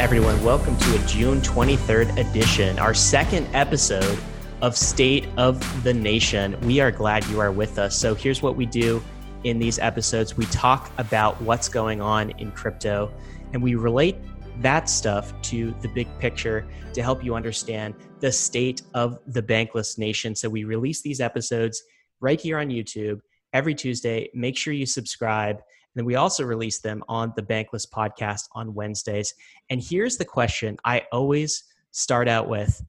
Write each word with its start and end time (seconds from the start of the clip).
everyone. 0.00 0.42
Welcome 0.42 0.78
to 0.78 0.94
a 0.96 1.06
June 1.06 1.42
23rd 1.42 2.16
edition, 2.16 2.78
our 2.78 2.94
second 2.94 3.46
episode 3.52 4.18
of 4.62 4.74
State 4.74 5.28
of 5.36 5.84
the 5.84 5.92
Nation. 5.92 6.58
We 6.62 6.80
are 6.80 6.90
glad 6.90 7.26
you 7.26 7.38
are 7.38 7.52
with 7.52 7.78
us. 7.78 7.98
So, 7.98 8.14
here's 8.14 8.40
what 8.40 8.56
we 8.56 8.64
do 8.64 9.02
in 9.44 9.58
these 9.58 9.78
episodes 9.78 10.38
we 10.38 10.46
talk 10.46 10.90
about 10.96 11.38
what's 11.42 11.68
going 11.68 12.00
on 12.00 12.30
in 12.38 12.50
crypto, 12.52 13.12
and 13.52 13.62
we 13.62 13.74
relate 13.74 14.16
that 14.62 14.88
stuff 14.88 15.38
to 15.42 15.74
the 15.82 15.88
big 15.88 16.08
picture 16.18 16.66
to 16.94 17.02
help 17.02 17.22
you 17.22 17.34
understand 17.34 17.94
the 18.20 18.32
state 18.32 18.80
of 18.94 19.18
the 19.26 19.42
bankless 19.42 19.98
nation. 19.98 20.34
So, 20.34 20.48
we 20.48 20.64
release 20.64 21.02
these 21.02 21.20
episodes 21.20 21.82
right 22.20 22.40
here 22.40 22.58
on 22.58 22.70
YouTube 22.70 23.20
every 23.52 23.74
Tuesday. 23.74 24.30
Make 24.32 24.56
sure 24.56 24.72
you 24.72 24.86
subscribe. 24.86 25.60
And 25.94 26.00
then 26.00 26.06
we 26.06 26.14
also 26.14 26.44
release 26.44 26.78
them 26.78 27.02
on 27.08 27.32
the 27.34 27.42
Bankless 27.42 27.88
podcast 27.88 28.48
on 28.52 28.74
Wednesdays. 28.74 29.34
And 29.70 29.82
here's 29.82 30.16
the 30.16 30.24
question 30.24 30.76
I 30.84 31.02
always 31.10 31.64
start 31.90 32.28
out 32.28 32.48
with. 32.48 32.82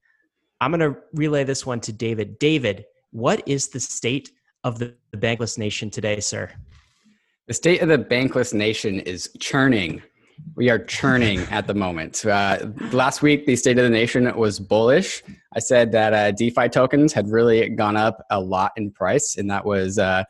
I'm 0.60 0.72
going 0.72 0.94
to 0.94 1.00
relay 1.14 1.44
this 1.44 1.66
one 1.66 1.80
to 1.82 1.94
David. 1.94 2.38
David, 2.38 2.86
what 3.10 3.42
is 3.48 3.70
the 3.70 3.80
state 3.80 4.30
of 4.64 4.78
the, 4.78 4.94
the 5.10 5.18
Bankless 5.18 5.58
Nation 5.58 5.90
today, 5.90 6.20
sir? 6.20 6.52
The 7.48 7.56
state 7.56 7.82
of 7.82 7.90
the 7.90 7.98
Bankless 7.98 8.54
Nation 8.54 9.00
is 9.00 9.30
churning. 9.40 10.04
We 10.56 10.70
are 10.70 10.80
churning 10.80 11.40
at 11.52 11.66
the 11.66 11.74
moment. 11.74 12.24
Uh, 12.24 12.68
last 12.92 13.24
week, 13.24 13.48
the 13.48 13.56
State 13.56 13.78
of 13.80 13.84
the 13.84 13.90
Nation 13.90 14.34
was 14.38 14.60
bullish. 14.60 15.24
I 15.54 15.60
said 15.60 15.92
that 15.94 16.14
uh, 16.14 16.32
DeFi 16.32 16.70
tokens 16.70 17.14
had 17.14 17.28
really 17.30 17.68
gone 17.70 17.98
up 17.98 18.24
a 18.30 18.40
lot 18.40 18.72
in 18.78 18.92
price, 18.92 19.38
and 19.38 19.50
that 19.50 19.66
was 19.66 19.98
uh, 19.98 20.24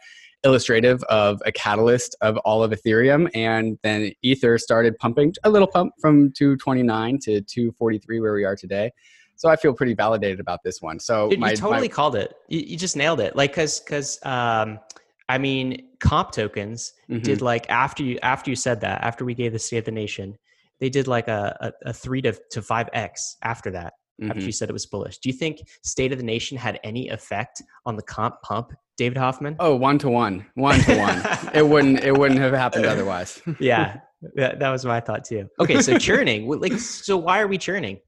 illustrative 0.44 1.04
of 1.04 1.42
a 1.46 1.52
catalyst 1.52 2.16
of 2.22 2.38
all 2.38 2.64
of 2.64 2.72
Ethereum. 2.72 3.30
And 3.34 3.78
then 3.84 4.12
Ether 4.22 4.58
started 4.58 4.98
pumping 4.98 5.34
a 5.44 5.50
little 5.50 5.68
pump 5.68 5.94
from 6.00 6.32
229 6.32 7.20
to 7.20 7.42
243, 7.42 8.20
where 8.20 8.34
we 8.34 8.44
are 8.44 8.56
today. 8.56 8.92
So 9.36 9.50
I 9.50 9.56
feel 9.56 9.74
pretty 9.74 9.94
validated 9.94 10.40
about 10.40 10.60
this 10.64 10.82
one. 10.82 11.00
So 11.00 11.30
Dude, 11.30 11.40
my, 11.40 11.52
you 11.52 11.58
totally 11.58 11.88
my, 11.88 11.94
called 11.94 12.16
it. 12.16 12.34
You, 12.48 12.60
you, 12.60 12.78
just 12.78 12.96
nailed 12.96 13.20
it. 13.20 13.36
Like, 13.36 13.54
cause, 13.54 13.80
cause, 13.80 14.20
um, 14.24 14.80
I 15.28 15.38
mean, 15.38 15.88
comp 16.00 16.32
tokens 16.32 16.94
mm-hmm. 17.10 17.24
did 17.24 17.42
like 17.42 17.70
after 17.70 18.04
you 18.04 18.20
after 18.22 18.50
you 18.50 18.56
said 18.56 18.82
that 18.82 19.02
after 19.02 19.24
we 19.24 19.34
gave 19.34 19.54
the 19.54 19.60
State 19.60 19.78
of 19.78 19.86
the 19.86 19.92
Nation, 19.92 20.38
they 20.80 20.90
did 20.90 21.08
like 21.08 21.30
a, 21.30 21.56
a, 21.86 21.90
a 21.90 21.94
three 21.94 22.22
to 22.24 22.34
to 22.52 22.62
five 22.62 22.90
x 22.92 23.38
after 23.42 23.72
that. 23.72 23.94
Mm-hmm. 24.22 24.32
After 24.32 24.44
you 24.44 24.52
said 24.52 24.70
it 24.70 24.74
was 24.74 24.86
bullish, 24.86 25.18
do 25.18 25.30
you 25.30 25.34
think 25.34 25.62
State 25.84 26.12
of 26.12 26.18
the 26.18 26.24
Nation 26.24 26.58
had 26.58 26.80
any 26.84 27.10
effect 27.10 27.62
on 27.86 27.96
the 27.96 28.04
comp 28.04 28.42
pump 28.44 28.72
David 28.98 29.18
Hoffman? 29.18 29.56
Oh, 29.60 29.76
one 29.76 29.98
to 30.00 30.10
one, 30.10 30.46
one 30.56 30.80
to 30.82 30.98
one. 31.00 31.50
it 31.56 31.68
wouldn't 31.68 32.04
it 32.04 32.16
wouldn't 32.16 32.40
have 32.40 32.54
happened 32.54 32.86
otherwise. 32.94 33.42
yeah, 33.60 34.00
that, 34.36 34.60
that 34.60 34.70
was 34.70 34.86
my 34.86 35.00
thought 35.00 35.24
too. 35.24 35.50
Okay, 35.60 35.82
so 35.82 35.98
churning, 35.98 36.48
like, 36.48 36.74
so 36.74 37.18
why 37.18 37.42
are 37.42 37.48
we 37.48 37.58
churning? 37.58 38.00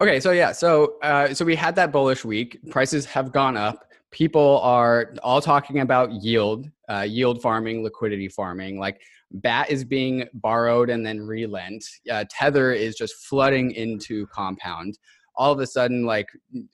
Okay, 0.00 0.20
so 0.20 0.30
yeah, 0.30 0.52
so 0.52 0.94
uh, 1.02 1.34
so 1.34 1.44
we 1.44 1.56
had 1.56 1.74
that 1.76 1.90
bullish 1.90 2.24
week. 2.24 2.58
Prices 2.70 3.04
have 3.06 3.32
gone 3.32 3.56
up. 3.56 3.84
People 4.12 4.60
are 4.62 5.14
all 5.22 5.40
talking 5.40 5.80
about 5.80 6.12
yield, 6.12 6.68
uh, 6.88 7.00
yield 7.00 7.42
farming, 7.42 7.82
liquidity 7.82 8.28
farming. 8.28 8.78
Like 8.78 9.00
BAT 9.32 9.70
is 9.70 9.84
being 9.84 10.24
borrowed 10.34 10.88
and 10.88 11.04
then 11.04 11.20
relent. 11.20 11.84
Uh, 12.10 12.24
Tether 12.30 12.72
is 12.72 12.96
just 12.96 13.14
flooding 13.26 13.72
into 13.72 14.26
Compound 14.28 14.98
all 15.38 15.52
of 15.52 15.60
a 15.60 15.66
sudden 15.66 16.04
like 16.04 16.28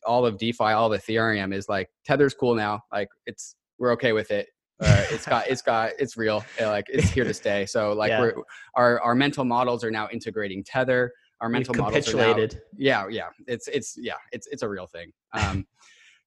all 0.05 0.27
of 0.27 0.39
defi 0.39 0.65
all 0.65 0.93
of 0.93 1.01
ethereum 1.01 1.55
is 1.55 1.69
like 1.69 1.89
tether's 2.05 2.35
cool 2.35 2.55
now 2.55 2.83
like 2.91 3.09
it's 3.27 3.55
we're 3.79 3.93
okay 3.93 4.13
with 4.13 4.31
it. 4.31 4.49
Uh, 4.81 5.05
it's 5.11 5.27
got 5.27 5.47
it's 5.47 5.63
got 5.63 5.93
it's 5.99 6.17
real 6.17 6.45
like 6.61 6.87
it's 6.89 7.09
here 7.09 7.25
to 7.25 7.35
stay. 7.35 7.65
So 7.67 7.93
like 7.97 8.11
yeah. 8.11 8.21
we're 8.21 8.35
our 8.75 9.01
our 9.01 9.15
mental 9.15 9.45
models 9.45 9.85
are 9.85 9.91
now 9.91 10.09
integrating 10.13 10.65
tether. 10.65 11.13
Our 11.41 11.49
mental 11.49 11.73
We've 11.73 11.83
models 11.83 12.13
are 12.15 12.17
now, 12.17 12.47
yeah 12.77 13.07
yeah 13.09 13.29
it's 13.47 13.69
it's 13.69 13.97
yeah 13.99 14.15
it's 14.33 14.47
it's 14.49 14.63
a 14.63 14.69
real 14.69 14.87
thing. 14.87 15.13
Um 15.33 15.67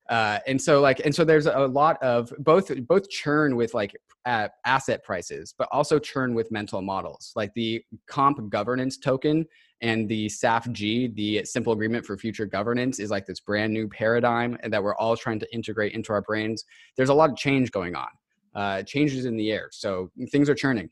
uh 0.09 0.39
and 0.47 0.61
so 0.61 0.81
like 0.81 1.01
and 1.05 1.13
so 1.13 1.23
there's 1.23 1.45
a 1.45 1.67
lot 1.67 2.01
of 2.01 2.31
both 2.39 2.71
both 2.87 3.09
churn 3.09 3.55
with 3.55 3.73
like 3.73 3.95
uh, 4.25 4.47
asset 4.65 5.03
prices 5.03 5.53
but 5.57 5.69
also 5.71 5.97
churn 5.97 6.33
with 6.33 6.51
mental 6.51 6.81
models 6.81 7.31
like 7.35 7.53
the 7.53 7.81
comp 8.07 8.49
governance 8.49 8.97
token 8.97 9.45
and 9.81 10.09
the 10.09 10.27
SAFG, 10.27 11.13
the 11.15 11.43
Simple 11.45 11.73
Agreement 11.73 12.05
for 12.05 12.17
Future 12.17 12.45
Governance, 12.45 12.99
is 12.99 13.11
like 13.11 13.25
this 13.25 13.39
brand 13.39 13.71
new 13.73 13.87
paradigm 13.87 14.57
that 14.63 14.81
we're 14.81 14.95
all 14.95 15.15
trying 15.15 15.39
to 15.39 15.53
integrate 15.53 15.93
into 15.93 16.11
our 16.11 16.21
brains. 16.21 16.65
There's 16.95 17.09
a 17.09 17.13
lot 17.13 17.29
of 17.29 17.37
change 17.37 17.71
going 17.71 17.95
on, 17.95 18.07
uh, 18.55 18.83
changes 18.83 19.25
in 19.25 19.37
the 19.37 19.51
air. 19.51 19.69
So 19.71 20.09
things 20.31 20.49
are 20.49 20.55
churning. 20.55 20.89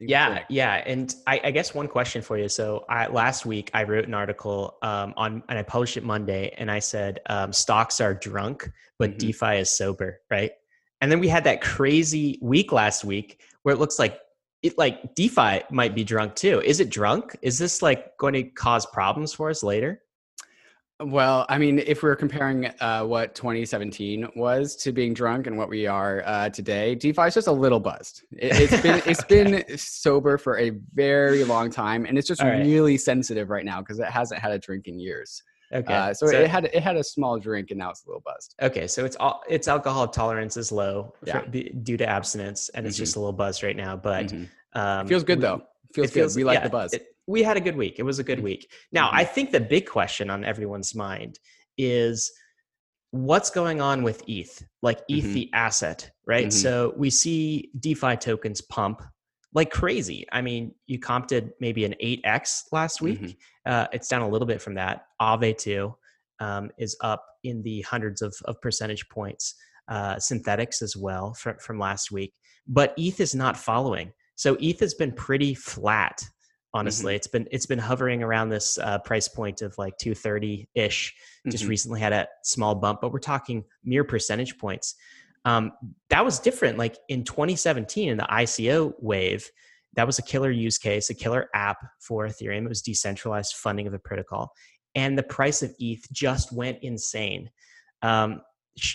Yeah, 0.00 0.44
yeah, 0.48 0.82
and 0.86 1.12
I, 1.26 1.40
I, 1.42 1.50
guess 1.50 1.74
one 1.74 1.88
question 1.88 2.22
for 2.22 2.38
you. 2.38 2.48
So 2.48 2.84
I, 2.88 3.08
last 3.08 3.44
week 3.44 3.68
I 3.74 3.82
wrote 3.82 4.06
an 4.06 4.14
article 4.14 4.76
um, 4.80 5.12
on, 5.16 5.42
and 5.48 5.58
I 5.58 5.62
published 5.62 5.96
it 5.96 6.04
Monday, 6.04 6.54
and 6.56 6.70
I 6.70 6.78
said 6.78 7.20
um, 7.26 7.52
stocks 7.52 8.00
are 8.00 8.14
drunk, 8.14 8.70
but 9.00 9.10
mm-hmm. 9.10 9.18
DeFi 9.18 9.56
is 9.56 9.76
sober, 9.76 10.20
right? 10.30 10.52
And 11.00 11.10
then 11.10 11.18
we 11.18 11.26
had 11.26 11.44
that 11.44 11.60
crazy 11.60 12.38
week 12.40 12.70
last 12.70 13.04
week 13.04 13.40
where 13.62 13.74
it 13.74 13.78
looks 13.78 13.98
like 13.98 14.20
it 14.62 14.78
like 14.78 15.14
DeFi 15.14 15.62
might 15.70 15.94
be 15.94 16.04
drunk 16.04 16.34
too. 16.34 16.60
Is 16.60 16.80
it 16.80 16.90
drunk? 16.90 17.36
Is 17.42 17.58
this 17.58 17.82
like 17.82 18.16
going 18.18 18.34
to 18.34 18.44
cause 18.44 18.86
problems 18.86 19.32
for 19.32 19.50
us 19.50 19.62
later? 19.62 20.02
Well, 21.00 21.46
I 21.48 21.58
mean, 21.58 21.78
if 21.78 22.02
we're 22.02 22.16
comparing 22.16 22.66
uh, 22.80 23.04
what 23.04 23.36
2017 23.36 24.30
was 24.34 24.74
to 24.76 24.90
being 24.90 25.14
drunk 25.14 25.46
and 25.46 25.56
what 25.56 25.68
we 25.68 25.86
are 25.86 26.24
uh, 26.26 26.48
today, 26.48 26.96
DeFi 26.96 27.22
is 27.22 27.34
just 27.34 27.46
a 27.46 27.52
little 27.52 27.78
buzzed. 27.78 28.22
It, 28.32 28.52
has 28.70 28.82
been 28.82 29.02
it's 29.06 29.24
been 29.24 29.64
sober 29.78 30.38
for 30.38 30.58
a 30.58 30.70
very 30.94 31.44
long 31.44 31.70
time, 31.70 32.04
and 32.04 32.18
it's 32.18 32.26
just 32.26 32.42
right. 32.42 32.58
really 32.58 32.96
sensitive 32.96 33.48
right 33.48 33.64
now 33.64 33.80
because 33.80 34.00
it 34.00 34.06
hasn't 34.06 34.40
had 34.40 34.50
a 34.50 34.58
drink 34.58 34.88
in 34.88 34.98
years. 34.98 35.42
Okay. 35.72 35.94
Uh, 35.94 36.14
so, 36.14 36.26
so, 36.26 36.40
it 36.40 36.48
had 36.48 36.64
it 36.64 36.82
had 36.82 36.96
a 36.96 37.04
small 37.04 37.38
drink 37.38 37.70
and 37.70 37.78
now 37.78 37.90
it's 37.90 38.04
a 38.04 38.08
little 38.08 38.22
buzzed. 38.24 38.54
Okay, 38.60 38.86
so 38.86 39.04
it's 39.04 39.16
all 39.16 39.42
its 39.48 39.68
alcohol 39.68 40.08
tolerance 40.08 40.56
is 40.56 40.72
low 40.72 41.14
yeah. 41.24 41.40
for, 41.40 41.48
due 41.48 41.96
to 41.96 42.08
abstinence, 42.08 42.70
and 42.70 42.86
it's 42.86 42.96
mm-hmm. 42.96 43.02
just 43.02 43.16
a 43.16 43.20
little 43.20 43.32
buzzed 43.32 43.62
right 43.62 43.76
now. 43.76 43.94
But 43.94 44.26
mm-hmm. 44.26 44.78
um, 44.78 45.06
feels 45.06 45.22
good 45.22 45.40
though. 45.40 45.62
Feels, 45.94 46.10
feels 46.10 46.34
good. 46.34 46.40
We 46.40 46.44
like 46.44 46.58
yeah, 46.58 46.64
the 46.64 46.70
buzz. 46.70 46.92
It, 46.94 47.14
we 47.28 47.42
had 47.42 47.56
a 47.56 47.60
good 47.60 47.76
week. 47.76 47.96
It 47.98 48.04
was 48.04 48.18
a 48.18 48.24
good 48.24 48.40
week. 48.40 48.70
Now, 48.90 49.08
mm-hmm. 49.08 49.18
I 49.18 49.24
think 49.24 49.52
the 49.52 49.60
big 49.60 49.86
question 49.86 50.30
on 50.30 50.44
everyone's 50.44 50.94
mind 50.94 51.38
is 51.76 52.32
what's 53.10 53.50
going 53.50 53.80
on 53.80 54.02
with 54.02 54.22
ETH, 54.26 54.62
like 54.82 55.00
ETH 55.08 55.24
mm-hmm. 55.24 55.34
the 55.34 55.50
asset, 55.52 56.10
right? 56.26 56.46
Mm-hmm. 56.46 56.58
So 56.58 56.94
we 56.96 57.10
see 57.10 57.70
DeFi 57.78 58.16
tokens 58.16 58.62
pump 58.62 59.02
like 59.54 59.70
crazy. 59.70 60.26
I 60.32 60.40
mean, 60.40 60.74
you 60.86 60.98
comped 60.98 61.50
maybe 61.60 61.84
an 61.84 61.94
8x 62.02 62.64
last 62.72 63.00
week. 63.02 63.20
Mm-hmm. 63.20 63.70
Uh, 63.70 63.86
it's 63.92 64.08
down 64.08 64.22
a 64.22 64.28
little 64.28 64.46
bit 64.46 64.60
from 64.60 64.74
that. 64.74 65.04
Aave 65.20 65.56
too 65.58 65.94
um, 66.40 66.70
is 66.78 66.96
up 67.02 67.24
in 67.44 67.62
the 67.62 67.82
hundreds 67.82 68.22
of, 68.22 68.34
of 68.46 68.60
percentage 68.60 69.08
points. 69.10 69.54
Uh, 69.88 70.16
Synthetix 70.16 70.82
as 70.82 70.96
well 70.96 71.34
from, 71.34 71.56
from 71.58 71.78
last 71.78 72.10
week. 72.10 72.34
But 72.66 72.94
ETH 72.96 73.20
is 73.20 73.34
not 73.34 73.56
following. 73.56 74.12
So 74.34 74.56
ETH 74.60 74.80
has 74.80 74.94
been 74.94 75.12
pretty 75.12 75.54
flat. 75.54 76.22
Honestly, 76.74 77.12
mm-hmm. 77.12 77.16
it's 77.16 77.26
been 77.26 77.48
it's 77.50 77.66
been 77.66 77.78
hovering 77.78 78.22
around 78.22 78.50
this 78.50 78.78
uh, 78.78 78.98
price 78.98 79.26
point 79.26 79.62
of 79.62 79.76
like 79.78 79.96
230 79.98 80.68
ish. 80.74 81.14
Just 81.48 81.62
mm-hmm. 81.62 81.70
recently 81.70 82.00
had 82.00 82.12
a 82.12 82.28
small 82.42 82.74
bump, 82.74 83.00
but 83.00 83.12
we're 83.12 83.20
talking 83.20 83.64
mere 83.84 84.04
percentage 84.04 84.58
points 84.58 84.94
um, 85.44 85.72
that 86.10 86.24
was 86.24 86.38
different. 86.38 86.78
Like 86.78 86.98
in 87.08 87.24
2017, 87.24 88.10
in 88.10 88.16
the 88.18 88.26
ICO 88.30 88.92
wave, 88.98 89.48
that 89.94 90.06
was 90.06 90.18
a 90.18 90.22
killer 90.22 90.50
use 90.50 90.78
case, 90.78 91.10
a 91.10 91.14
killer 91.14 91.48
app 91.54 91.78
for 92.00 92.26
Ethereum. 92.26 92.64
It 92.64 92.68
was 92.68 92.82
decentralized 92.82 93.54
funding 93.54 93.86
of 93.86 93.92
the 93.92 93.98
protocol, 93.98 94.52
and 94.94 95.16
the 95.16 95.22
price 95.22 95.62
of 95.62 95.74
ETH 95.78 96.06
just 96.12 96.52
went 96.52 96.78
insane. 96.82 97.50
Um, 98.02 98.42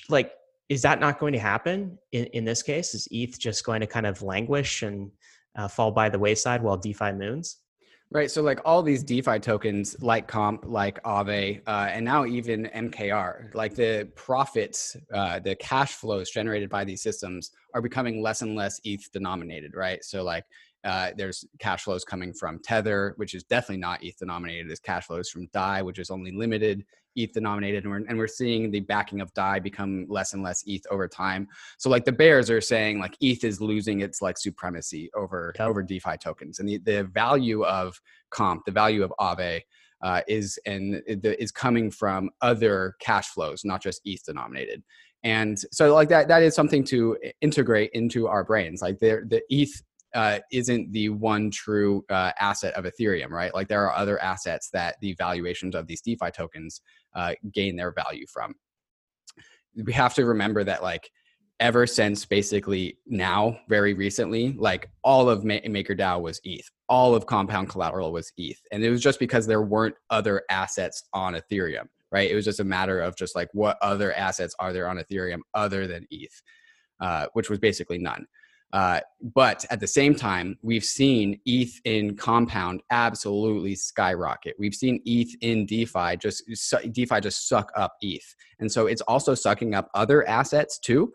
like, 0.09 0.31
is 0.69 0.83
that 0.83 0.99
not 0.99 1.19
going 1.19 1.33
to 1.33 1.39
happen 1.39 1.97
in, 2.11 2.25
in 2.25 2.45
this 2.45 2.61
case? 2.61 2.93
Is 2.93 3.07
ETH 3.11 3.37
just 3.39 3.65
going 3.65 3.81
to 3.81 3.87
kind 3.87 4.05
of 4.05 4.21
languish 4.21 4.81
and 4.83 5.11
uh, 5.55 5.67
fall 5.67 5.91
by 5.91 6.09
the 6.09 6.19
wayside 6.19 6.61
while 6.61 6.77
DeFi 6.77 7.13
moons? 7.13 7.57
Right. 8.13 8.29
So, 8.29 8.43
like 8.43 8.59
all 8.63 8.83
these 8.83 9.03
DeFi 9.03 9.39
tokens, 9.39 9.95
like 9.99 10.27
Comp, 10.27 10.65
like 10.67 11.01
Aave, 11.01 11.63
uh, 11.65 11.87
and 11.89 12.05
now 12.05 12.25
even 12.25 12.69
MKR, 12.75 13.55
like 13.55 13.73
the 13.73 14.07
profits, 14.15 14.95
uh, 15.11 15.39
the 15.39 15.55
cash 15.55 15.93
flows 15.93 16.29
generated 16.29 16.69
by 16.69 16.83
these 16.83 17.01
systems 17.01 17.49
are 17.73 17.81
becoming 17.81 18.21
less 18.21 18.43
and 18.43 18.55
less 18.55 18.79
ETH 18.83 19.11
denominated, 19.11 19.73
right? 19.73 20.03
So, 20.03 20.23
like 20.23 20.45
uh, 20.83 21.09
there's 21.17 21.43
cash 21.57 21.85
flows 21.85 22.03
coming 22.03 22.33
from 22.33 22.59
Tether, 22.59 23.15
which 23.17 23.33
is 23.33 23.45
definitely 23.45 23.77
not 23.77 24.03
ETH 24.03 24.19
denominated. 24.19 24.69
There's 24.69 24.79
cash 24.79 25.07
flows 25.07 25.31
from 25.31 25.47
Dai, 25.51 25.81
which 25.81 25.97
is 25.97 26.11
only 26.11 26.31
limited 26.31 26.85
ETH 27.15 27.33
denominated, 27.33 27.83
and 27.83 27.91
we're, 27.91 28.05
and 28.07 28.17
we're 28.17 28.27
seeing 28.27 28.71
the 28.71 28.81
backing 28.81 29.21
of 29.21 29.33
Dai 29.33 29.59
become 29.59 30.05
less 30.09 30.33
and 30.33 30.43
less 30.43 30.63
ETH 30.67 30.85
over 30.89 31.07
time. 31.07 31.47
So 31.77 31.89
like 31.89 32.05
the 32.05 32.11
bears 32.11 32.49
are 32.49 32.61
saying 32.61 32.99
like 32.99 33.17
ETH 33.21 33.43
is 33.43 33.61
losing 33.61 34.01
its 34.01 34.21
like 34.21 34.37
supremacy 34.37 35.09
over 35.15 35.53
yep. 35.57 35.67
over 35.67 35.83
DeFi 35.83 36.17
tokens, 36.17 36.59
and 36.59 36.67
the, 36.67 36.77
the 36.77 37.03
value 37.05 37.63
of 37.63 37.99
Comp, 38.29 38.65
the 38.65 38.71
value 38.71 39.03
of 39.03 39.13
Aave. 39.19 39.61
Uh, 40.01 40.19
is 40.27 40.59
and 40.65 41.01
is 41.07 41.49
coming 41.49 41.89
from 41.89 42.29
other 42.41 42.93
cash 42.99 43.27
flows, 43.27 43.63
not 43.63 43.81
just 43.81 44.01
ETH 44.03 44.21
denominated, 44.25 44.83
and 45.23 45.57
so 45.71 45.93
like 45.93 46.09
that 46.09 46.27
that 46.27 46.43
is 46.43 46.53
something 46.53 46.83
to 46.83 47.17
integrate 47.39 47.89
into 47.93 48.27
our 48.27 48.43
brains. 48.43 48.81
Like 48.81 48.99
the 48.99 49.25
the 49.29 49.41
ETH 49.49 49.81
uh, 50.13 50.39
isn't 50.51 50.91
the 50.91 51.09
one 51.09 51.49
true 51.49 52.05
uh, 52.09 52.31
asset 52.39 52.73
of 52.75 52.85
Ethereum, 52.85 53.29
right? 53.29 53.53
Like 53.53 53.67
there 53.67 53.83
are 53.83 53.95
other 53.95 54.21
assets 54.21 54.69
that 54.71 54.95
the 55.01 55.15
valuations 55.17 55.75
of 55.75 55.87
these 55.87 56.01
DeFi 56.01 56.29
tokens 56.31 56.81
uh, 57.15 57.33
gain 57.53 57.75
their 57.75 57.91
value 57.91 58.25
from. 58.31 58.53
We 59.75 59.93
have 59.93 60.13
to 60.15 60.25
remember 60.25 60.63
that 60.63 60.83
like 60.83 61.09
ever 61.59 61.87
since 61.87 62.25
basically 62.25 62.97
now, 63.05 63.57
very 63.69 63.93
recently, 63.93 64.53
like 64.53 64.89
all 65.03 65.29
of 65.29 65.45
Ma- 65.45 65.59
MakerDAO 65.65 66.21
was 66.21 66.41
ETH, 66.43 66.69
all 66.89 67.15
of 67.15 67.25
Compound 67.25 67.69
Collateral 67.69 68.11
was 68.11 68.31
ETH, 68.37 68.59
and 68.71 68.83
it 68.83 68.89
was 68.89 69.01
just 69.01 69.19
because 69.19 69.47
there 69.47 69.61
weren't 69.61 69.95
other 70.09 70.43
assets 70.49 71.03
on 71.13 71.35
Ethereum, 71.35 71.85
right? 72.11 72.29
It 72.29 72.35
was 72.35 72.45
just 72.45 72.59
a 72.59 72.65
matter 72.65 72.99
of 72.99 73.15
just 73.15 73.35
like 73.35 73.49
what 73.53 73.77
other 73.81 74.13
assets 74.13 74.55
are 74.59 74.73
there 74.73 74.87
on 74.87 74.97
Ethereum 74.97 75.39
other 75.53 75.87
than 75.87 76.05
ETH, 76.11 76.41
uh, 76.99 77.27
which 77.33 77.49
was 77.49 77.59
basically 77.59 77.97
none. 77.97 78.25
Uh, 78.73 78.99
but 79.35 79.63
at 79.69 79.79
the 79.79 79.87
same 79.87 80.15
time, 80.15 80.57
we've 80.63 80.83
seen 80.83 81.39
ETH 81.45 81.79
in 81.85 82.15
Compound 82.15 82.81
absolutely 82.89 83.75
skyrocket. 83.75 84.55
We've 84.59 84.73
seen 84.73 84.99
ETH 85.05 85.33
in 85.41 85.65
DeFi 85.65 86.17
just 86.17 86.43
DeFi 86.91 87.21
just 87.21 87.47
suck 87.47 87.71
up 87.77 87.93
ETH, 88.01 88.35
and 88.59 88.69
so 88.71 88.87
it's 88.87 89.01
also 89.01 89.35
sucking 89.35 89.75
up 89.75 89.89
other 89.93 90.27
assets 90.27 90.79
too 90.79 91.13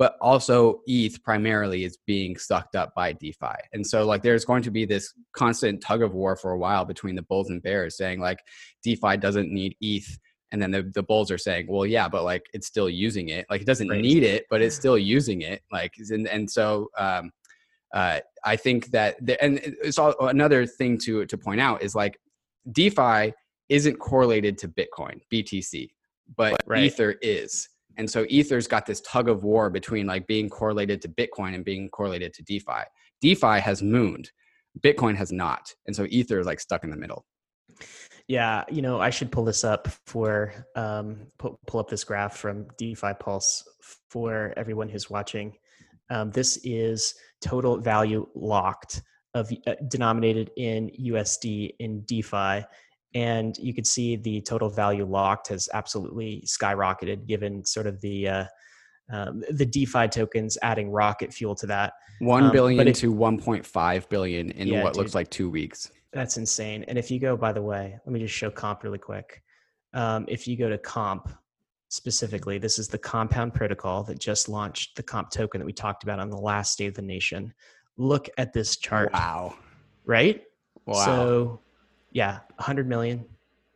but 0.00 0.16
also 0.22 0.80
ETH 0.86 1.22
primarily 1.22 1.84
is 1.84 1.98
being 2.06 2.34
sucked 2.38 2.74
up 2.74 2.94
by 2.94 3.12
DeFi. 3.12 3.54
And 3.74 3.86
so 3.86 4.06
like 4.06 4.22
there's 4.22 4.46
going 4.46 4.62
to 4.62 4.70
be 4.70 4.86
this 4.86 5.12
constant 5.34 5.82
tug 5.82 6.00
of 6.00 6.14
war 6.14 6.36
for 6.36 6.52
a 6.52 6.58
while 6.58 6.86
between 6.86 7.14
the 7.14 7.22
bulls 7.22 7.50
and 7.50 7.62
bears 7.62 7.98
saying 7.98 8.18
like 8.18 8.38
DeFi 8.82 9.18
doesn't 9.18 9.52
need 9.52 9.76
ETH. 9.82 10.18
And 10.52 10.60
then 10.60 10.70
the, 10.70 10.82
the 10.82 11.02
bulls 11.02 11.30
are 11.30 11.38
saying, 11.38 11.66
well, 11.68 11.86
yeah, 11.86 12.08
but 12.08 12.24
like 12.24 12.46
it's 12.52 12.66
still 12.66 12.90
using 12.90 13.28
it. 13.28 13.46
Like 13.48 13.62
it 13.62 13.66
doesn't 13.66 13.88
right. 13.88 14.00
need 14.00 14.22
it, 14.22 14.46
but 14.50 14.60
it's 14.60 14.74
still 14.74 14.98
using 14.98 15.42
it. 15.42 15.62
Like, 15.70 15.94
and, 16.10 16.26
and 16.26 16.50
so 16.50 16.90
um, 16.98 17.30
uh, 17.94 18.20
I 18.44 18.56
think 18.56 18.86
that, 18.90 19.24
the, 19.24 19.42
and 19.42 19.60
it's 19.62 19.98
all, 19.98 20.14
another 20.26 20.66
thing 20.66 20.98
to, 20.98 21.24
to 21.26 21.38
point 21.38 21.60
out 21.60 21.82
is 21.82 21.94
like 21.94 22.18
DeFi 22.72 23.32
isn't 23.68 23.96
correlated 23.98 24.58
to 24.58 24.68
Bitcoin, 24.68 25.20
BTC, 25.32 25.90
but 26.36 26.60
right. 26.66 26.84
Ether 26.84 27.16
is. 27.22 27.68
And 27.96 28.10
so 28.10 28.24
Ether's 28.28 28.66
got 28.66 28.86
this 28.86 29.00
tug 29.02 29.28
of 29.28 29.44
war 29.44 29.70
between 29.70 30.06
like 30.06 30.26
being 30.26 30.48
correlated 30.48 31.02
to 31.02 31.08
Bitcoin 31.08 31.54
and 31.54 31.64
being 31.64 31.88
correlated 31.90 32.32
to 32.34 32.42
DeFi. 32.42 32.82
DeFi 33.20 33.60
has 33.60 33.82
mooned, 33.82 34.30
Bitcoin 34.80 35.14
has 35.16 35.32
not. 35.32 35.74
And 35.86 35.94
so 35.94 36.06
Ether 36.08 36.38
is 36.38 36.46
like 36.46 36.60
stuck 36.60 36.84
in 36.84 36.90
the 36.90 36.96
middle. 36.96 37.24
Yeah, 38.30 38.62
you 38.70 38.80
know, 38.80 39.00
I 39.00 39.10
should 39.10 39.32
pull 39.32 39.44
this 39.44 39.64
up 39.64 39.88
for 40.06 40.54
um, 40.76 41.26
pull, 41.36 41.58
pull 41.66 41.80
up 41.80 41.88
this 41.88 42.04
graph 42.04 42.36
from 42.36 42.68
DeFi 42.78 43.14
Pulse 43.18 43.64
for 44.08 44.54
everyone 44.56 44.88
who's 44.88 45.10
watching. 45.10 45.56
Um, 46.10 46.30
this 46.30 46.56
is 46.62 47.12
total 47.40 47.80
value 47.80 48.28
locked 48.36 49.02
of 49.34 49.50
uh, 49.66 49.74
denominated 49.88 50.52
in 50.56 50.92
USD 51.00 51.74
in 51.80 52.02
DeFi 52.02 52.64
and 53.16 53.56
you 53.58 53.74
can 53.74 53.82
see 53.82 54.14
the 54.14 54.40
total 54.42 54.70
value 54.70 55.04
locked 55.04 55.48
has 55.48 55.68
absolutely 55.74 56.44
skyrocketed 56.46 57.26
given 57.26 57.64
sort 57.64 57.88
of 57.88 58.00
the 58.00 58.28
uh, 58.28 58.44
um, 59.12 59.42
the 59.50 59.66
DeFi 59.66 60.06
tokens 60.06 60.56
adding 60.62 60.88
rocket 60.92 61.32
fuel 61.34 61.56
to 61.56 61.66
that. 61.66 61.94
One 62.20 62.44
um, 62.44 62.52
billion 62.52 62.86
if, 62.86 62.98
to 62.98 63.12
1.5 63.12 64.08
billion 64.08 64.52
in 64.52 64.68
yeah, 64.68 64.84
what 64.84 64.92
dude, 64.92 65.00
looks 65.00 65.16
like 65.16 65.30
two 65.30 65.50
weeks. 65.50 65.90
That's 66.12 66.36
insane. 66.36 66.84
And 66.88 66.98
if 66.98 67.10
you 67.10 67.20
go, 67.20 67.36
by 67.36 67.52
the 67.52 67.62
way, 67.62 67.98
let 68.04 68.12
me 68.12 68.20
just 68.20 68.34
show 68.34 68.50
comp 68.50 68.82
really 68.82 68.98
quick. 68.98 69.42
Um, 69.94 70.24
if 70.28 70.46
you 70.48 70.56
go 70.56 70.68
to 70.68 70.78
comp 70.78 71.28
specifically, 71.88 72.58
this 72.58 72.78
is 72.78 72.88
the 72.88 72.98
compound 72.98 73.54
protocol 73.54 74.02
that 74.04 74.18
just 74.18 74.48
launched 74.48 74.96
the 74.96 75.02
comp 75.02 75.30
token 75.30 75.60
that 75.60 75.66
we 75.66 75.72
talked 75.72 76.02
about 76.02 76.18
on 76.18 76.30
the 76.30 76.36
last 76.36 76.72
State 76.72 76.86
of 76.86 76.94
the 76.94 77.02
Nation. 77.02 77.52
Look 77.96 78.28
at 78.38 78.52
this 78.52 78.76
chart. 78.76 79.12
Wow. 79.12 79.54
Right? 80.04 80.42
Wow. 80.86 81.04
So 81.04 81.60
yeah, 82.12 82.40
100 82.56 82.88
million 82.88 83.24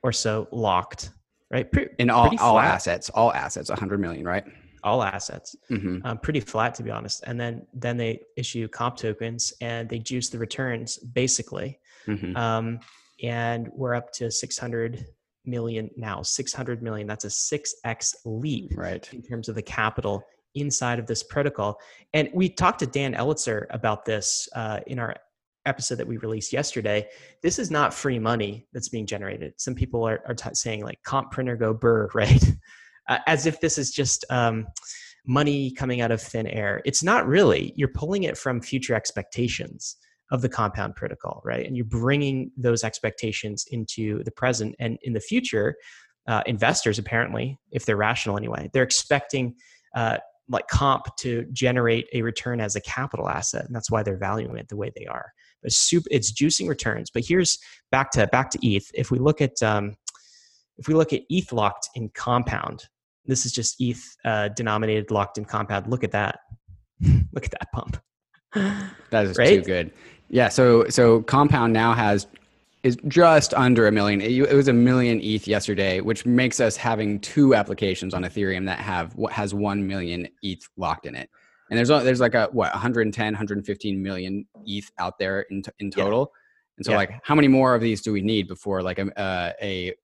or 0.03 0.13
so 0.13 0.49
locked, 0.51 1.11
right? 1.51 1.71
Pretty, 1.71 1.95
in 1.99 2.11
all, 2.11 2.37
all 2.39 2.59
assets, 2.59 3.11
all 3.11 3.33
assets, 3.33 3.69
100 3.69 3.99
million, 3.99 4.25
right? 4.25 4.45
All 4.85 5.03
assets, 5.03 5.57
mm-hmm. 5.71 5.99
um, 6.05 6.19
pretty 6.19 6.41
flat 6.41 6.75
to 6.77 6.83
be 6.83 6.91
honest. 6.91 7.25
And 7.27 7.41
then 7.41 7.67
then 7.73 7.97
they 7.97 8.21
issue 8.37 8.69
comp 8.69 8.97
tokens 8.97 9.53
and 9.61 9.89
they 9.89 9.99
juice 9.99 10.29
the 10.29 10.39
returns 10.39 10.99
basically. 10.99 11.79
Mm-hmm. 12.07 12.37
Um, 12.37 12.81
and 13.23 13.71
we're 13.75 13.95
up 13.95 14.13
to 14.13 14.31
600 14.31 15.07
million 15.47 15.91
now. 15.97 16.23
600 16.23 16.83
million. 16.83 17.07
That's 17.07 17.25
a 17.25 17.31
six 17.31 17.75
x 17.85 18.15
leap, 18.25 18.73
right? 18.77 19.09
In 19.13 19.23
terms 19.23 19.49
of 19.49 19.55
the 19.55 19.63
capital 19.63 20.23
inside 20.55 20.99
of 20.99 21.07
this 21.07 21.23
protocol. 21.23 21.79
And 22.13 22.31
we 22.33 22.49
talked 22.49 22.79
to 22.81 22.87
Dan 22.87 23.15
Elitzer 23.15 23.67
about 23.71 24.05
this 24.05 24.49
uh, 24.55 24.81
in 24.87 24.99
our 24.99 25.17
episode 25.67 25.97
that 25.97 26.07
we 26.07 26.17
released 26.19 26.53
yesterday, 26.53 27.09
this 27.43 27.59
is 27.59 27.71
not 27.71 27.95
free 27.95 28.19
money 28.19 28.67
that's 28.73 28.89
being 28.89 29.07
generated. 29.07 29.55
Some 29.57 29.75
people 29.75 30.07
are, 30.07 30.21
are 30.27 30.35
t- 30.35 30.51
saying 30.53 30.85
like 30.85 31.03
comp 31.03 31.31
printer 31.31 31.57
go 31.57 31.73
burr, 31.73 32.09
right? 32.15 32.45
Uh, 33.09 33.19
as 33.27 33.47
if 33.47 33.61
this 33.61 33.79
is 33.79 33.91
just 33.91 34.25
um, 34.31 34.67
money 35.27 35.71
coming 35.71 36.01
out 36.01 36.11
of 36.11 36.21
thin 36.21 36.47
air. 36.47 36.81
It's 36.85 37.03
not 37.03 37.27
really. 37.27 37.73
You're 37.77 37.89
pulling 37.89 38.23
it 38.23 38.37
from 38.37 38.61
future 38.61 38.95
expectations 38.95 39.97
of 40.31 40.43
the 40.43 40.49
compound 40.49 40.97
protocol, 40.97 41.43
right? 41.45 41.67
And 41.67 41.77
you're 41.77 41.85
bringing 41.85 42.51
those 42.57 42.83
expectations 42.83 43.65
into 43.71 44.23
the 44.25 44.31
present 44.31 44.75
and 44.79 44.99
in 45.03 45.13
the 45.13 45.21
future. 45.21 45.77
Uh, 46.27 46.43
investors 46.47 46.99
apparently, 46.99 47.59
if 47.71 47.85
they're 47.85 47.97
rational 47.97 48.39
anyway, 48.39 48.71
they're 48.73 48.83
expecting 48.83 49.55
uh, 49.95 50.17
like 50.49 50.67
comp 50.69 51.05
to 51.17 51.45
generate 51.53 52.07
a 52.15 52.23
return 52.23 52.61
as 52.61 52.75
a 52.75 52.81
capital 52.81 53.29
asset, 53.29 53.67
and 53.67 53.75
that's 53.75 53.91
why 53.91 54.03
they're 54.03 54.17
valuing 54.17 54.57
it 54.57 54.69
the 54.69 54.77
way 54.77 54.91
they 54.97 55.07
are 55.07 55.33
super, 55.69 56.07
it's 56.11 56.33
juicing 56.33 56.69
returns. 56.69 57.11
But 57.11 57.25
here's 57.27 57.59
back 57.91 58.11
to 58.13 58.27
back 58.29 58.51
to 58.51 58.67
ETH. 58.67 58.91
If 58.95 59.11
we 59.11 59.19
look 59.19 59.41
at 59.41 59.63
um, 59.63 59.97
if 60.79 60.89
we 60.89 60.95
look 60.95 61.13
at 61.13 61.23
ETH 61.29 61.53
locked 61.53 61.89
in 61.95 62.11
compound, 62.11 62.89
this 63.27 63.47
is 63.47 63.53
just 63.53 63.81
ETH 63.81 64.17
uh, 64.25 64.49
denominated 64.49 65.11
locked 65.11 65.39
in 65.39 65.45
compound. 65.45 65.87
Look 65.89 66.05
at 66.05 66.13
that. 66.13 66.41
look 67.33 67.45
at 67.45 67.51
that 67.51 67.73
pump. 67.73 68.01
that 69.11 69.27
is 69.27 69.37
right? 69.39 69.49
too 69.49 69.63
good. 69.63 69.93
Yeah. 70.29 70.49
So 70.49 70.89
so 70.89 71.23
compound 71.23 71.73
now 71.73 71.93
has 71.93 72.27
is 72.83 72.97
just 73.09 73.55
under 73.55 73.87
a 73.87 73.93
million. 73.93 74.21
It, 74.21 74.53
was 74.53 74.69
a 74.69 74.73
million 74.73 75.21
ETH 75.23 75.49
yesterday, 75.49 76.01
which 76.01 76.27
makes 76.27 76.61
us 76.61 76.77
having 76.77 77.19
two 77.21 77.55
applications 77.55 78.13
on 78.13 78.25
Ethereum 78.25 78.67
that 78.67 78.79
have 78.79 79.15
what 79.17 79.33
has 79.33 79.55
one 79.55 79.87
million 79.87 80.29
ETH 80.43 80.69
locked 80.77 81.07
in 81.07 81.15
it 81.15 81.31
and 81.71 81.79
there's 81.79 81.89
there's 82.05 82.21
like 82.21 82.35
a 82.35 82.49
what 82.53 82.73
110 82.73 83.25
115 83.27 84.03
million 84.03 84.47
ETH 84.67 84.91
out 84.99 85.19
there 85.19 85.43
in 85.51 85.63
in 85.79 85.91
total. 85.91 86.31
Yeah. 86.33 86.41
And 86.77 86.87
so 86.87 86.93
yeah. 86.93 86.99
like 86.99 87.21
how 87.23 87.35
many 87.35 87.49
more 87.49 87.75
of 87.75 87.81
these 87.81 88.03
do 88.03 88.13
we 88.13 88.21
need 88.21 88.49
before 88.49 88.83
like 88.83 88.99
a 88.99 89.19
uh, 89.19 89.53
a 89.63 89.95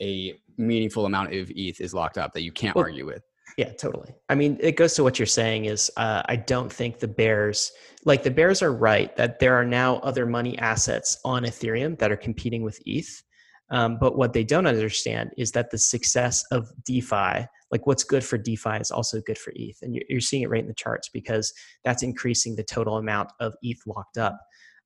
a 0.00 0.38
meaningful 0.56 1.06
amount 1.06 1.34
of 1.34 1.50
ETH 1.54 1.80
is 1.80 1.94
locked 1.94 2.18
up 2.18 2.32
that 2.32 2.42
you 2.42 2.52
can't 2.52 2.74
well, 2.76 2.84
argue 2.84 3.06
with? 3.06 3.22
Yeah, 3.56 3.72
totally. 3.72 4.14
I 4.28 4.34
mean, 4.34 4.58
it 4.60 4.76
goes 4.76 4.94
to 4.94 5.04
what 5.04 5.18
you're 5.18 5.26
saying 5.26 5.66
is 5.66 5.90
uh, 5.96 6.22
I 6.26 6.36
don't 6.36 6.72
think 6.72 6.98
the 6.98 7.08
bears 7.08 7.70
like 8.04 8.22
the 8.22 8.30
bears 8.30 8.62
are 8.62 8.72
right 8.72 9.14
that 9.16 9.38
there 9.38 9.54
are 9.54 9.64
now 9.64 9.96
other 9.96 10.26
money 10.26 10.58
assets 10.58 11.18
on 11.24 11.44
Ethereum 11.44 11.98
that 11.98 12.10
are 12.10 12.16
competing 12.16 12.62
with 12.62 12.78
ETH. 12.84 13.22
Um, 13.70 13.96
but 13.98 14.16
what 14.16 14.32
they 14.32 14.44
don't 14.44 14.66
understand 14.66 15.30
is 15.38 15.52
that 15.52 15.70
the 15.70 15.78
success 15.78 16.44
of 16.50 16.70
DeFi, 16.84 17.46
like 17.70 17.86
what's 17.86 18.04
good 18.04 18.22
for 18.22 18.36
DeFi, 18.36 18.76
is 18.76 18.90
also 18.90 19.22
good 19.22 19.38
for 19.38 19.52
ETH. 19.56 19.78
And 19.82 19.98
you're, 20.08 20.20
seeing 20.20 20.42
it 20.42 20.50
right 20.50 20.60
in 20.60 20.68
the 20.68 20.74
charts 20.74 21.08
because 21.08 21.52
that's 21.82 22.02
increasing 22.02 22.56
the 22.56 22.62
total 22.62 22.98
amount 22.98 23.30
of 23.40 23.54
ETH 23.62 23.80
locked 23.86 24.18
up. 24.18 24.38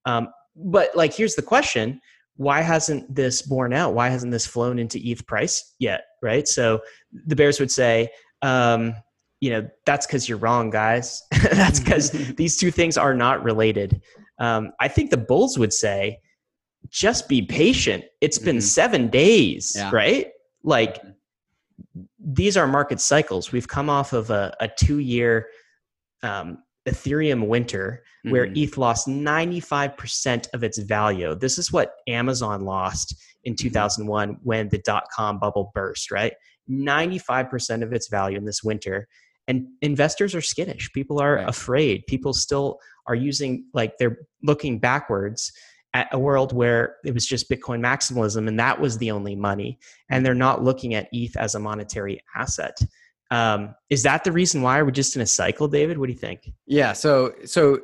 Um, 0.04 0.28
but 0.54 0.94
like, 0.96 1.12
here's 1.12 1.34
the 1.34 1.42
question 1.42 2.00
why 2.38 2.62
hasn't 2.62 3.12
this 3.12 3.42
borne 3.42 3.72
out? 3.72 3.94
Why 3.94 4.08
hasn't 4.08 4.30
this 4.32 4.46
flown 4.46 4.78
into 4.78 4.98
ETH 5.02 5.26
price 5.26 5.74
yet? 5.80 6.04
Right. 6.22 6.46
So 6.46 6.80
the 7.26 7.36
bears 7.36 7.58
would 7.58 7.70
say, 7.70 8.10
um, 8.42 8.94
you 9.40 9.50
know, 9.50 9.68
that's 9.84 10.06
because 10.06 10.28
you're 10.28 10.38
wrong, 10.38 10.70
guys. 10.70 11.20
that's 11.52 11.80
because 11.80 12.10
these 12.36 12.56
two 12.56 12.70
things 12.70 12.96
are 12.96 13.12
not 13.12 13.42
related. 13.42 14.00
Um, 14.38 14.70
I 14.80 14.86
think 14.86 15.10
the 15.10 15.16
bulls 15.16 15.58
would 15.58 15.72
say, 15.72 16.20
just 16.88 17.28
be 17.28 17.42
patient. 17.42 18.04
It's 18.20 18.38
been 18.38 18.58
mm-hmm. 18.58 18.62
seven 18.62 19.08
days, 19.08 19.72
yeah. 19.74 19.90
right? 19.92 20.28
Like 20.62 21.02
mm-hmm. 21.02 22.04
these 22.20 22.56
are 22.56 22.68
market 22.68 23.00
cycles. 23.00 23.50
We've 23.50 23.68
come 23.68 23.90
off 23.90 24.12
of 24.12 24.30
a, 24.30 24.54
a 24.60 24.68
two 24.68 24.98
year 24.98 25.48
um, 26.22 26.58
Ethereum 26.86 27.46
winter 27.46 28.02
mm-hmm. 28.24 28.32
where 28.32 28.52
ETH 28.54 28.76
lost 28.76 29.08
95% 29.08 30.48
of 30.52 30.62
its 30.62 30.78
value. 30.78 31.34
This 31.34 31.58
is 31.58 31.72
what 31.72 31.92
Amazon 32.06 32.62
lost 32.62 33.14
in 33.44 33.54
mm-hmm. 33.54 33.68
2001 33.68 34.38
when 34.42 34.68
the 34.68 34.78
dot 34.78 35.04
com 35.14 35.38
bubble 35.38 35.70
burst, 35.74 36.10
right? 36.10 36.34
95% 36.70 37.82
of 37.82 37.92
its 37.92 38.08
value 38.08 38.36
in 38.36 38.44
this 38.44 38.62
winter. 38.62 39.08
And 39.46 39.66
investors 39.80 40.34
are 40.34 40.42
skittish. 40.42 40.92
People 40.92 41.20
are 41.20 41.36
right. 41.36 41.48
afraid. 41.48 42.06
People 42.06 42.34
still 42.34 42.78
are 43.06 43.14
using, 43.14 43.64
like, 43.72 43.96
they're 43.98 44.18
looking 44.42 44.78
backwards 44.78 45.50
at 45.94 46.08
a 46.12 46.18
world 46.18 46.52
where 46.52 46.96
it 47.04 47.14
was 47.14 47.24
just 47.24 47.50
Bitcoin 47.50 47.80
maximalism 47.80 48.46
and 48.46 48.60
that 48.60 48.78
was 48.78 48.98
the 48.98 49.10
only 49.10 49.34
money, 49.34 49.78
and 50.10 50.24
they're 50.24 50.34
not 50.34 50.62
looking 50.62 50.94
at 50.94 51.08
ETH 51.12 51.34
as 51.36 51.54
a 51.54 51.58
monetary 51.58 52.20
asset. 52.36 52.78
Um, 53.30 53.74
is 53.90 54.02
that 54.04 54.24
the 54.24 54.32
reason 54.32 54.62
why 54.62 54.82
we're 54.82 54.90
just 54.90 55.16
in 55.16 55.22
a 55.22 55.26
cycle, 55.26 55.68
David? 55.68 55.98
What 55.98 56.06
do 56.06 56.12
you 56.12 56.18
think? 56.18 56.50
Yeah. 56.66 56.92
So, 56.92 57.34
so 57.44 57.80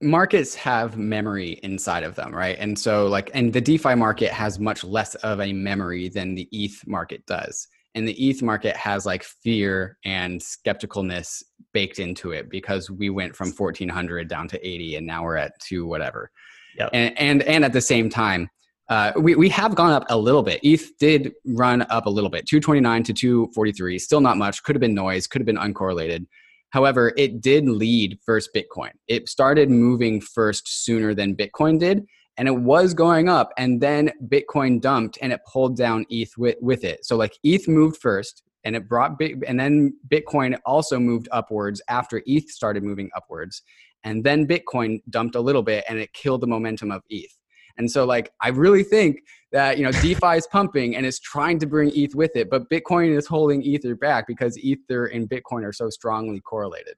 markets 0.00 0.54
have 0.54 0.96
memory 0.96 1.60
inside 1.62 2.02
of 2.02 2.14
them, 2.14 2.34
right? 2.34 2.56
And 2.58 2.78
so, 2.78 3.06
like, 3.06 3.30
and 3.34 3.52
the 3.52 3.60
DeFi 3.60 3.94
market 3.94 4.30
has 4.32 4.58
much 4.58 4.82
less 4.82 5.14
of 5.16 5.40
a 5.40 5.52
memory 5.52 6.08
than 6.08 6.34
the 6.34 6.48
ETH 6.52 6.86
market 6.86 7.24
does. 7.26 7.68
And 7.94 8.06
the 8.06 8.28
ETH 8.28 8.40
market 8.40 8.76
has 8.76 9.04
like 9.04 9.24
fear 9.24 9.98
and 10.04 10.40
skepticalness 10.40 11.42
baked 11.72 11.98
into 11.98 12.30
it 12.30 12.48
because 12.48 12.88
we 12.88 13.10
went 13.10 13.34
from 13.34 13.50
1400 13.50 14.28
down 14.28 14.48
to 14.48 14.66
80 14.66 14.96
and 14.96 15.06
now 15.06 15.24
we're 15.24 15.36
at 15.36 15.58
two 15.60 15.86
whatever. 15.86 16.30
Yep. 16.78 16.90
And, 16.92 17.18
and, 17.18 17.42
and 17.42 17.64
at 17.64 17.72
the 17.72 17.80
same 17.80 18.08
time, 18.08 18.48
uh, 18.90 19.12
we, 19.16 19.36
we 19.36 19.48
have 19.48 19.76
gone 19.76 19.92
up 19.92 20.04
a 20.10 20.18
little 20.18 20.42
bit. 20.42 20.58
ETH 20.64 20.98
did 20.98 21.32
run 21.46 21.82
up 21.82 22.06
a 22.06 22.10
little 22.10 22.28
bit, 22.28 22.46
229 22.46 23.04
to 23.04 23.12
243. 23.12 23.98
Still 24.00 24.20
not 24.20 24.36
much. 24.36 24.62
Could 24.64 24.74
have 24.74 24.80
been 24.80 24.94
noise. 24.94 25.28
Could 25.28 25.40
have 25.40 25.46
been 25.46 25.56
uncorrelated. 25.56 26.26
However, 26.70 27.12
it 27.16 27.40
did 27.40 27.68
lead 27.68 28.18
first 28.26 28.50
Bitcoin. 28.54 28.90
It 29.06 29.28
started 29.28 29.70
moving 29.70 30.20
first 30.20 30.84
sooner 30.84 31.14
than 31.14 31.36
Bitcoin 31.36 31.78
did, 31.78 32.04
and 32.36 32.48
it 32.48 32.56
was 32.56 32.92
going 32.92 33.28
up, 33.28 33.52
and 33.56 33.80
then 33.80 34.10
Bitcoin 34.26 34.80
dumped 34.80 35.18
and 35.22 35.32
it 35.32 35.40
pulled 35.50 35.76
down 35.76 36.04
ETH 36.10 36.36
with, 36.36 36.56
with 36.60 36.84
it. 36.84 37.04
So 37.04 37.16
like 37.16 37.38
ETH 37.44 37.68
moved 37.68 37.98
first, 38.00 38.42
and 38.64 38.74
it 38.76 38.88
brought 38.88 39.20
and 39.46 39.58
then 39.58 39.96
Bitcoin 40.08 40.58
also 40.66 40.98
moved 40.98 41.28
upwards 41.32 41.80
after 41.88 42.22
ETH 42.26 42.50
started 42.50 42.82
moving 42.82 43.10
upwards, 43.16 43.62
and 44.02 44.24
then 44.24 44.48
Bitcoin 44.48 45.00
dumped 45.10 45.36
a 45.36 45.40
little 45.40 45.62
bit, 45.62 45.84
and 45.88 45.98
it 45.98 46.12
killed 46.12 46.40
the 46.40 46.46
momentum 46.46 46.90
of 46.90 47.02
ETH. 47.08 47.39
And 47.78 47.90
so 47.90 48.04
like 48.04 48.32
I 48.40 48.48
really 48.48 48.82
think 48.82 49.22
that 49.52 49.78
you 49.78 49.84
know 49.84 49.92
DeFi 49.92 50.36
is 50.36 50.46
pumping 50.46 50.96
and 50.96 51.04
is 51.04 51.18
trying 51.18 51.58
to 51.60 51.66
bring 51.66 51.90
ETH 51.94 52.14
with 52.14 52.36
it, 52.36 52.50
but 52.50 52.68
Bitcoin 52.70 53.16
is 53.16 53.26
holding 53.26 53.62
Ether 53.62 53.94
back 53.94 54.26
because 54.26 54.58
Ether 54.58 55.06
and 55.06 55.28
Bitcoin 55.28 55.64
are 55.64 55.72
so 55.72 55.90
strongly 55.90 56.40
correlated. 56.40 56.94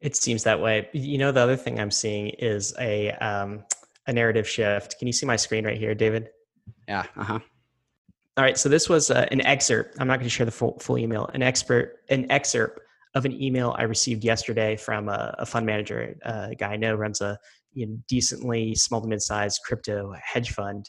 It 0.00 0.16
seems 0.16 0.44
that 0.44 0.60
way. 0.60 0.88
You 0.92 1.18
know, 1.18 1.32
the 1.32 1.40
other 1.40 1.56
thing 1.56 1.78
I'm 1.78 1.90
seeing 1.90 2.28
is 2.30 2.74
a 2.78 3.12
um, 3.12 3.64
a 4.06 4.12
narrative 4.12 4.48
shift. 4.48 4.98
Can 4.98 5.06
you 5.06 5.12
see 5.12 5.26
my 5.26 5.36
screen 5.36 5.64
right 5.64 5.78
here, 5.78 5.94
David? 5.94 6.30
Yeah. 6.88 7.04
Uh 7.16 7.24
huh. 7.24 7.38
All 8.36 8.44
right. 8.44 8.56
So 8.56 8.68
this 8.68 8.88
was 8.88 9.10
uh, 9.10 9.26
an 9.30 9.40
excerpt. 9.42 9.96
I'm 10.00 10.06
not 10.06 10.16
going 10.16 10.24
to 10.24 10.30
share 10.30 10.46
the 10.46 10.52
full, 10.52 10.78
full 10.78 10.96
email. 10.96 11.28
An 11.34 11.42
expert, 11.42 11.98
an 12.08 12.30
excerpt 12.30 12.80
of 13.14 13.24
an 13.24 13.32
email 13.42 13.74
I 13.76 13.82
received 13.82 14.24
yesterday 14.24 14.76
from 14.76 15.08
a, 15.08 15.34
a 15.38 15.46
fund 15.46 15.66
manager, 15.66 16.16
uh, 16.24 16.48
a 16.50 16.54
guy 16.54 16.72
I 16.72 16.76
know 16.76 16.94
runs 16.94 17.20
a 17.20 17.38
you 17.72 17.86
know, 17.86 17.98
decently 18.08 18.74
small 18.74 19.00
to 19.00 19.08
mid-sized 19.08 19.60
crypto 19.64 20.14
hedge 20.22 20.50
fund. 20.50 20.86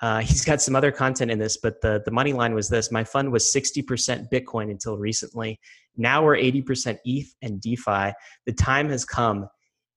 Uh, 0.00 0.20
he's 0.20 0.44
got 0.44 0.60
some 0.60 0.76
other 0.76 0.92
content 0.92 1.30
in 1.30 1.38
this, 1.38 1.56
but 1.56 1.80
the 1.80 2.02
the 2.04 2.10
money 2.10 2.32
line 2.32 2.54
was 2.54 2.68
this: 2.68 2.90
my 2.90 3.04
fund 3.04 3.30
was 3.32 3.44
60% 3.44 4.30
Bitcoin 4.30 4.70
until 4.70 4.98
recently. 4.98 5.58
Now 5.96 6.24
we're 6.24 6.36
80% 6.36 6.98
ETH 7.04 7.34
and 7.42 7.60
DeFi. 7.60 8.12
The 8.46 8.52
time 8.52 8.88
has 8.90 9.04
come, 9.04 9.48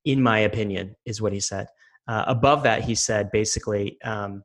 in 0.03 0.21
my 0.21 0.39
opinion, 0.39 0.95
is 1.05 1.21
what 1.21 1.31
he 1.31 1.39
said. 1.39 1.67
Uh, 2.07 2.23
above 2.27 2.63
that, 2.63 2.83
he 2.83 2.95
said 2.95 3.31
basically, 3.31 3.97
um, 4.03 4.43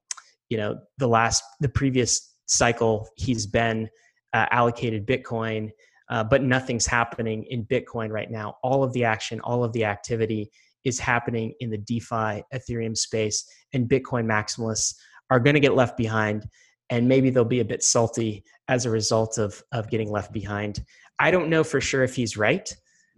you 0.50 0.58
know, 0.58 0.78
the 0.98 1.08
last, 1.08 1.42
the 1.60 1.68
previous 1.68 2.34
cycle, 2.46 3.08
he's 3.16 3.46
been 3.46 3.88
uh, 4.32 4.46
allocated 4.50 5.06
Bitcoin, 5.06 5.70
uh, 6.10 6.22
but 6.22 6.42
nothing's 6.42 6.86
happening 6.86 7.44
in 7.44 7.64
Bitcoin 7.64 8.10
right 8.10 8.30
now. 8.30 8.56
All 8.62 8.84
of 8.84 8.92
the 8.92 9.04
action, 9.04 9.40
all 9.40 9.64
of 9.64 9.72
the 9.72 9.84
activity 9.84 10.50
is 10.86 11.00
happening 11.00 11.52
in 11.58 11.68
the 11.68 11.78
DeFi 11.78 12.42
Ethereum 12.54 12.96
space, 12.96 13.44
and 13.74 13.88
Bitcoin 13.88 14.24
maximalists 14.24 14.94
are 15.30 15.40
going 15.40 15.54
to 15.54 15.60
get 15.60 15.74
left 15.74 15.96
behind, 15.96 16.46
and 16.88 17.08
maybe 17.08 17.28
they'll 17.28 17.44
be 17.44 17.60
a 17.60 17.64
bit 17.64 17.82
salty 17.82 18.44
as 18.68 18.86
a 18.86 18.90
result 18.90 19.36
of 19.36 19.62
of 19.72 19.90
getting 19.90 20.10
left 20.10 20.32
behind. 20.32 20.84
I 21.18 21.30
don't 21.32 21.50
know 21.50 21.64
for 21.64 21.80
sure 21.80 22.04
if 22.04 22.14
he's 22.14 22.36
right, 22.36 22.66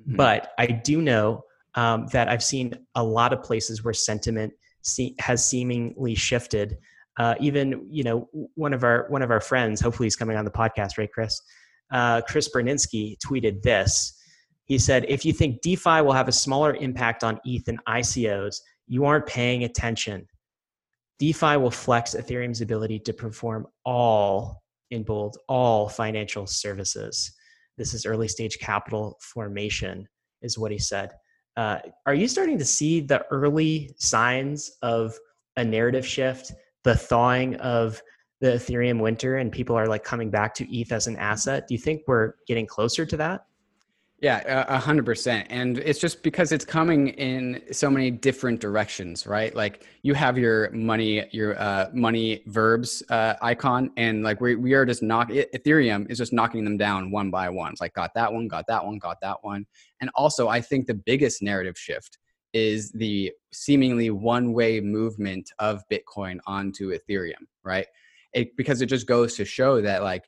mm-hmm. 0.00 0.16
but 0.16 0.52
I 0.58 0.66
do 0.66 1.02
know 1.02 1.44
um, 1.74 2.06
that 2.12 2.28
I've 2.28 2.42
seen 2.42 2.72
a 2.94 3.04
lot 3.04 3.34
of 3.34 3.42
places 3.42 3.84
where 3.84 3.92
sentiment 3.92 4.54
see, 4.82 5.14
has 5.18 5.44
seemingly 5.44 6.14
shifted. 6.14 6.78
Uh, 7.18 7.34
even 7.40 7.86
you 7.90 8.02
know 8.02 8.28
one 8.54 8.72
of 8.72 8.82
our 8.82 9.06
one 9.10 9.20
of 9.20 9.30
our 9.30 9.40
friends, 9.40 9.80
hopefully 9.80 10.06
he's 10.06 10.16
coming 10.16 10.38
on 10.38 10.46
the 10.46 10.50
podcast, 10.50 10.96
right, 10.96 11.12
Chris? 11.12 11.40
Uh, 11.90 12.22
Chris 12.22 12.48
Burniske 12.48 13.18
tweeted 13.18 13.62
this. 13.62 14.14
He 14.68 14.78
said, 14.78 15.06
if 15.08 15.24
you 15.24 15.32
think 15.32 15.62
DeFi 15.62 16.02
will 16.02 16.12
have 16.12 16.28
a 16.28 16.32
smaller 16.32 16.74
impact 16.74 17.24
on 17.24 17.40
ETH 17.44 17.66
and 17.68 17.82
ICOs, 17.86 18.60
you 18.86 19.06
aren't 19.06 19.26
paying 19.26 19.64
attention. 19.64 20.26
DeFi 21.18 21.56
will 21.56 21.70
flex 21.70 22.14
Ethereum's 22.14 22.60
ability 22.60 23.00
to 23.00 23.12
perform 23.14 23.66
all, 23.84 24.62
in 24.90 25.02
bold, 25.02 25.38
all 25.48 25.88
financial 25.88 26.46
services. 26.46 27.32
This 27.78 27.94
is 27.94 28.04
early 28.04 28.28
stage 28.28 28.58
capital 28.58 29.18
formation, 29.20 30.06
is 30.42 30.58
what 30.58 30.70
he 30.70 30.78
said. 30.78 31.12
Uh, 31.56 31.78
are 32.06 32.14
you 32.14 32.28
starting 32.28 32.58
to 32.58 32.64
see 32.64 33.00
the 33.00 33.24
early 33.30 33.94
signs 33.96 34.70
of 34.82 35.18
a 35.56 35.64
narrative 35.64 36.06
shift, 36.06 36.52
the 36.84 36.94
thawing 36.94 37.56
of 37.56 38.00
the 38.40 38.52
Ethereum 38.52 39.00
winter, 39.00 39.38
and 39.38 39.50
people 39.50 39.74
are 39.74 39.88
like 39.88 40.04
coming 40.04 40.30
back 40.30 40.54
to 40.54 40.76
ETH 40.76 40.92
as 40.92 41.06
an 41.06 41.16
asset? 41.16 41.66
Do 41.66 41.74
you 41.74 41.80
think 41.80 42.02
we're 42.06 42.34
getting 42.46 42.66
closer 42.66 43.04
to 43.06 43.16
that? 43.16 43.47
Yeah, 44.20 44.64
a 44.66 44.78
hundred 44.80 45.06
percent. 45.06 45.46
And 45.48 45.78
it's 45.78 46.00
just 46.00 46.24
because 46.24 46.50
it's 46.50 46.64
coming 46.64 47.08
in 47.10 47.62
so 47.70 47.88
many 47.88 48.10
different 48.10 48.60
directions, 48.60 49.28
right? 49.28 49.54
Like 49.54 49.86
you 50.02 50.12
have 50.14 50.36
your 50.36 50.72
money, 50.72 51.28
your 51.30 51.56
uh, 51.56 51.88
money 51.92 52.42
verbs 52.46 53.00
uh, 53.10 53.34
icon, 53.40 53.92
and 53.96 54.24
like 54.24 54.40
we, 54.40 54.56
we 54.56 54.74
are 54.74 54.84
just 54.84 55.04
knock 55.04 55.28
Ethereum 55.28 56.10
is 56.10 56.18
just 56.18 56.32
knocking 56.32 56.64
them 56.64 56.76
down 56.76 57.12
one 57.12 57.30
by 57.30 57.48
one. 57.48 57.70
It's 57.70 57.80
like 57.80 57.94
got 57.94 58.12
that 58.14 58.32
one, 58.32 58.48
got 58.48 58.64
that 58.66 58.84
one, 58.84 58.98
got 58.98 59.18
that 59.22 59.36
one. 59.42 59.64
And 60.00 60.10
also, 60.16 60.48
I 60.48 60.62
think 60.62 60.88
the 60.88 60.94
biggest 60.94 61.40
narrative 61.40 61.78
shift 61.78 62.18
is 62.52 62.90
the 62.90 63.30
seemingly 63.52 64.10
one 64.10 64.52
way 64.52 64.80
movement 64.80 65.48
of 65.60 65.84
Bitcoin 65.92 66.38
onto 66.44 66.90
Ethereum, 66.90 67.46
right? 67.62 67.86
It, 68.32 68.56
because 68.56 68.82
it 68.82 68.86
just 68.86 69.06
goes 69.06 69.36
to 69.36 69.44
show 69.44 69.80
that 69.80 70.02
like 70.02 70.24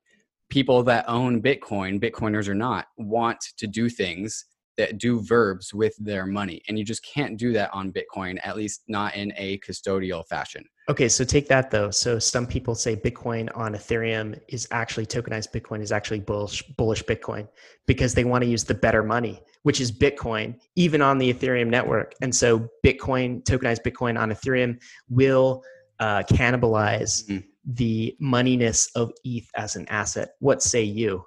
people 0.50 0.82
that 0.82 1.04
own 1.08 1.40
Bitcoin, 1.40 2.00
Bitcoiners 2.00 2.48
or 2.48 2.54
not, 2.54 2.86
want 2.96 3.40
to 3.56 3.66
do 3.66 3.88
things 3.88 4.44
that 4.76 4.98
do 4.98 5.20
verbs 5.20 5.74
with 5.74 5.94
their 5.98 6.26
money. 6.26 6.62
And 6.66 6.78
you 6.78 6.84
just 6.84 7.04
can't 7.04 7.36
do 7.36 7.52
that 7.52 7.70
on 7.72 7.92
Bitcoin, 7.92 8.38
at 8.42 8.56
least 8.56 8.82
not 8.88 9.14
in 9.14 9.32
a 9.36 9.58
custodial 9.58 10.26
fashion. 10.26 10.64
Okay, 10.88 11.08
so 11.08 11.22
take 11.22 11.48
that 11.48 11.70
though. 11.70 11.90
So 11.90 12.18
some 12.18 12.46
people 12.46 12.74
say 12.74 12.96
Bitcoin 12.96 13.54
on 13.54 13.74
Ethereum 13.74 14.40
is 14.48 14.66
actually 14.70 15.06
tokenized 15.06 15.52
Bitcoin 15.52 15.82
is 15.82 15.92
actually 15.92 16.20
bullish, 16.20 16.62
bullish 16.78 17.04
Bitcoin 17.04 17.46
because 17.86 18.14
they 18.14 18.24
want 18.24 18.42
to 18.42 18.48
use 18.48 18.64
the 18.64 18.74
better 18.74 19.02
money, 19.02 19.42
which 19.64 19.80
is 19.80 19.92
Bitcoin, 19.92 20.58
even 20.76 21.02
on 21.02 21.18
the 21.18 21.32
Ethereum 21.32 21.68
network. 21.68 22.14
And 22.22 22.34
so 22.34 22.66
Bitcoin, 22.84 23.44
tokenized 23.44 23.82
Bitcoin 23.82 24.18
on 24.18 24.30
Ethereum 24.30 24.80
will 25.08 25.62
uh, 26.00 26.22
cannibalize 26.22 27.26
mm-hmm 27.28 27.49
the 27.64 28.16
moneyness 28.22 28.88
of 28.94 29.12
ETH 29.24 29.48
as 29.56 29.76
an 29.76 29.86
asset. 29.88 30.30
What 30.38 30.62
say 30.62 30.82
you? 30.82 31.24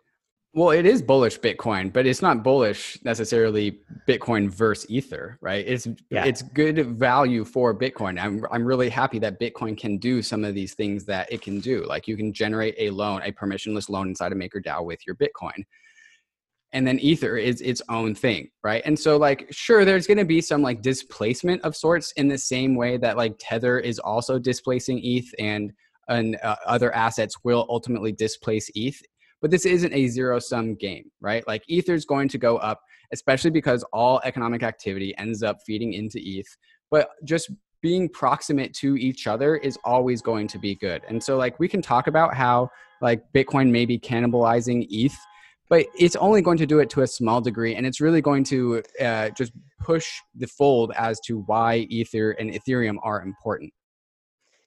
Well, 0.56 0.70
it 0.70 0.86
is 0.86 1.02
bullish 1.02 1.40
Bitcoin, 1.40 1.92
but 1.92 2.06
it's 2.06 2.22
not 2.22 2.44
bullish 2.44 3.00
necessarily 3.04 3.80
Bitcoin 4.08 4.52
versus 4.52 4.88
Ether, 4.88 5.40
right? 5.42 5.66
It's 5.68 5.88
yeah. 6.12 6.26
it's 6.26 6.44
good 6.44 6.96
value 6.96 7.44
for 7.44 7.76
Bitcoin. 7.76 8.22
I'm 8.22 8.46
I'm 8.52 8.64
really 8.64 8.90
happy 8.90 9.18
that 9.20 9.40
Bitcoin 9.40 9.76
can 9.76 9.98
do 9.98 10.22
some 10.22 10.46
of 10.46 10.54
these 10.54 10.76
things 10.76 11.06
that 11.06 11.32
it 11.32 11.42
can 11.42 11.60
do. 11.60 11.84
Like 11.88 12.08
you 12.08 12.16
can 12.16 12.32
generate 12.32 12.76
a 12.78 12.92
loan, 12.92 13.24
a 13.24 13.32
permissionless 13.32 13.90
loan 13.90 14.10
inside 14.10 14.32
of 14.32 14.38
MakerDAO 14.38 14.86
with 14.86 15.00
your 15.08 15.16
Bitcoin. 15.16 15.64
And 16.72 16.86
then 16.86 17.00
Ether 17.00 17.38
is 17.38 17.62
its 17.62 17.82
own 17.90 18.14
thing, 18.14 18.50
right? 18.64 18.84
And 18.86 18.98
so 18.98 19.18
like 19.18 19.48
sure 19.50 19.86
there's 19.86 20.06
going 20.06 20.20
to 20.20 20.26
be 20.26 20.42
some 20.42 20.62
like 20.62 20.84
displacement 20.84 21.64
of 21.64 21.76
sorts 21.76 22.12
in 22.12 22.28
the 22.28 22.38
same 22.38 22.76
way 22.76 22.98
that 22.98 23.18
like 23.18 23.36
Tether 23.40 23.80
is 23.80 23.98
also 23.98 24.38
displacing 24.38 25.00
ETH 25.04 25.34
and 25.40 25.74
and 26.08 26.38
uh, 26.44 26.56
other 26.66 26.94
assets 26.94 27.36
will 27.44 27.66
ultimately 27.70 28.12
displace 28.12 28.70
ETH. 28.76 29.02
But 29.42 29.52
this 29.52 29.66
isn't 29.66 29.94
a 29.94 30.08
zero 30.08 30.40
sum 30.40 30.76
game, 30.76 31.12
right? 31.20 31.46
Like 31.48 31.64
Ether 31.68 31.94
is 31.94 32.06
going 32.06 32.30
to 32.30 32.38
go 32.38 32.58
up, 32.58 32.82
especially 33.12 33.52
because 33.52 33.84
all 33.92 34.22
economic 34.24 34.64
activity 34.64 35.14
ends 35.18 35.44
up 35.44 35.58
feeding 35.66 35.94
into 35.94 36.20
ETH. 36.22 36.48
But 36.90 37.10
just 37.26 37.52
being 37.82 38.08
proximate 38.08 38.74
to 38.76 38.96
each 38.96 39.28
other 39.28 39.58
is 39.58 39.78
always 39.84 40.22
going 40.22 40.48
to 40.48 40.58
be 40.58 40.76
good. 40.76 41.02
And 41.10 41.22
so, 41.22 41.36
like, 41.38 41.60
we 41.60 41.68
can 41.68 41.82
talk 41.82 42.08
about 42.08 42.34
how 42.34 42.70
like 43.02 43.22
Bitcoin 43.36 43.70
may 43.70 43.86
be 43.86 44.00
cannibalizing 44.00 44.88
ETH, 44.90 45.16
but 45.70 45.86
it's 46.00 46.16
only 46.16 46.42
going 46.42 46.58
to 46.58 46.66
do 46.66 46.80
it 46.80 46.90
to 46.92 47.02
a 47.02 47.08
small 47.08 47.42
degree. 47.42 47.76
And 47.76 47.86
it's 47.86 48.00
really 48.00 48.22
going 48.22 48.46
to 48.46 48.82
uh, 49.02 49.30
just 49.32 49.52
push 49.80 50.10
the 50.36 50.48
fold 50.48 50.94
as 50.96 51.20
to 51.26 51.40
why 51.42 51.80
Ether 51.90 52.32
and 52.32 52.50
Ethereum 52.50 52.96
are 53.04 53.22
important. 53.22 53.74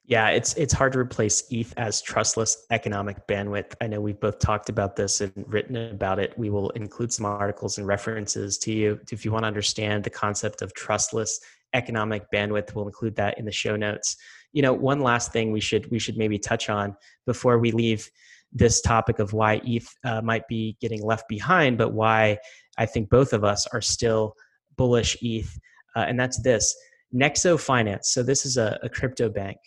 Yeah, 0.07 0.29
it's 0.29 0.53
it's 0.53 0.71
hard 0.71 0.93
to 0.93 0.99
replace 0.99 1.43
ETH 1.51 1.73
as 1.75 2.01
trustless 2.01 2.65
economic 2.71 3.27
bandwidth. 3.27 3.73
I 3.81 3.87
know 3.87 3.99
we've 3.99 4.19
both 4.19 4.39
talked 4.39 4.69
about 4.69 4.95
this 4.95 5.19
and 5.19 5.33
written 5.47 5.75
about 5.75 6.17
it. 6.17 6.33
We 6.37 6.49
will 6.49 6.69
include 6.71 7.11
some 7.11 7.25
articles 7.25 7.77
and 7.77 7.85
references 7.85 8.57
to 8.59 8.71
you 8.71 9.01
if 9.11 9.25
you 9.25 9.33
want 9.33 9.43
to 9.43 9.47
understand 9.47 10.05
the 10.05 10.09
concept 10.09 10.61
of 10.61 10.73
trustless 10.73 11.41
economic 11.73 12.31
bandwidth. 12.31 12.73
We'll 12.73 12.87
include 12.87 13.17
that 13.17 13.37
in 13.37 13.43
the 13.43 13.51
show 13.51 13.75
notes. 13.75 14.15
You 14.53 14.61
know, 14.61 14.71
one 14.71 15.01
last 15.01 15.33
thing 15.33 15.51
we 15.51 15.59
should 15.59 15.91
we 15.91 15.99
should 15.99 16.17
maybe 16.17 16.39
touch 16.39 16.69
on 16.69 16.95
before 17.25 17.59
we 17.59 17.71
leave 17.71 18.09
this 18.53 18.79
topic 18.79 19.19
of 19.19 19.33
why 19.33 19.59
ETH 19.65 19.93
uh, 20.05 20.21
might 20.21 20.47
be 20.47 20.77
getting 20.79 21.03
left 21.03 21.27
behind, 21.27 21.77
but 21.77 21.91
why 21.91 22.37
I 22.77 22.85
think 22.85 23.09
both 23.09 23.33
of 23.33 23.43
us 23.43 23.67
are 23.73 23.81
still 23.81 24.35
bullish 24.77 25.17
ETH, 25.21 25.59
uh, 25.97 26.05
and 26.07 26.17
that's 26.17 26.41
this 26.43 26.73
Nexo 27.13 27.59
Finance. 27.59 28.13
So 28.13 28.23
this 28.23 28.45
is 28.45 28.55
a, 28.55 28.79
a 28.81 28.87
crypto 28.87 29.27
bank. 29.27 29.57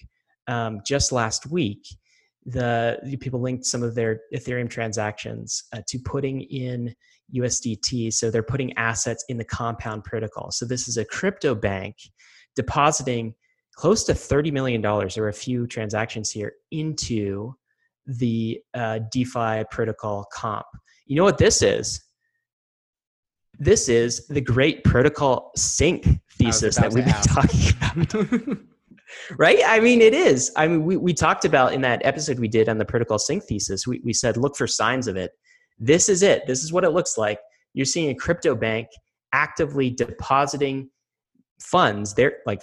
Um, 0.47 0.81
just 0.87 1.13
last 1.13 1.47
week, 1.47 1.87
the, 2.47 2.99
the, 3.05 3.17
people 3.17 3.41
linked 3.41 3.65
some 3.65 3.83
of 3.83 3.95
their 3.95 4.21
Ethereum 4.35 4.69
transactions 4.69 5.65
uh, 5.73 5.81
to 5.89 5.99
putting 5.99 6.43
in 6.43 6.95
USDT. 7.35 8.13
So 8.13 8.31
they're 8.31 8.43
putting 8.43 8.77
assets 8.77 9.25
in 9.29 9.37
the 9.37 9.45
Compound 9.45 10.05
protocol. 10.05 10.51
So 10.51 10.65
this 10.65 10.89
is 10.89 10.97
a 10.97 11.05
crypto 11.05 11.55
bank 11.55 11.97
depositing 12.57 13.35
close 13.75 14.05
to 14.05 14.13
$30 14.13 14.53
million. 14.53 14.83
There 14.83 15.23
were 15.23 15.29
a 15.29 15.33
few 15.33 15.67
transactions 15.67 16.31
here 16.31 16.53
into 16.71 17.55
the 18.07 18.61
uh, 18.75 19.01
DeFi 19.13 19.65
protocol 19.71 20.27
comp. 20.33 20.67
You 21.07 21.17
know 21.17 21.25
what 21.25 21.39
this 21.39 21.63
is? 21.63 22.01
This 23.59 23.89
is 23.89 24.27
the 24.29 24.41
great 24.41 24.85
protocol 24.85 25.53
sink 25.57 26.07
thesis 26.33 26.77
that 26.77 26.93
we've 26.93 27.05
been 27.05 27.15
talking 27.23 27.75
about. 27.77 28.59
right? 29.37 29.61
I 29.67 29.81
mean, 29.81 30.01
it 30.01 30.15
is. 30.15 30.51
I 30.57 30.67
mean, 30.67 30.85
we, 30.85 30.97
we 30.97 31.15
talked 31.15 31.45
about 31.45 31.73
in 31.73 31.81
that 31.83 32.01
episode 32.05 32.39
we 32.39 32.49
did 32.49 32.69
on 32.69 32.79
the 32.79 32.85
protocol 32.85 33.19
sink 33.19 33.45
thesis, 33.45 33.87
we, 33.87 34.01
we 34.05 34.13
said, 34.13 34.37
look 34.37 34.57
for 34.57 34.67
signs 34.67 35.07
of 35.07 35.17
it. 35.17 35.33
This 35.79 36.09
is 36.09 36.23
it. 36.23 36.47
This 36.47 36.63
is 36.63 36.73
what 36.73 36.85
it 36.85 36.91
looks 36.91 37.17
like. 37.17 37.39
You're 37.75 37.87
seeing 37.87 38.11
a 38.11 38.15
crypto 38.15 38.55
bank 38.55 38.89
actively 39.33 39.91
depositing 39.91 40.91
funds. 41.61 42.15
They're 42.15 42.39
like, 42.47 42.63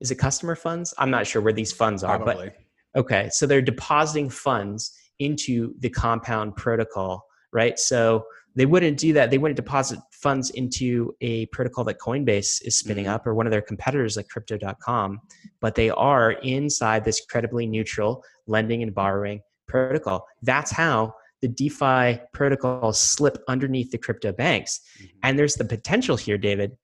is 0.00 0.10
it 0.10 0.16
customer 0.16 0.56
funds? 0.56 0.94
I'm 0.98 1.10
not 1.10 1.26
sure 1.26 1.42
where 1.42 1.52
these 1.52 1.72
funds 1.72 2.02
are, 2.02 2.18
Probably. 2.18 2.52
but 2.94 3.00
okay. 3.00 3.28
So 3.30 3.46
they're 3.46 3.62
depositing 3.62 4.30
funds 4.30 4.92
into 5.18 5.74
the 5.80 5.90
compound 5.90 6.56
protocol, 6.56 7.24
right? 7.52 7.78
So 7.78 8.24
they 8.56 8.66
wouldn't 8.66 8.98
do 8.98 9.12
that. 9.12 9.30
They 9.30 9.38
wouldn't 9.38 9.56
deposit 9.56 10.00
funds 10.12 10.50
into 10.50 11.14
a 11.20 11.46
protocol 11.46 11.84
that 11.84 11.98
Coinbase 11.98 12.64
is 12.64 12.78
spinning 12.78 13.04
mm-hmm. 13.04 13.14
up 13.14 13.26
or 13.26 13.34
one 13.34 13.46
of 13.46 13.52
their 13.52 13.62
competitors 13.62 14.16
like 14.16 14.28
crypto.com, 14.28 15.20
but 15.60 15.74
they 15.74 15.90
are 15.90 16.32
inside 16.32 17.04
this 17.04 17.24
credibly 17.24 17.66
neutral 17.66 18.24
lending 18.46 18.82
and 18.82 18.94
borrowing 18.94 19.40
protocol. 19.68 20.26
That's 20.42 20.70
how 20.70 21.14
the 21.42 21.48
DeFi 21.48 22.20
protocols 22.32 23.00
slip 23.00 23.38
underneath 23.48 23.90
the 23.90 23.98
crypto 23.98 24.32
banks. 24.32 24.80
Mm-hmm. 24.98 25.18
And 25.22 25.38
there's 25.38 25.54
the 25.54 25.64
potential 25.64 26.16
here, 26.16 26.38
David, 26.38 26.76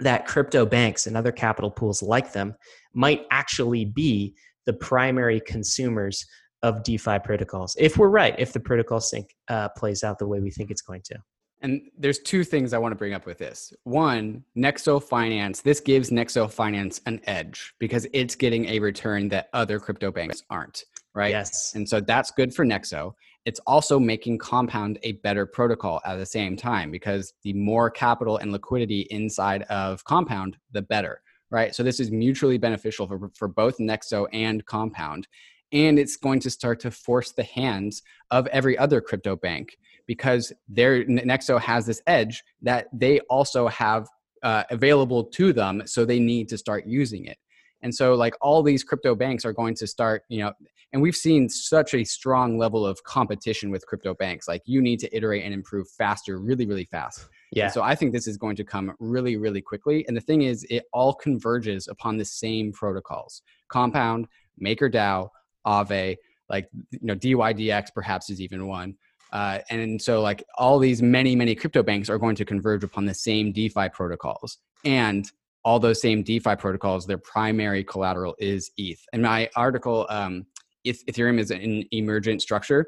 that 0.00 0.26
crypto 0.26 0.66
banks 0.66 1.06
and 1.06 1.16
other 1.16 1.32
capital 1.32 1.70
pools 1.70 2.02
like 2.02 2.32
them 2.32 2.54
might 2.94 3.22
actually 3.30 3.84
be 3.84 4.34
the 4.66 4.72
primary 4.72 5.40
consumers 5.40 6.26
of 6.64 6.82
DeFi 6.82 7.18
protocols. 7.18 7.76
If 7.78 7.98
we're 7.98 8.08
right, 8.08 8.34
if 8.38 8.54
the 8.54 8.58
protocol 8.58 8.98
sink 8.98 9.36
uh, 9.48 9.68
plays 9.76 10.02
out 10.02 10.18
the 10.18 10.26
way 10.26 10.40
we 10.40 10.50
think 10.50 10.70
it's 10.70 10.80
going 10.80 11.02
to. 11.04 11.16
And 11.60 11.82
there's 11.96 12.18
two 12.18 12.42
things 12.42 12.72
I 12.72 12.78
want 12.78 12.92
to 12.92 12.96
bring 12.96 13.12
up 13.12 13.26
with 13.26 13.38
this. 13.38 13.72
One, 13.84 14.42
Nexo 14.56 15.02
Finance. 15.02 15.60
This 15.60 15.80
gives 15.80 16.10
Nexo 16.10 16.50
Finance 16.50 17.02
an 17.04 17.20
edge 17.26 17.74
because 17.78 18.06
it's 18.14 18.34
getting 18.34 18.66
a 18.66 18.78
return 18.78 19.28
that 19.28 19.50
other 19.52 19.78
crypto 19.78 20.10
banks 20.10 20.42
aren't, 20.48 20.84
right? 21.14 21.30
Yes. 21.30 21.74
And 21.74 21.86
so 21.86 22.00
that's 22.00 22.30
good 22.30 22.54
for 22.54 22.64
Nexo. 22.64 23.12
It's 23.44 23.60
also 23.66 24.00
making 24.00 24.38
Compound 24.38 24.98
a 25.02 25.12
better 25.12 25.44
protocol 25.44 26.00
at 26.06 26.16
the 26.16 26.26
same 26.26 26.56
time 26.56 26.90
because 26.90 27.34
the 27.42 27.52
more 27.52 27.90
capital 27.90 28.38
and 28.38 28.52
liquidity 28.52 29.02
inside 29.10 29.64
of 29.64 30.02
Compound, 30.04 30.56
the 30.72 30.80
better, 30.80 31.20
right? 31.50 31.74
So 31.74 31.82
this 31.82 32.00
is 32.00 32.10
mutually 32.10 32.56
beneficial 32.56 33.06
for, 33.06 33.30
for 33.34 33.48
both 33.48 33.76
Nexo 33.76 34.26
and 34.32 34.64
Compound 34.64 35.28
and 35.74 35.98
it's 35.98 36.16
going 36.16 36.40
to 36.40 36.48
start 36.48 36.80
to 36.80 36.90
force 36.90 37.32
the 37.32 37.42
hands 37.42 38.02
of 38.30 38.46
every 38.46 38.78
other 38.78 39.00
crypto 39.00 39.36
bank 39.36 39.76
because 40.06 40.52
their 40.68 41.04
Nexo 41.04 41.60
has 41.60 41.84
this 41.84 42.00
edge 42.06 42.42
that 42.62 42.86
they 42.92 43.20
also 43.20 43.66
have 43.68 44.08
uh, 44.42 44.62
available 44.70 45.24
to 45.24 45.52
them, 45.52 45.82
so 45.86 46.04
they 46.04 46.20
need 46.20 46.48
to 46.50 46.58
start 46.58 46.86
using 46.86 47.24
it. 47.24 47.38
And 47.82 47.94
so, 47.94 48.14
like 48.14 48.34
all 48.40 48.62
these 48.62 48.84
crypto 48.84 49.14
banks 49.14 49.44
are 49.44 49.52
going 49.52 49.74
to 49.76 49.86
start, 49.86 50.22
you 50.28 50.38
know, 50.38 50.52
and 50.92 51.02
we've 51.02 51.16
seen 51.16 51.48
such 51.48 51.92
a 51.92 52.04
strong 52.04 52.56
level 52.56 52.86
of 52.86 53.02
competition 53.02 53.70
with 53.70 53.84
crypto 53.86 54.14
banks. 54.14 54.46
Like 54.46 54.62
you 54.64 54.80
need 54.80 55.00
to 55.00 55.16
iterate 55.16 55.44
and 55.44 55.52
improve 55.52 55.88
faster, 55.88 56.38
really, 56.38 56.66
really 56.66 56.84
fast. 56.84 57.28
Yeah. 57.52 57.64
And 57.64 57.72
so 57.72 57.82
I 57.82 57.94
think 57.94 58.12
this 58.12 58.28
is 58.28 58.36
going 58.36 58.56
to 58.56 58.64
come 58.64 58.94
really, 59.00 59.36
really 59.36 59.60
quickly. 59.60 60.06
And 60.06 60.16
the 60.16 60.20
thing 60.20 60.42
is, 60.42 60.64
it 60.70 60.84
all 60.92 61.12
converges 61.12 61.88
upon 61.88 62.16
the 62.16 62.24
same 62.24 62.72
protocols: 62.72 63.42
Compound, 63.68 64.28
MakerDAO, 64.62 65.30
Aave, 65.66 66.16
like 66.48 66.68
you 66.90 66.98
know 67.02 67.14
DYDX 67.14 67.88
perhaps 67.94 68.30
is 68.30 68.40
even 68.40 68.66
one. 68.66 68.94
Uh, 69.32 69.58
and 69.70 70.00
so 70.00 70.20
like 70.20 70.44
all 70.58 70.78
these 70.78 71.02
many 71.02 71.34
many 71.34 71.54
crypto 71.54 71.82
banks 71.82 72.08
are 72.08 72.18
going 72.18 72.36
to 72.36 72.44
converge 72.44 72.84
upon 72.84 73.04
the 73.04 73.14
same 73.14 73.52
DeFi 73.52 73.88
protocols, 73.90 74.58
and 74.84 75.30
all 75.64 75.78
those 75.78 76.00
same 76.00 76.22
DeFi 76.22 76.56
protocols, 76.56 77.06
their 77.06 77.18
primary 77.18 77.82
collateral 77.82 78.34
is 78.38 78.70
ETH. 78.76 79.00
And 79.12 79.22
my 79.22 79.48
article, 79.56 80.06
um, 80.10 80.46
Ethereum 80.86 81.38
is 81.38 81.50
an 81.50 81.84
emergent 81.90 82.42
structure. 82.42 82.86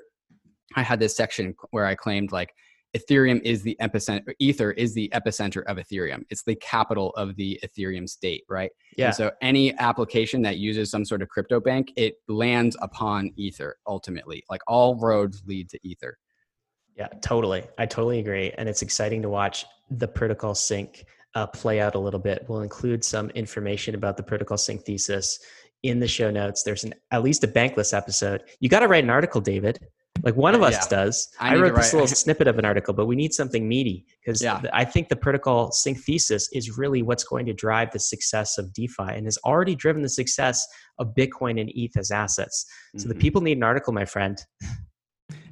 I 0.74 0.82
had 0.82 1.00
this 1.00 1.16
section 1.16 1.54
where 1.70 1.86
I 1.86 1.94
claimed 1.94 2.32
like 2.32 2.52
Ethereum 2.96 3.40
is 3.42 3.62
the 3.62 3.76
epicenter, 3.80 4.32
Ether 4.38 4.72
is 4.72 4.94
the 4.94 5.10
epicenter 5.14 5.62
of 5.64 5.76
Ethereum. 5.76 6.24
It's 6.30 6.42
the 6.42 6.54
capital 6.56 7.10
of 7.10 7.36
the 7.36 7.60
Ethereum 7.64 8.08
state, 8.08 8.44
right? 8.48 8.70
Yeah. 8.96 9.06
And 9.06 9.14
so 9.14 9.30
any 9.42 9.76
application 9.78 10.42
that 10.42 10.56
uses 10.58 10.90
some 10.90 11.04
sort 11.04 11.22
of 11.22 11.28
crypto 11.28 11.60
bank, 11.60 11.92
it 11.96 12.16
lands 12.28 12.76
upon 12.80 13.32
Ether 13.36 13.76
ultimately. 13.86 14.44
Like 14.48 14.62
all 14.66 14.96
roads 14.96 15.42
lead 15.46 15.68
to 15.70 15.78
Ether. 15.86 16.18
Yeah, 16.96 17.08
totally. 17.20 17.64
I 17.76 17.84
totally 17.86 18.20
agree. 18.20 18.52
And 18.56 18.68
it's 18.68 18.82
exciting 18.82 19.20
to 19.22 19.28
watch 19.28 19.66
the 19.90 20.08
protocol 20.08 20.54
sink 20.54 21.04
uh, 21.34 21.46
play 21.46 21.80
out 21.80 21.94
a 21.94 21.98
little 21.98 22.20
bit. 22.20 22.46
We'll 22.48 22.62
include 22.62 23.04
some 23.04 23.28
information 23.30 23.94
about 23.94 24.16
the 24.16 24.22
protocol 24.22 24.56
sink 24.56 24.84
thesis 24.86 25.38
in 25.82 26.00
the 26.00 26.08
show 26.08 26.30
notes. 26.30 26.62
There's 26.62 26.84
an 26.84 26.94
at 27.10 27.22
least 27.22 27.44
a 27.44 27.48
bankless 27.48 27.94
episode. 27.94 28.44
You 28.60 28.70
got 28.70 28.80
to 28.80 28.88
write 28.88 29.04
an 29.04 29.10
article, 29.10 29.42
David. 29.42 29.86
Like 30.26 30.34
one 30.34 30.56
of 30.56 30.62
us 30.64 30.72
yeah. 30.72 30.88
does. 30.88 31.28
I, 31.38 31.54
I 31.54 31.56
wrote 31.56 31.76
this 31.76 31.92
little 31.92 32.08
snippet 32.24 32.48
of 32.48 32.58
an 32.58 32.64
article, 32.64 32.92
but 32.92 33.06
we 33.06 33.14
need 33.14 33.32
something 33.32 33.68
meaty 33.68 34.04
because 34.20 34.42
yeah. 34.42 34.60
I 34.72 34.84
think 34.84 35.08
the 35.08 35.14
protocol 35.14 35.70
sink 35.70 35.98
thesis 36.00 36.48
is 36.52 36.76
really 36.76 37.00
what's 37.02 37.22
going 37.22 37.46
to 37.46 37.52
drive 37.52 37.92
the 37.92 38.00
success 38.00 38.58
of 38.58 38.72
DeFi 38.72 39.04
and 39.04 39.26
has 39.28 39.38
already 39.44 39.76
driven 39.76 40.02
the 40.02 40.08
success 40.08 40.66
of 40.98 41.14
Bitcoin 41.14 41.60
and 41.60 41.70
ETH 41.76 41.96
as 41.96 42.10
assets. 42.10 42.66
So 42.96 43.02
mm-hmm. 43.02 43.08
the 43.10 43.14
people 43.14 43.40
need 43.40 43.56
an 43.56 43.62
article, 43.62 43.92
my 43.92 44.04
friend. 44.04 44.36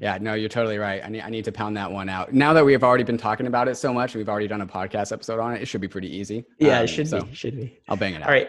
Yeah, 0.01 0.19
no, 0.21 0.35
you're 0.35 0.49
totally 0.49 0.79
right. 0.79 1.03
I 1.05 1.09
need, 1.09 1.23
I 1.23 1.31
need 1.31 1.45
to 1.47 1.53
pound 1.53 1.77
that 1.79 1.91
one 1.91 2.09
out. 2.09 2.33
Now 2.33 2.53
that 2.53 2.65
we 2.65 2.73
have 2.73 2.85
already 2.85 3.05
been 3.05 3.17
talking 3.17 3.47
about 3.47 3.69
it 3.69 3.77
so 3.77 3.93
much, 3.93 4.15
we've 4.15 4.29
already 4.29 4.47
done 4.47 4.61
a 4.61 4.67
podcast 4.67 5.13
episode 5.13 5.41
on 5.41 5.55
it. 5.55 5.63
It 5.63 5.67
should 5.67 5.81
be 5.81 5.89
pretty 5.89 6.15
easy. 6.15 6.45
Yeah, 6.59 6.79
um, 6.79 6.85
it 6.85 6.89
should 6.89 7.09
so 7.09 7.23
be. 7.23 7.35
Should 7.35 7.57
be. 7.57 7.79
I'll 7.89 7.97
bang 7.97 8.15
it 8.15 8.23
out. 8.23 8.29
All 8.29 8.35
right. 8.35 8.49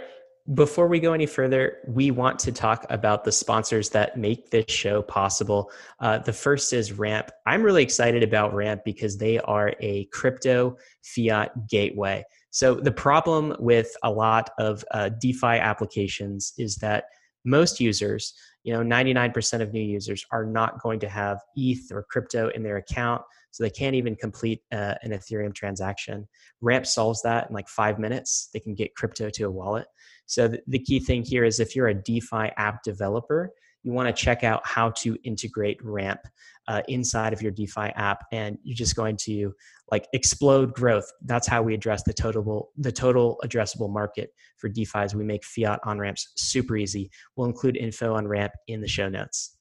Before 0.54 0.88
we 0.88 1.00
go 1.00 1.14
any 1.14 1.26
further, 1.26 1.78
we 1.88 2.12
want 2.12 2.38
to 2.40 2.52
talk 2.52 2.86
about 2.92 3.24
the 3.24 3.32
sponsors 3.32 3.90
that 3.90 4.16
make 4.16 4.52
this 4.52 4.66
show 4.68 5.02
possible. 5.02 5.72
Uh, 6.00 6.20
the 6.20 6.34
first 6.34 6.72
is 6.72 6.92
Ramp. 6.92 7.32
I'm 7.48 7.64
really 7.64 7.82
excited 7.82 8.22
about 8.22 8.54
Ramp 8.54 8.82
because 8.86 9.18
they 9.18 9.40
are 9.40 9.74
a 9.80 10.06
crypto 10.14 10.78
fiat 11.04 11.68
gateway. 11.68 12.24
So, 12.52 12.76
the 12.76 12.92
problem 12.92 13.56
with 13.58 13.92
a 14.04 14.12
lot 14.12 14.52
of 14.60 14.86
uh, 14.92 15.10
DeFi 15.20 15.58
applications 15.58 16.54
is 16.60 16.76
that 16.76 17.06
most 17.44 17.80
users, 17.80 18.36
you 18.64 18.72
know, 18.72 18.82
99% 18.82 19.62
of 19.62 19.74
new 19.74 19.82
users 19.82 20.24
are 20.32 20.46
not 20.46 20.80
going 20.80 21.00
to 21.00 21.10
have 21.10 21.40
ETH 21.56 21.92
or 21.92 22.04
crypto 22.04 22.50
in 22.50 22.62
their 22.62 22.78
account. 22.78 23.24
So 23.56 23.64
they 23.64 23.70
can't 23.70 23.96
even 23.96 24.18
complete 24.18 24.60
uh, 24.74 24.96
an 25.02 25.12
Ethereum 25.12 25.56
transaction. 25.56 26.28
Ramp 26.60 26.86
solves 26.86 27.22
that 27.22 27.48
in 27.48 27.54
like 27.54 27.70
five 27.70 28.00
minutes. 28.00 28.50
They 28.54 28.60
can 28.60 28.76
get 28.76 28.96
crypto 28.96 29.30
to 29.30 29.44
a 29.44 29.50
wallet. 29.50 29.88
So 30.26 30.52
the 30.68 30.80
key 30.80 31.00
thing 31.00 31.24
here 31.24 31.46
is 31.46 31.62
if 31.62 31.74
you're 31.74 31.88
a 31.88 31.94
DeFi 31.94 32.52
app 32.58 32.84
developer, 32.84 33.54
you 33.82 33.94
want 33.94 34.14
to 34.14 34.24
check 34.26 34.44
out 34.44 34.60
how 34.66 34.90
to 34.90 35.16
integrate 35.24 35.82
Ramp 35.82 36.20
uh, 36.68 36.82
inside 36.90 37.32
of 37.32 37.42
your 37.42 37.54
DeFi 37.54 37.94
app, 37.96 38.26
and 38.34 38.58
you're 38.62 38.76
just 38.76 38.98
going 38.98 39.16
to 39.22 39.54
like 39.90 40.06
explode 40.12 40.74
growth. 40.74 41.10
That's 41.22 41.48
how 41.48 41.62
we 41.62 41.74
address 41.74 42.04
the 42.04 42.12
total 42.12 42.72
the 42.76 42.92
total 42.92 43.40
addressable 43.46 43.90
market 43.90 44.32
for 44.58 44.68
DeFi. 44.68 45.00
As 45.00 45.16
we 45.16 45.24
make 45.24 45.46
fiat 45.46 45.80
on 45.86 45.98
ramps 45.98 46.34
super 46.36 46.76
easy. 46.76 47.10
We'll 47.38 47.48
include 47.48 47.78
info 47.78 48.16
on 48.16 48.28
Ramp 48.28 48.52
in 48.68 48.82
the 48.82 48.88
show 48.90 49.08
notes. 49.08 49.56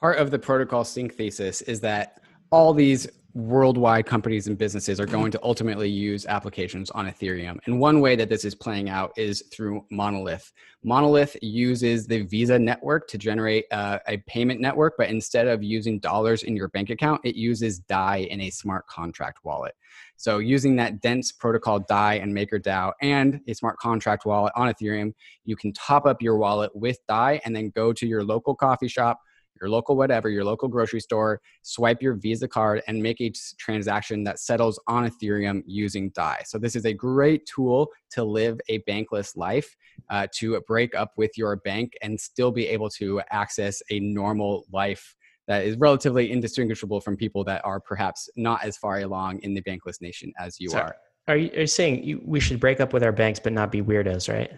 Part 0.00 0.18
of 0.18 0.30
the 0.30 0.38
protocol 0.38 0.84
sink 0.84 1.14
thesis 1.14 1.62
is 1.62 1.80
that 1.80 2.20
all 2.52 2.74
these 2.74 3.08
worldwide 3.34 4.04
companies 4.04 4.46
and 4.46 4.58
businesses 4.58 5.00
are 5.00 5.06
going 5.06 5.32
to 5.32 5.40
ultimately 5.42 5.88
use 5.88 6.26
applications 6.26 6.90
on 6.90 7.06
Ethereum. 7.06 7.58
And 7.64 7.80
one 7.80 8.00
way 8.00 8.14
that 8.14 8.28
this 8.28 8.44
is 8.44 8.54
playing 8.54 8.90
out 8.90 9.10
is 9.16 9.42
through 9.50 9.86
Monolith. 9.90 10.52
Monolith 10.84 11.34
uses 11.40 12.06
the 12.06 12.20
Visa 12.22 12.58
network 12.58 13.08
to 13.08 13.16
generate 13.16 13.64
uh, 13.70 14.00
a 14.06 14.18
payment 14.26 14.60
network, 14.60 14.94
but 14.98 15.08
instead 15.08 15.48
of 15.48 15.62
using 15.62 15.98
dollars 15.98 16.42
in 16.42 16.54
your 16.54 16.68
bank 16.68 16.90
account, 16.90 17.22
it 17.24 17.34
uses 17.34 17.78
DAI 17.78 18.28
in 18.30 18.42
a 18.42 18.50
smart 18.50 18.86
contract 18.86 19.38
wallet. 19.44 19.74
So 20.18 20.38
using 20.38 20.76
that 20.76 21.00
dense 21.00 21.32
protocol 21.32 21.80
DAI 21.80 22.16
and 22.16 22.36
MakerDAO 22.36 22.92
and 23.00 23.40
a 23.48 23.54
smart 23.54 23.78
contract 23.78 24.26
wallet 24.26 24.52
on 24.56 24.70
Ethereum, 24.70 25.14
you 25.46 25.56
can 25.56 25.72
top 25.72 26.04
up 26.04 26.20
your 26.20 26.36
wallet 26.36 26.70
with 26.76 26.98
DAI 27.08 27.40
and 27.46 27.56
then 27.56 27.70
go 27.70 27.94
to 27.94 28.06
your 28.06 28.22
local 28.22 28.54
coffee 28.54 28.88
shop 28.88 29.20
your 29.62 29.70
local 29.70 29.96
whatever, 29.96 30.28
your 30.28 30.44
local 30.44 30.68
grocery 30.68 31.00
store, 31.00 31.40
swipe 31.62 32.02
your 32.02 32.14
Visa 32.14 32.48
card 32.48 32.82
and 32.88 33.00
make 33.00 33.20
a 33.20 33.32
transaction 33.58 34.24
that 34.24 34.40
settles 34.40 34.78
on 34.88 35.08
Ethereum 35.08 35.62
using 35.66 36.10
DAI. 36.10 36.42
So 36.44 36.58
this 36.58 36.74
is 36.74 36.84
a 36.84 36.92
great 36.92 37.46
tool 37.46 37.88
to 38.10 38.24
live 38.24 38.60
a 38.68 38.80
bankless 38.80 39.36
life, 39.36 39.74
uh, 40.10 40.26
to 40.34 40.60
break 40.66 40.96
up 40.96 41.12
with 41.16 41.30
your 41.36 41.56
bank 41.56 41.92
and 42.02 42.20
still 42.20 42.50
be 42.50 42.66
able 42.66 42.90
to 42.90 43.22
access 43.30 43.80
a 43.90 44.00
normal 44.00 44.64
life 44.72 45.14
that 45.46 45.64
is 45.64 45.76
relatively 45.76 46.32
indistinguishable 46.32 47.00
from 47.00 47.16
people 47.16 47.44
that 47.44 47.64
are 47.64 47.78
perhaps 47.78 48.28
not 48.36 48.64
as 48.64 48.76
far 48.76 49.00
along 49.00 49.38
in 49.40 49.54
the 49.54 49.62
bankless 49.62 50.00
nation 50.00 50.32
as 50.40 50.58
you 50.58 50.72
are. 50.72 50.96
Are 51.28 51.36
you, 51.36 51.50
are 51.50 51.60
you 51.60 51.66
saying 51.68 52.02
you, 52.02 52.20
we 52.24 52.40
should 52.40 52.58
break 52.58 52.80
up 52.80 52.92
with 52.92 53.04
our 53.04 53.12
banks 53.12 53.38
but 53.38 53.52
not 53.52 53.70
be 53.70 53.80
weirdos, 53.80 54.32
right? 54.32 54.50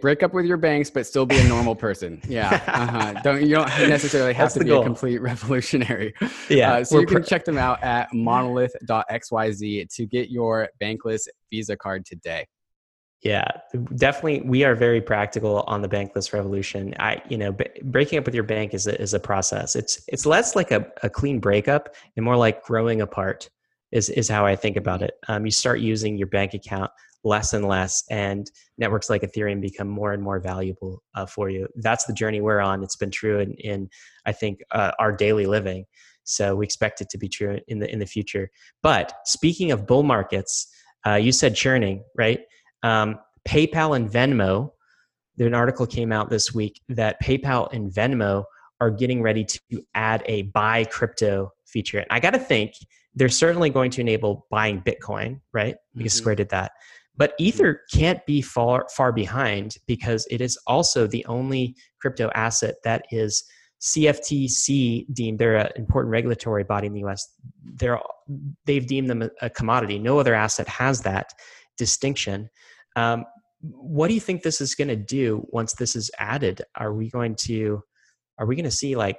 Break 0.00 0.22
up 0.22 0.32
with 0.32 0.46
your 0.46 0.56
banks, 0.56 0.88
but 0.88 1.06
still 1.06 1.26
be 1.26 1.38
a 1.38 1.44
normal 1.44 1.76
person. 1.76 2.20
Yeah, 2.28 2.62
uh-huh. 2.66 3.20
don't 3.22 3.42
you 3.42 3.54
don't 3.54 3.68
necessarily 3.88 4.32
have 4.32 4.46
That's 4.46 4.54
to 4.54 4.60
be 4.60 4.70
goal. 4.70 4.80
a 4.80 4.84
complete 4.84 5.18
revolutionary. 5.20 6.14
Yeah, 6.48 6.74
uh, 6.74 6.84
so 6.84 6.98
you 7.00 7.06
can 7.06 7.22
pr- 7.22 7.28
check 7.28 7.44
them 7.44 7.58
out 7.58 7.82
at 7.82 8.08
monolith.xyz 8.12 9.94
to 9.94 10.06
get 10.06 10.30
your 10.30 10.68
bankless 10.82 11.28
Visa 11.50 11.76
card 11.76 12.04
today. 12.06 12.46
Yeah, 13.22 13.46
definitely. 13.96 14.42
We 14.42 14.64
are 14.64 14.74
very 14.74 15.00
practical 15.00 15.62
on 15.66 15.80
the 15.80 15.88
bankless 15.88 16.32
revolution. 16.32 16.94
I, 16.98 17.22
you 17.28 17.38
know, 17.38 17.52
b- 17.52 17.66
breaking 17.82 18.18
up 18.18 18.26
with 18.26 18.34
your 18.34 18.44
bank 18.44 18.74
is 18.74 18.86
a, 18.86 19.00
is 19.00 19.14
a 19.14 19.20
process. 19.20 19.76
It's 19.76 20.02
it's 20.08 20.26
less 20.26 20.54
like 20.54 20.70
a, 20.70 20.86
a 21.02 21.08
clean 21.08 21.40
breakup 21.40 21.94
and 22.16 22.24
more 22.24 22.36
like 22.36 22.62
growing 22.64 23.00
apart. 23.00 23.48
Is 23.92 24.10
is 24.10 24.28
how 24.28 24.44
I 24.44 24.56
think 24.56 24.76
about 24.76 25.02
it. 25.02 25.14
Um, 25.28 25.44
you 25.44 25.50
start 25.52 25.80
using 25.80 26.16
your 26.18 26.26
bank 26.26 26.52
account 26.54 26.90
less 27.24 27.52
and 27.54 27.66
less 27.66 28.04
and 28.10 28.50
networks 28.78 29.08
like 29.08 29.22
ethereum 29.22 29.60
become 29.60 29.88
more 29.88 30.12
and 30.12 30.22
more 30.22 30.38
valuable 30.38 31.02
uh, 31.14 31.26
for 31.26 31.48
you. 31.48 31.66
That's 31.76 32.04
the 32.04 32.12
journey 32.12 32.40
we're 32.40 32.60
on. 32.60 32.82
It's 32.82 32.96
been 32.96 33.10
true 33.10 33.40
in, 33.40 33.54
in 33.54 33.88
i 34.26 34.32
think 34.32 34.60
uh, 34.70 34.92
our 34.98 35.12
daily 35.12 35.46
living. 35.46 35.86
So 36.24 36.56
we 36.56 36.64
expect 36.64 37.00
it 37.00 37.10
to 37.10 37.18
be 37.18 37.28
true 37.28 37.58
in 37.68 37.78
the 37.80 37.90
in 37.90 37.98
the 37.98 38.06
future. 38.06 38.50
But 38.82 39.12
speaking 39.24 39.72
of 39.72 39.86
bull 39.86 40.02
markets 40.02 40.68
uh, 41.06 41.14
you 41.14 41.32
said 41.32 41.54
churning 41.54 42.04
right? 42.16 42.40
Um, 42.82 43.18
paypal 43.48 43.96
and 43.96 44.08
venmo 44.10 44.70
there 45.36 45.46
an 45.48 45.54
article 45.54 45.86
came 45.86 46.12
out 46.12 46.30
this 46.30 46.54
week 46.54 46.80
that 46.88 47.20
paypal 47.20 47.72
and 47.72 47.90
venmo 47.92 48.44
are 48.80 48.90
getting 48.90 49.20
ready 49.20 49.44
to 49.44 49.82
add 49.94 50.22
a 50.26 50.42
buy 50.42 50.84
crypto 50.84 51.50
feature. 51.66 51.98
And 51.98 52.06
i 52.10 52.20
got 52.20 52.34
to 52.34 52.38
think 52.38 52.74
they're 53.16 53.28
certainly 53.28 53.70
going 53.70 53.90
to 53.92 54.00
enable 54.00 54.46
buying 54.50 54.82
bitcoin 54.82 55.40
right? 55.52 55.76
Because 55.96 56.12
mm-hmm. 56.12 56.18
square 56.18 56.34
did 56.34 56.50
that 56.50 56.72
but 57.16 57.30
hmm. 57.38 57.44
Ether 57.44 57.80
can't 57.92 58.24
be 58.26 58.42
far 58.42 58.86
far 58.94 59.12
behind 59.12 59.76
because 59.86 60.26
it 60.30 60.40
is 60.40 60.58
also 60.66 61.06
the 61.06 61.24
only 61.26 61.76
crypto 62.00 62.30
asset 62.34 62.76
that 62.84 63.04
is 63.10 63.44
CFTC 63.80 65.12
deemed. 65.12 65.38
They're 65.38 65.56
an 65.56 65.72
important 65.76 66.10
regulatory 66.10 66.64
body 66.64 66.86
in 66.86 66.94
the 66.94 67.00
U.S. 67.00 67.28
They're 67.62 68.00
they've 68.64 68.86
deemed 68.86 69.10
them 69.10 69.22
a, 69.22 69.30
a 69.42 69.50
commodity. 69.50 69.98
No 69.98 70.18
other 70.18 70.34
asset 70.34 70.68
has 70.68 71.02
that 71.02 71.32
distinction. 71.76 72.48
Um, 72.96 73.24
what 73.60 74.08
do 74.08 74.14
you 74.14 74.20
think 74.20 74.42
this 74.42 74.60
is 74.60 74.74
going 74.74 74.88
to 74.88 74.96
do 74.96 75.46
once 75.50 75.74
this 75.74 75.96
is 75.96 76.10
added? 76.18 76.62
Are 76.76 76.92
we 76.92 77.10
going 77.10 77.34
to 77.46 77.82
are 78.38 78.46
we 78.46 78.56
going 78.56 78.64
to 78.64 78.70
see 78.70 78.96
like 78.96 79.18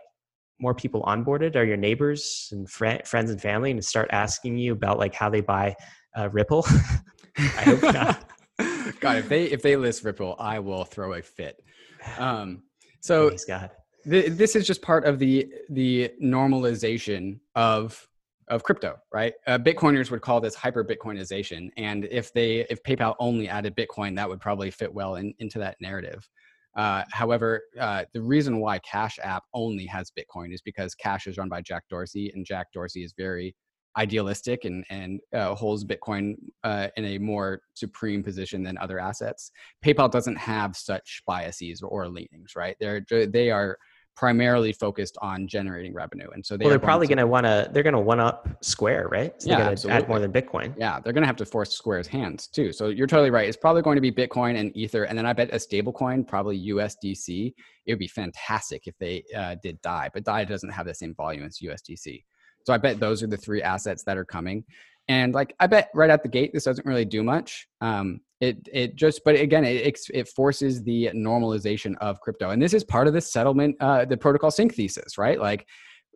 more 0.59 0.73
people 0.73 1.03
onboarded? 1.03 1.55
Are 1.55 1.63
your 1.63 1.77
neighbors 1.77 2.49
and 2.51 2.69
fr- 2.69 3.03
friends 3.05 3.29
and 3.29 3.41
family 3.41 3.71
and 3.71 3.83
start 3.83 4.09
asking 4.11 4.57
you 4.57 4.73
about 4.73 4.97
like 4.97 5.13
how 5.13 5.29
they 5.29 5.41
buy 5.41 5.75
uh, 6.17 6.29
Ripple? 6.29 6.65
I 7.37 7.41
hope 7.63 7.83
not. 7.93 8.31
God, 8.99 9.17
if 9.17 9.29
they 9.29 9.45
if 9.45 9.61
they 9.61 9.75
list 9.75 10.03
Ripple, 10.03 10.35
I 10.39 10.59
will 10.59 10.85
throw 10.85 11.13
a 11.13 11.21
fit. 11.21 11.63
Um, 12.17 12.63
so 13.01 13.35
God. 13.47 13.71
Th- 14.09 14.31
this 14.31 14.55
is 14.55 14.65
just 14.65 14.81
part 14.81 15.05
of 15.05 15.19
the 15.19 15.51
the 15.69 16.11
normalization 16.21 17.39
of 17.55 18.07
of 18.47 18.63
crypto, 18.63 18.95
right? 19.11 19.33
Uh, 19.47 19.57
Bitcoiners 19.57 20.11
would 20.11 20.21
call 20.21 20.39
this 20.39 20.55
hyper 20.55 20.83
Bitcoinization, 20.83 21.69
and 21.77 22.05
if 22.05 22.31
they 22.33 22.65
if 22.69 22.81
PayPal 22.83 23.15
only 23.19 23.49
added 23.49 23.75
Bitcoin, 23.75 24.15
that 24.15 24.29
would 24.29 24.39
probably 24.39 24.71
fit 24.71 24.93
well 24.93 25.15
in, 25.15 25.33
into 25.39 25.59
that 25.59 25.77
narrative. 25.81 26.27
Uh, 26.75 27.03
however, 27.11 27.61
uh, 27.79 28.03
the 28.13 28.21
reason 28.21 28.59
why 28.59 28.77
Cash 28.79 29.17
App 29.23 29.43
only 29.53 29.85
has 29.85 30.11
Bitcoin 30.11 30.53
is 30.53 30.61
because 30.61 30.93
Cash 30.93 31.25
is 31.25 31.37
run 31.37 31.49
by 31.49 31.61
Jack 31.61 31.83
Dorsey, 31.89 32.31
and 32.33 32.45
Jack 32.45 32.67
Dorsey 32.73 33.03
is 33.03 33.13
very 33.17 33.55
idealistic 33.97 34.65
and 34.65 34.85
and 34.89 35.19
uh, 35.33 35.55
holds 35.55 35.83
Bitcoin 35.83 36.35
uh, 36.63 36.87
in 36.97 37.05
a 37.05 37.17
more 37.17 37.61
supreme 37.73 38.23
position 38.23 38.63
than 38.63 38.77
other 38.77 38.99
assets. 38.99 39.51
PayPal 39.83 40.11
doesn't 40.11 40.37
have 40.37 40.75
such 40.75 41.21
biases 41.25 41.81
or 41.81 42.07
leanings, 42.07 42.55
right? 42.55 42.75
They're 42.79 43.05
they 43.09 43.51
are 43.51 43.77
primarily 44.15 44.71
focused 44.71 45.17
on 45.21 45.45
generating 45.45 45.93
revenue, 45.93 46.29
and 46.33 46.45
so 46.45 46.55
they 46.55 46.63
well, 46.63 46.69
they're 46.69 46.79
probably 46.79 47.07
going 47.07 47.17
to 47.17 47.27
want 47.27 47.45
to 47.45 47.69
they're 47.71 47.83
going 47.83 47.93
to 47.93 47.99
one 47.99 48.19
up 48.19 48.47
Square, 48.61 49.09
right? 49.09 49.33
So 49.41 49.49
yeah, 49.49 49.73
they're 49.73 49.91
add 49.91 50.07
more 50.07 50.19
than 50.19 50.31
Bitcoin. 50.31 50.73
Yeah, 50.77 50.99
they're 50.99 51.13
going 51.13 51.23
to 51.23 51.27
have 51.27 51.35
to 51.37 51.45
force 51.45 51.71
Square's 51.73 52.07
hands 52.07 52.47
too. 52.47 52.71
So 52.71 52.87
you're 52.89 53.07
totally 53.07 53.31
right. 53.31 53.47
It's 53.47 53.57
probably 53.57 53.81
going 53.81 53.95
to 53.95 54.01
be 54.01 54.11
Bitcoin 54.11 54.57
and 54.59 54.75
Ether, 54.75 55.03
and 55.03 55.17
then 55.17 55.25
I 55.25 55.33
bet 55.33 55.49
a 55.53 55.59
stable 55.59 55.93
coin, 55.93 56.23
probably 56.23 56.67
USDC. 56.67 57.53
It 57.85 57.91
would 57.91 57.99
be 57.99 58.07
fantastic 58.07 58.87
if 58.87 58.95
they 58.99 59.23
uh, 59.35 59.55
did 59.61 59.81
DAI, 59.81 60.09
but 60.13 60.23
DAI 60.23 60.45
doesn't 60.45 60.71
have 60.71 60.87
the 60.87 60.93
same 60.93 61.13
volume 61.13 61.45
as 61.45 61.59
USDC. 61.59 62.23
So 62.65 62.73
I 62.73 62.77
bet 62.77 62.99
those 62.99 63.23
are 63.23 63.27
the 63.27 63.37
three 63.37 63.61
assets 63.61 64.03
that 64.03 64.17
are 64.17 64.25
coming. 64.25 64.63
And 65.07 65.33
like 65.33 65.55
I 65.59 65.67
bet 65.67 65.89
right 65.93 66.09
at 66.09 66.23
the 66.23 66.29
gate, 66.29 66.51
this 66.53 66.63
doesn't 66.63 66.85
really 66.85 67.05
do 67.05 67.23
much. 67.23 67.67
Um, 67.79 68.21
it 68.41 68.57
it 68.73 68.95
just, 68.95 69.21
but 69.23 69.35
again, 69.35 69.63
it 69.63 69.97
it 70.13 70.27
forces 70.29 70.83
the 70.83 71.11
normalization 71.15 71.95
of 72.01 72.19
crypto, 72.19 72.49
and 72.49 72.61
this 72.61 72.73
is 72.73 72.83
part 72.83 73.07
of 73.07 73.13
the 73.13 73.21
settlement, 73.21 73.75
uh, 73.79 74.03
the 74.05 74.17
protocol 74.17 74.51
sink 74.51 74.73
thesis, 74.73 75.17
right? 75.17 75.39
Like 75.39 75.67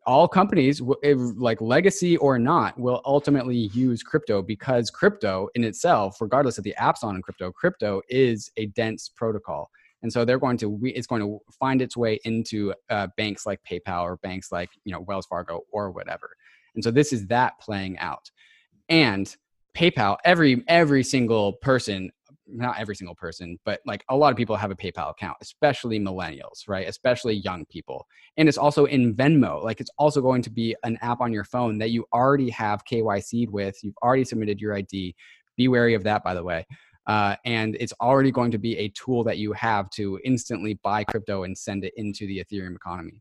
all 0.05 0.27
companies, 0.27 0.81
like 0.81 1.61
legacy 1.61 2.17
or 2.17 2.39
not, 2.39 2.77
will 2.79 3.01
ultimately 3.05 3.69
use 3.73 4.01
crypto 4.01 4.41
because 4.41 4.89
crypto 4.89 5.49
in 5.55 5.63
itself, 5.63 6.19
regardless 6.19 6.57
of 6.57 6.63
the 6.63 6.73
apps 6.79 7.03
on 7.03 7.15
in 7.15 7.21
crypto, 7.21 7.51
crypto 7.51 8.01
is 8.09 8.51
a 8.57 8.65
dense 8.67 9.09
protocol 9.15 9.69
and 10.01 10.11
so 10.11 10.23
they're 10.25 10.39
going 10.39 10.57
to 10.57 10.79
it's 10.83 11.07
going 11.07 11.21
to 11.21 11.39
find 11.59 11.81
its 11.81 11.97
way 11.97 12.19
into 12.23 12.73
uh, 12.89 13.07
banks 13.17 13.45
like 13.45 13.59
PayPal 13.69 14.03
or 14.03 14.17
banks 14.17 14.51
like 14.51 14.69
you 14.83 14.91
know 14.91 15.01
Wells 15.01 15.25
Fargo 15.25 15.61
or 15.71 15.91
whatever. 15.91 16.29
And 16.75 16.83
so 16.83 16.91
this 16.91 17.11
is 17.11 17.27
that 17.27 17.59
playing 17.59 17.97
out. 17.97 18.29
And 18.87 19.33
PayPal, 19.75 20.17
every 20.23 20.63
every 20.67 21.03
single 21.03 21.53
person, 21.53 22.11
not 22.47 22.79
every 22.79 22.95
single 22.95 23.15
person, 23.15 23.57
but 23.65 23.81
like 23.85 24.03
a 24.09 24.15
lot 24.15 24.31
of 24.31 24.37
people 24.37 24.55
have 24.55 24.71
a 24.71 24.75
PayPal 24.75 25.11
account, 25.11 25.37
especially 25.41 25.99
millennials, 25.99 26.67
right? 26.67 26.87
Especially 26.87 27.35
young 27.35 27.65
people. 27.65 28.07
And 28.37 28.47
it's 28.47 28.57
also 28.57 28.85
in 28.85 29.15
Venmo. 29.15 29.63
Like 29.63 29.81
it's 29.81 29.91
also 29.97 30.21
going 30.21 30.41
to 30.43 30.49
be 30.49 30.75
an 30.83 30.97
app 31.01 31.21
on 31.21 31.33
your 31.33 31.43
phone 31.43 31.77
that 31.79 31.91
you 31.91 32.05
already 32.13 32.49
have 32.51 32.85
KYC'd 32.85 33.51
with. 33.51 33.77
You've 33.83 33.97
already 34.01 34.23
submitted 34.23 34.59
your 34.59 34.75
ID. 34.75 35.15
Be 35.57 35.67
wary 35.67 35.93
of 35.93 36.03
that, 36.03 36.23
by 36.23 36.33
the 36.33 36.43
way. 36.43 36.65
Uh, 37.09 37.35
and 37.43 37.75
it's 37.79 37.93
already 37.99 38.29
going 38.29 38.51
to 38.51 38.59
be 38.59 38.77
a 38.77 38.87
tool 38.89 39.23
that 39.23 39.39
you 39.39 39.51
have 39.53 39.89
to 39.89 40.19
instantly 40.23 40.75
buy 40.83 41.03
crypto 41.03 41.41
and 41.41 41.57
send 41.57 41.83
it 41.83 41.91
into 41.97 42.27
the 42.27 42.37
Ethereum 42.43 42.75
economy. 42.75 43.19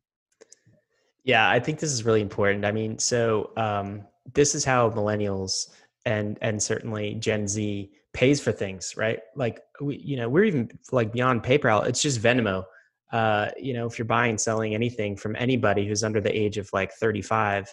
Yeah, 1.24 1.48
I 1.48 1.59
think 1.59 1.79
this 1.79 1.90
is 1.90 2.05
really 2.05 2.20
important. 2.20 2.66
I 2.66 2.70
mean, 2.70 2.98
so 2.98 3.51
um, 3.57 4.03
this 4.35 4.55
is 4.55 4.62
how 4.62 4.90
millennials 4.90 5.70
and 6.05 6.37
and 6.42 6.62
certainly 6.62 7.14
Gen 7.14 7.48
Z 7.48 7.90
pays 8.12 8.42
for 8.42 8.53
things, 8.53 8.94
right? 8.94 9.20
Like 9.35 9.61
we, 9.81 9.96
you 9.96 10.18
know, 10.18 10.29
we're 10.29 10.44
even 10.44 10.70
like 10.92 11.11
beyond 11.11 11.42
PayPal. 11.42 11.87
It's 11.87 12.03
just 12.03 12.20
Venmo. 12.20 12.64
Uh, 13.11 13.48
you 13.59 13.72
know, 13.72 13.87
if 13.87 13.98
you're 13.98 14.05
buying, 14.05 14.37
selling 14.37 14.74
anything 14.74 15.16
from 15.16 15.35
anybody 15.37 15.88
who's 15.88 16.05
under 16.05 16.20
the 16.20 16.38
age 16.38 16.59
of 16.59 16.68
like 16.74 16.92
35, 16.92 17.72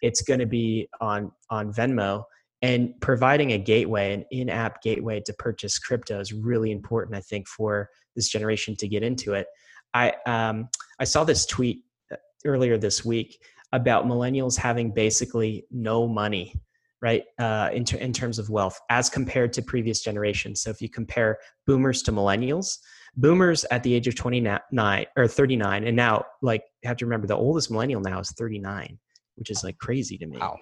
it's 0.00 0.22
going 0.22 0.40
to 0.40 0.46
be 0.46 0.88
on 1.02 1.30
on 1.50 1.70
Venmo 1.70 2.24
and 2.62 2.92
providing 3.00 3.52
a 3.52 3.58
gateway 3.58 4.12
an 4.12 4.24
in-app 4.30 4.82
gateway 4.82 5.20
to 5.20 5.32
purchase 5.34 5.78
crypto 5.78 6.20
is 6.20 6.32
really 6.32 6.70
important 6.70 7.16
i 7.16 7.20
think 7.20 7.48
for 7.48 7.88
this 8.16 8.28
generation 8.28 8.76
to 8.76 8.88
get 8.88 9.02
into 9.02 9.34
it. 9.34 9.46
I 9.94 10.12
um, 10.26 10.68
i 10.98 11.04
saw 11.04 11.24
this 11.24 11.46
tweet 11.46 11.84
uh, 12.12 12.16
earlier 12.44 12.78
this 12.78 13.04
week 13.04 13.42
about 13.72 14.06
millennials 14.06 14.56
having 14.56 14.92
basically 14.92 15.64
no 15.70 16.06
money 16.06 16.54
right 17.02 17.24
uh, 17.38 17.70
in, 17.72 17.84
ter- 17.84 17.98
in 17.98 18.12
terms 18.12 18.38
of 18.38 18.50
wealth 18.50 18.78
as 18.90 19.08
compared 19.08 19.52
to 19.54 19.62
previous 19.62 20.02
generations. 20.02 20.60
So 20.62 20.70
if 20.70 20.82
you 20.82 20.88
compare 20.88 21.38
boomers 21.66 22.02
to 22.02 22.12
millennials 22.12 22.78
boomers 23.16 23.64
at 23.72 23.82
the 23.82 23.92
age 23.94 24.06
of 24.06 24.14
29 24.14 25.06
or 25.16 25.26
39 25.26 25.84
and 25.84 25.96
now 25.96 26.24
like 26.42 26.62
you 26.82 26.88
have 26.88 26.96
to 26.98 27.06
remember 27.06 27.26
the 27.26 27.36
oldest 27.36 27.68
millennial 27.68 28.00
now 28.00 28.20
is 28.20 28.30
39 28.32 28.98
which 29.34 29.50
is 29.50 29.64
like 29.64 29.78
crazy 29.78 30.18
to 30.18 30.26
me. 30.26 30.38
Wow 30.38 30.58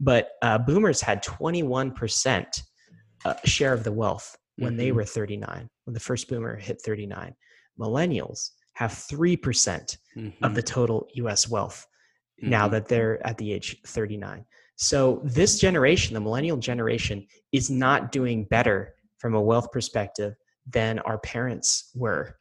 but 0.00 0.30
uh, 0.42 0.58
boomers 0.58 1.00
had 1.00 1.22
21% 1.24 2.62
uh, 3.24 3.34
share 3.44 3.72
of 3.72 3.84
the 3.84 3.92
wealth 3.92 4.36
when 4.56 4.72
mm-hmm. 4.72 4.78
they 4.78 4.92
were 4.92 5.04
39 5.04 5.68
when 5.84 5.94
the 5.94 6.00
first 6.00 6.28
boomer 6.28 6.56
hit 6.56 6.80
39 6.82 7.34
millennials 7.80 8.50
have 8.74 8.92
3% 8.92 9.38
mm 9.38 9.96
hmm 10.16 10.44
of 10.44 10.54
the 10.54 10.62
total 10.62 11.08
us 11.16 11.48
wealth 11.48 11.86
mm-hmm. 12.40 12.50
now 12.50 12.68
that 12.68 12.88
they're 12.88 13.24
at 13.26 13.36
the 13.38 13.52
age 13.52 13.76
39 13.86 14.44
so 14.76 15.20
this 15.24 15.58
generation 15.58 16.14
the 16.14 16.20
millennial 16.20 16.56
generation 16.56 17.26
is 17.52 17.70
not 17.70 18.12
doing 18.12 18.44
better 18.44 18.94
from 19.18 19.34
a 19.34 19.40
wealth 19.40 19.70
perspective 19.72 20.34
than 20.66 20.98
our 21.00 21.18
parents 21.18 21.90
were 21.94 22.36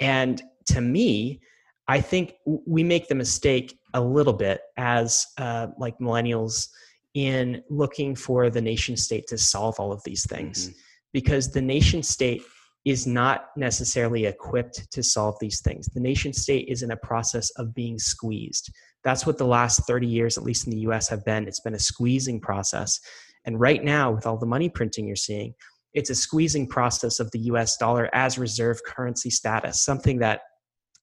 and 0.00 0.42
to 0.66 0.80
me 0.80 1.40
I 1.88 2.00
think 2.00 2.34
we 2.46 2.84
make 2.84 3.08
the 3.08 3.14
mistake 3.14 3.78
a 3.94 4.00
little 4.00 4.32
bit 4.32 4.60
as 4.76 5.26
uh, 5.38 5.68
like 5.78 5.98
millennials 5.98 6.68
in 7.14 7.62
looking 7.68 8.14
for 8.14 8.50
the 8.50 8.60
nation 8.60 8.96
state 8.96 9.26
to 9.28 9.36
solve 9.38 9.78
all 9.78 9.92
of 9.92 10.02
these 10.04 10.26
things 10.26 10.68
mm-hmm. 10.68 10.78
because 11.12 11.52
the 11.52 11.60
nation 11.60 12.02
state 12.02 12.42
is 12.84 13.06
not 13.06 13.50
necessarily 13.56 14.26
equipped 14.26 14.90
to 14.90 15.02
solve 15.02 15.36
these 15.40 15.60
things. 15.60 15.86
The 15.86 16.00
nation 16.00 16.32
state 16.32 16.68
is 16.68 16.82
in 16.82 16.90
a 16.90 16.96
process 16.96 17.50
of 17.50 17.74
being 17.74 17.98
squeezed. 17.98 18.72
That's 19.04 19.24
what 19.24 19.38
the 19.38 19.46
last 19.46 19.86
30 19.86 20.06
years, 20.06 20.36
at 20.36 20.44
least 20.44 20.66
in 20.66 20.72
the 20.72 20.80
US, 20.88 21.08
have 21.08 21.24
been. 21.24 21.46
It's 21.46 21.60
been 21.60 21.74
a 21.74 21.78
squeezing 21.78 22.40
process. 22.40 22.98
And 23.44 23.60
right 23.60 23.84
now, 23.84 24.10
with 24.10 24.26
all 24.26 24.36
the 24.36 24.46
money 24.46 24.68
printing 24.68 25.06
you're 25.06 25.16
seeing, 25.16 25.54
it's 25.94 26.10
a 26.10 26.14
squeezing 26.14 26.66
process 26.66 27.20
of 27.20 27.30
the 27.30 27.40
US 27.40 27.76
dollar 27.76 28.08
as 28.12 28.38
reserve 28.38 28.80
currency 28.84 29.30
status, 29.30 29.80
something 29.80 30.18
that 30.18 30.40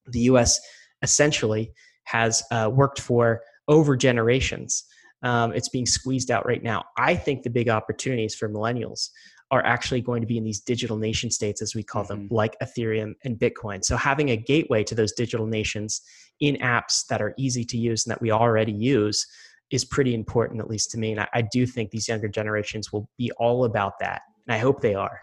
the 0.08 0.22
US 0.22 0.60
essentially 1.02 1.72
has 2.06 2.44
uh, 2.52 2.70
worked 2.74 3.00
for 3.00 3.42
over 3.68 3.96
generations. 3.96 4.84
Um, 5.22 5.54
it's 5.54 5.70
being 5.70 5.86
squeezed 5.86 6.32
out 6.32 6.46
right 6.46 6.64
now. 6.64 6.86
I 6.98 7.16
think 7.16 7.44
the 7.44 7.50
big 7.50 7.70
opportunities 7.70 8.36
for 8.36 8.50
millennials 8.50 9.10
are 9.52 9.66
actually 9.66 10.02
going 10.02 10.22
to 10.22 10.28
be 10.28 10.38
in 10.38 10.44
these 10.44 10.60
digital 10.60 10.98
nation 10.98 11.32
states, 11.32 11.62
as 11.62 11.76
we 11.76 11.84
call 11.84 12.04
mm-hmm. 12.04 12.28
them, 12.28 12.28
like 12.32 12.56
Ethereum 12.62 13.14
and 13.24 13.38
Bitcoin. 13.38 13.84
So 13.84 13.98
having 13.98 14.30
a 14.30 14.38
gateway 14.38 14.84
to 14.84 14.96
those 14.96 15.14
digital 15.14 15.48
nations 15.48 16.02
in 16.40 16.56
apps 16.58 17.06
that 17.08 17.22
are 17.22 17.34
easy 17.38 17.66
to 17.66 17.78
use 17.78 18.06
and 18.06 18.12
that 18.12 18.22
we 18.22 18.32
already 18.32 18.72
use 18.72 19.26
is 19.72 19.86
pretty 19.86 20.14
important, 20.14 20.60
at 20.60 20.70
least 20.70 20.92
to 20.92 20.98
me. 20.98 21.12
And 21.12 21.22
I, 21.22 21.28
I 21.34 21.42
do 21.42 21.66
think 21.66 21.92
these 21.92 22.08
younger 22.08 22.28
generations 22.28 22.92
will 22.94 23.10
be 23.18 23.32
all 23.34 23.66
about 23.66 24.00
that. 24.00 24.22
And 24.48 24.56
I 24.56 24.58
hope 24.60 24.82
they 24.82 24.96
are. 24.96 25.22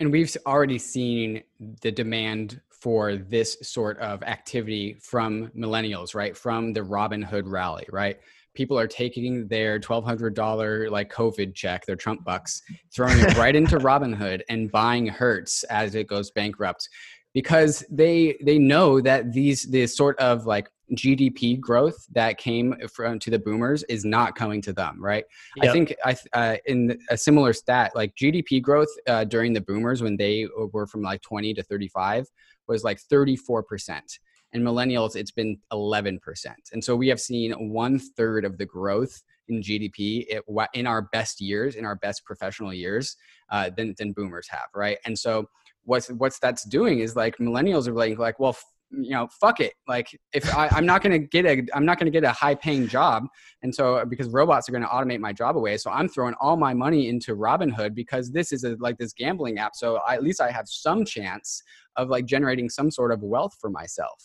And 0.00 0.12
we've 0.12 0.34
already 0.46 0.78
seen 0.78 1.42
the 1.82 1.90
demand 1.90 2.60
for 2.70 3.16
this 3.16 3.56
sort 3.62 3.98
of 3.98 4.22
activity 4.22 4.96
from 5.02 5.48
millennials, 5.56 6.14
right? 6.14 6.36
From 6.36 6.72
the 6.72 6.80
Robinhood 6.80 7.42
rally, 7.46 7.86
right? 7.90 8.18
People 8.58 8.76
are 8.76 8.88
taking 8.88 9.46
their 9.46 9.78
$1,200 9.78 10.90
like 10.90 11.12
COVID 11.12 11.54
check, 11.54 11.86
their 11.86 11.94
Trump 11.94 12.24
bucks, 12.24 12.60
throwing 12.92 13.16
it 13.20 13.36
right 13.38 13.54
into 13.54 13.78
Robinhood 13.78 14.42
and 14.48 14.68
buying 14.72 15.06
Hertz 15.06 15.62
as 15.70 15.94
it 15.94 16.08
goes 16.08 16.32
bankrupt 16.32 16.88
because 17.34 17.84
they 17.88 18.36
they 18.44 18.58
know 18.58 19.00
that 19.00 19.32
these 19.32 19.62
this 19.70 19.96
sort 19.96 20.18
of 20.18 20.44
like 20.44 20.68
GDP 20.96 21.60
growth 21.60 22.04
that 22.10 22.36
came 22.36 22.74
from 22.92 23.20
to 23.20 23.30
the 23.30 23.38
boomers 23.38 23.84
is 23.84 24.04
not 24.04 24.34
coming 24.34 24.60
to 24.62 24.72
them, 24.72 25.00
right? 25.00 25.24
Yep. 25.54 25.64
I 25.64 25.72
think 25.72 25.94
I 26.04 26.16
uh, 26.32 26.56
in 26.66 26.98
a 27.10 27.16
similar 27.16 27.52
stat, 27.52 27.92
like 27.94 28.12
GDP 28.16 28.60
growth 28.60 28.88
uh, 29.06 29.22
during 29.22 29.52
the 29.52 29.60
boomers 29.60 30.02
when 30.02 30.16
they 30.16 30.48
were 30.72 30.88
from 30.88 31.02
like 31.02 31.22
20 31.22 31.54
to 31.54 31.62
35 31.62 32.26
was 32.66 32.82
like 32.82 32.98
34 32.98 33.62
percent, 33.62 34.18
and 34.52 34.62
millennials 34.62 35.16
it's 35.16 35.30
been 35.30 35.58
11 35.72 36.18
percent, 36.20 36.70
and 36.72 36.82
so 36.82 36.96
we 36.96 37.08
have 37.08 37.20
seen 37.20 37.52
one 37.52 37.98
third 37.98 38.44
of 38.44 38.58
the 38.58 38.66
growth 38.66 39.22
in 39.48 39.62
GDP 39.62 40.26
in 40.74 40.86
our 40.86 41.02
best 41.02 41.40
years, 41.40 41.74
in 41.74 41.84
our 41.84 41.96
best 41.96 42.24
professional 42.24 42.72
years, 42.72 43.16
uh, 43.50 43.70
than 43.76 43.94
than 43.98 44.12
boomers 44.12 44.48
have, 44.50 44.68
right? 44.74 44.98
And 45.04 45.18
so 45.18 45.48
what's 45.84 46.08
what's 46.08 46.38
that's 46.38 46.64
doing 46.64 47.00
is 47.00 47.16
like 47.16 47.36
millennials 47.38 47.88
are 47.88 47.94
like 47.94 48.18
like 48.18 48.38
well 48.38 48.56
you 48.90 49.10
know 49.10 49.28
fuck 49.40 49.60
it. 49.60 49.74
Like 49.86 50.18
if 50.32 50.54
I, 50.54 50.68
i'm 50.68 50.86
not 50.86 51.02
to 51.12 51.18
get 51.18 51.44
a 51.46 51.66
i'm 51.74 51.84
not 51.84 51.98
to 52.06 52.10
get 52.10 52.24
a 52.24 52.32
high 52.32 52.54
paying 52.54 52.88
job 52.88 53.26
and 53.62 53.74
so 53.74 54.04
because 54.04 54.28
robots 54.28 54.68
are 54.68 54.72
to 54.82 54.88
automate 54.88 55.20
my 55.20 55.32
job 55.32 55.56
away 55.56 55.76
so 55.76 55.90
i'm 55.90 56.08
throwing 56.08 56.34
all 56.40 56.56
my 56.56 56.74
money 56.74 57.08
into 57.08 57.36
robinhood 57.36 57.94
because 57.94 58.30
this 58.30 58.52
is 58.52 58.64
a, 58.64 58.76
like 58.80 58.96
this 58.98 59.12
gambling 59.12 59.58
app 59.58 59.74
so 59.74 59.96
I, 60.06 60.14
at 60.14 60.22
least 60.22 60.40
i 60.40 60.50
have 60.50 60.68
some 60.68 61.04
chance 61.04 61.62
of 61.96 62.08
like 62.08 62.24
generating 62.26 62.68
some 62.68 62.90
sort 62.90 63.12
of 63.12 63.22
wealth 63.22 63.56
for 63.60 63.70
myself 63.70 64.24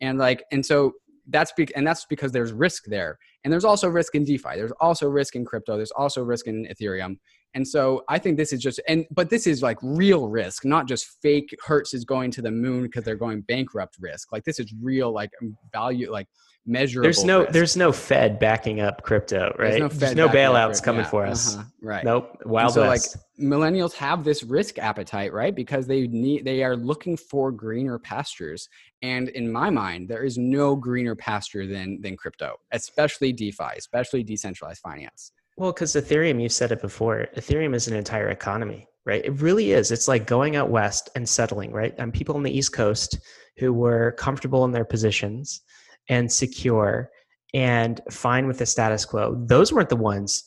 and 0.00 0.18
like 0.18 0.44
and 0.52 0.64
so 0.64 0.92
that's 1.28 1.52
be- 1.52 1.74
and 1.74 1.86
that's 1.86 2.06
because 2.06 2.32
there's 2.32 2.52
risk 2.52 2.84
there. 2.86 3.18
And 3.44 3.52
there's 3.52 3.64
also 3.64 3.88
risk 3.88 4.14
in 4.14 4.24
defi. 4.24 4.54
There's 4.54 4.72
also 4.80 5.08
risk 5.08 5.36
in 5.36 5.44
crypto. 5.44 5.76
There's 5.76 5.92
also 5.92 6.22
risk 6.22 6.46
in 6.46 6.66
ethereum. 6.66 7.16
And 7.54 7.66
so 7.66 8.04
I 8.08 8.18
think 8.18 8.36
this 8.36 8.52
is 8.52 8.60
just 8.60 8.80
and 8.86 9.06
but 9.10 9.30
this 9.30 9.46
is 9.46 9.62
like 9.62 9.78
real 9.82 10.28
risk, 10.28 10.64
not 10.64 10.86
just 10.86 11.20
fake 11.20 11.54
Hertz 11.64 11.94
is 11.94 12.04
going 12.04 12.30
to 12.32 12.42
the 12.42 12.50
moon 12.50 12.82
because 12.82 13.04
they're 13.04 13.16
going 13.16 13.42
bankrupt 13.42 13.96
risk. 14.00 14.32
Like 14.32 14.44
this 14.44 14.60
is 14.60 14.72
real 14.80 15.12
like 15.12 15.30
value 15.72 16.10
like 16.10 16.28
measurable. 16.66 17.04
There's 17.04 17.24
no 17.24 17.40
risk. 17.40 17.52
there's 17.52 17.76
no 17.76 17.92
Fed 17.92 18.38
backing 18.38 18.80
up 18.80 19.02
crypto, 19.02 19.54
right? 19.58 19.70
There's 19.70 19.80
no, 19.80 19.88
there's 19.88 20.14
no 20.14 20.28
bailouts 20.28 20.82
coming 20.82 21.02
yeah, 21.02 21.10
for 21.10 21.26
us. 21.26 21.56
Uh-huh, 21.56 21.64
right. 21.82 22.04
Nope. 22.04 22.36
Wild 22.44 22.74
so 22.74 22.82
West. 22.82 23.16
like 23.16 23.44
millennials 23.44 23.92
have 23.94 24.24
this 24.24 24.42
risk 24.42 24.78
appetite, 24.78 25.32
right? 25.32 25.54
Because 25.54 25.86
they 25.86 26.06
need 26.06 26.44
they 26.44 26.62
are 26.62 26.76
looking 26.76 27.16
for 27.16 27.50
greener 27.50 27.98
pastures. 27.98 28.68
And 29.02 29.28
in 29.30 29.50
my 29.50 29.70
mind, 29.70 30.08
there 30.08 30.24
is 30.24 30.38
no 30.38 30.76
greener 30.76 31.14
pasture 31.14 31.66
than 31.66 32.00
than 32.00 32.16
crypto, 32.16 32.56
especially 32.72 33.32
DeFi, 33.32 33.76
especially 33.76 34.22
decentralized 34.22 34.80
finance. 34.80 35.32
Well, 35.56 35.72
because 35.72 35.94
Ethereum, 35.94 36.40
you've 36.42 36.52
said 36.52 36.72
it 36.72 36.80
before, 36.80 37.26
Ethereum 37.36 37.74
is 37.74 37.86
an 37.86 37.94
entire 37.94 38.30
economy, 38.30 38.86
right? 39.04 39.22
It 39.22 39.42
really 39.42 39.72
is. 39.72 39.90
It's 39.90 40.08
like 40.08 40.26
going 40.26 40.56
out 40.56 40.70
west 40.70 41.10
and 41.14 41.28
settling, 41.28 41.72
right? 41.72 41.94
And 41.98 42.14
people 42.14 42.36
on 42.36 42.42
the 42.42 42.56
East 42.56 42.72
Coast 42.72 43.18
who 43.58 43.72
were 43.72 44.12
comfortable 44.12 44.64
in 44.64 44.72
their 44.72 44.86
positions 44.86 45.60
and 46.08 46.30
secure 46.30 47.10
and 47.54 48.00
fine 48.10 48.46
with 48.46 48.58
the 48.58 48.66
status 48.66 49.04
quo, 49.04 49.34
those 49.46 49.72
weren't 49.72 49.88
the 49.88 49.96
ones 49.96 50.44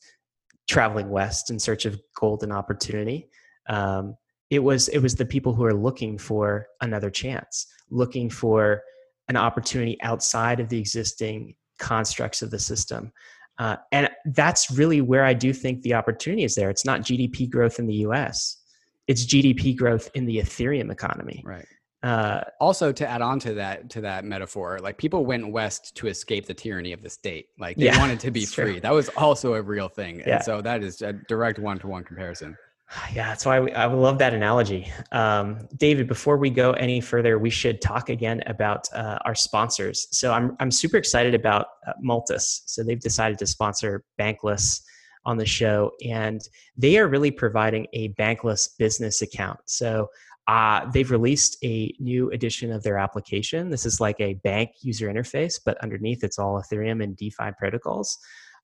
traveling 0.68 1.10
west 1.10 1.50
in 1.50 1.60
search 1.60 1.86
of 1.86 2.00
golden 2.16 2.52
opportunity. 2.52 3.30
Um, 3.68 4.16
it 4.50 4.60
was 4.60 4.88
it 4.90 5.00
was 5.00 5.16
the 5.16 5.26
people 5.26 5.54
who 5.54 5.66
are 5.66 5.74
looking 5.74 6.18
for 6.18 6.68
another 6.82 7.10
chance, 7.10 7.68
looking 7.90 8.30
for 8.30 8.82
an 9.30 9.36
opportunity 9.36 9.98
outside 10.02 10.60
of 10.60 10.70
the 10.70 10.78
existing 10.78 11.56
constructs 11.80 12.42
of 12.42 12.52
the 12.52 12.60
system. 12.60 13.12
Uh, 13.60 13.78
and 13.92 14.10
that's 14.26 14.72
really 14.72 15.02
where 15.02 15.26
I 15.26 15.34
do 15.34 15.54
think 15.54 15.82
the 15.82 15.94
opportunity 15.94 16.44
is 16.44 16.56
there. 16.56 16.70
It's 16.70 16.86
not 16.86 17.02
GDP 17.02 17.50
growth 17.50 17.80
in 17.80 17.88
the 17.88 17.96
US, 18.08 18.62
it's 19.08 19.26
GDP 19.26 19.76
growth 19.76 20.10
in 20.14 20.26
the 20.26 20.38
Ethereum 20.38 20.92
economy. 20.92 21.42
Right. 21.46 21.68
Uh, 22.04 22.42
also, 22.60 22.92
to 22.92 23.08
add 23.08 23.22
on 23.22 23.40
to 23.40 23.54
that 23.54 23.90
to 23.90 24.02
that 24.02 24.26
metaphor, 24.26 24.78
like 24.82 24.98
people 24.98 25.26
went 25.26 25.50
west 25.50 25.96
to 25.96 26.08
escape 26.08 26.46
the 26.46 26.54
tyranny 26.54 26.92
of 26.92 27.02
the 27.02 27.10
state. 27.10 27.48
Like 27.58 27.78
they 27.78 27.86
yeah, 27.86 27.98
wanted 27.98 28.20
to 28.22 28.32
be 28.40 28.46
free. 28.46 28.74
True. 28.74 28.80
That 28.82 28.94
was 28.94 29.08
also 29.10 29.54
a 29.54 29.62
real 29.62 29.88
thing. 29.88 30.20
Yeah. 30.20 30.36
And 30.36 30.44
so 30.44 30.62
that 30.62 30.84
is 30.84 31.02
a 31.02 31.14
direct 31.14 31.60
one 31.60 31.80
to 31.80 31.88
one 31.88 32.04
comparison. 32.04 32.58
Yeah, 33.14 33.30
that's 33.30 33.46
why 33.46 33.60
we, 33.60 33.72
I 33.74 33.86
love 33.86 34.20
that 34.20 34.34
analogy. 34.36 34.92
Um, 35.12 35.68
David, 35.78 36.08
before 36.08 36.38
we 36.38 36.52
go 36.52 36.74
any 36.74 37.02
further, 37.02 37.40
we 37.40 37.50
should 37.50 37.82
talk 37.82 38.10
again 38.10 38.44
about 38.46 38.88
uh, 38.94 39.18
our 39.26 39.34
sponsors. 39.34 40.08
So 40.12 40.32
I'm, 40.32 40.56
I'm 40.60 40.70
super 40.70 40.98
excited 40.98 41.34
about 41.34 41.68
uh, 41.88 41.94
Multis. 42.02 42.62
So 42.68 42.84
they've 42.84 43.00
decided 43.00 43.40
to 43.40 43.48
sponsor 43.48 44.04
Bankless 44.20 44.82
on 45.26 45.38
the 45.38 45.46
show, 45.46 45.92
and 46.06 46.42
they 46.78 46.98
are 46.98 47.08
really 47.08 47.32
providing 47.32 47.88
a 47.94 48.10
bankless 48.10 48.70
business 48.78 49.22
account. 49.22 49.60
So 49.66 50.10
uh, 50.48 50.90
they've 50.92 51.12
released 51.12 51.58
a 51.64 51.94
new 52.00 52.30
edition 52.32 52.72
of 52.72 52.84
their 52.84 52.98
application. 52.98 53.70
This 53.70 53.86
is 53.86 54.02
like 54.02 54.20
a 54.20 54.34
bank 54.36 54.72
user 54.82 55.08
interface, 55.08 55.60
but 55.64 55.78
underneath 55.82 56.24
it's 56.24 56.38
all 56.38 56.62
Ethereum 56.62 57.02
and 57.04 57.16
DeFi 57.16 57.52
protocols. 57.58 58.18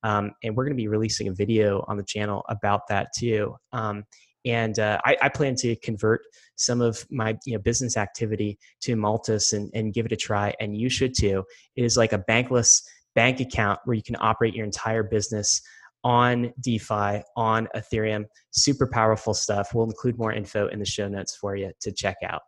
Um, 0.03 0.31
and 0.43 0.55
we're 0.55 0.65
going 0.65 0.75
to 0.75 0.81
be 0.81 0.87
releasing 0.87 1.27
a 1.27 1.33
video 1.33 1.83
on 1.87 1.97
the 1.97 2.03
channel 2.03 2.43
about 2.49 2.87
that 2.89 3.09
too. 3.17 3.55
Um, 3.73 4.03
and 4.45 4.79
uh, 4.79 4.99
I, 5.03 5.17
I, 5.21 5.29
plan 5.29 5.55
to 5.55 5.75
convert 5.77 6.21
some 6.55 6.79
of 6.79 7.05
my 7.11 7.37
you 7.45 7.53
know, 7.53 7.59
business 7.59 7.97
activity 7.97 8.57
to 8.81 8.95
Multis 8.95 9.51
and, 9.51 9.69
and 9.73 9.93
give 9.93 10.05
it 10.05 10.13
a 10.13 10.17
try. 10.17 10.53
And 10.61 10.77
you 10.77 10.89
should 10.89 11.13
too. 11.17 11.43
It 11.75 11.83
is 11.83 11.97
like 11.97 12.13
a 12.13 12.23
bankless 12.29 12.81
bank 13.15 13.41
account 13.41 13.81
where 13.83 13.95
you 13.95 14.03
can 14.03 14.15
operate 14.19 14.55
your 14.55 14.65
entire 14.65 15.03
business 15.03 15.61
on 16.03 16.53
DeFi, 16.61 17.21
on 17.35 17.67
Ethereum. 17.75 18.25
Super 18.51 18.87
powerful 18.91 19.33
stuff. 19.33 19.73
We'll 19.73 19.85
include 19.85 20.17
more 20.17 20.33
info 20.33 20.67
in 20.67 20.79
the 20.79 20.85
show 20.85 21.07
notes 21.07 21.35
for 21.35 21.55
you 21.55 21.71
to 21.81 21.91
check 21.91 22.17
out. 22.23 22.41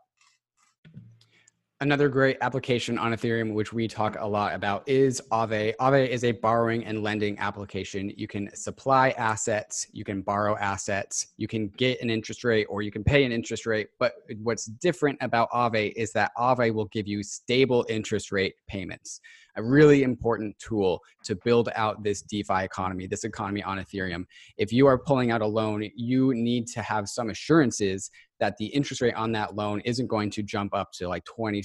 Another 1.81 2.09
great 2.09 2.37
application 2.41 2.99
on 2.99 3.11
Ethereum, 3.11 3.55
which 3.55 3.73
we 3.73 3.87
talk 3.87 4.15
a 4.19 4.27
lot 4.27 4.53
about, 4.53 4.87
is 4.87 5.19
Aave. 5.31 5.73
Aave 5.81 6.07
is 6.09 6.23
a 6.23 6.31
borrowing 6.31 6.85
and 6.85 7.01
lending 7.01 7.39
application. 7.39 8.11
You 8.15 8.27
can 8.27 8.55
supply 8.55 9.09
assets, 9.17 9.87
you 9.91 10.03
can 10.03 10.21
borrow 10.21 10.55
assets, 10.57 11.29
you 11.37 11.47
can 11.47 11.69
get 11.69 11.99
an 11.99 12.11
interest 12.11 12.43
rate, 12.43 12.67
or 12.69 12.83
you 12.83 12.91
can 12.91 13.03
pay 13.03 13.23
an 13.23 13.31
interest 13.31 13.65
rate. 13.65 13.87
But 13.97 14.13
what's 14.43 14.65
different 14.65 15.17
about 15.21 15.49
Aave 15.49 15.93
is 15.95 16.11
that 16.11 16.31
Aave 16.37 16.71
will 16.71 16.85
give 16.85 17.07
you 17.07 17.23
stable 17.23 17.83
interest 17.89 18.31
rate 18.31 18.53
payments. 18.67 19.19
A 19.57 19.63
really 19.63 20.03
important 20.03 20.57
tool 20.59 21.01
to 21.23 21.35
build 21.43 21.69
out 21.75 22.03
this 22.03 22.21
DeFi 22.21 22.63
economy, 22.63 23.07
this 23.07 23.23
economy 23.23 23.63
on 23.63 23.77
Ethereum. 23.77 24.25
If 24.57 24.71
you 24.71 24.87
are 24.87 24.97
pulling 24.97 25.31
out 25.31 25.41
a 25.41 25.47
loan, 25.47 25.89
you 25.95 26.33
need 26.33 26.67
to 26.67 26.81
have 26.81 27.09
some 27.09 27.29
assurances 27.29 28.09
that 28.39 28.57
the 28.57 28.65
interest 28.67 29.01
rate 29.01 29.13
on 29.13 29.31
that 29.33 29.55
loan 29.55 29.81
isn't 29.81 30.07
going 30.07 30.31
to 30.31 30.41
jump 30.41 30.73
up 30.73 30.91
to 30.93 31.07
like 31.07 31.23
20% 31.25 31.63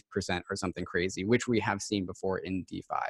or 0.50 0.56
something 0.56 0.84
crazy, 0.84 1.24
which 1.24 1.48
we 1.48 1.58
have 1.60 1.80
seen 1.80 2.04
before 2.04 2.38
in 2.38 2.64
DeFi. 2.68 3.06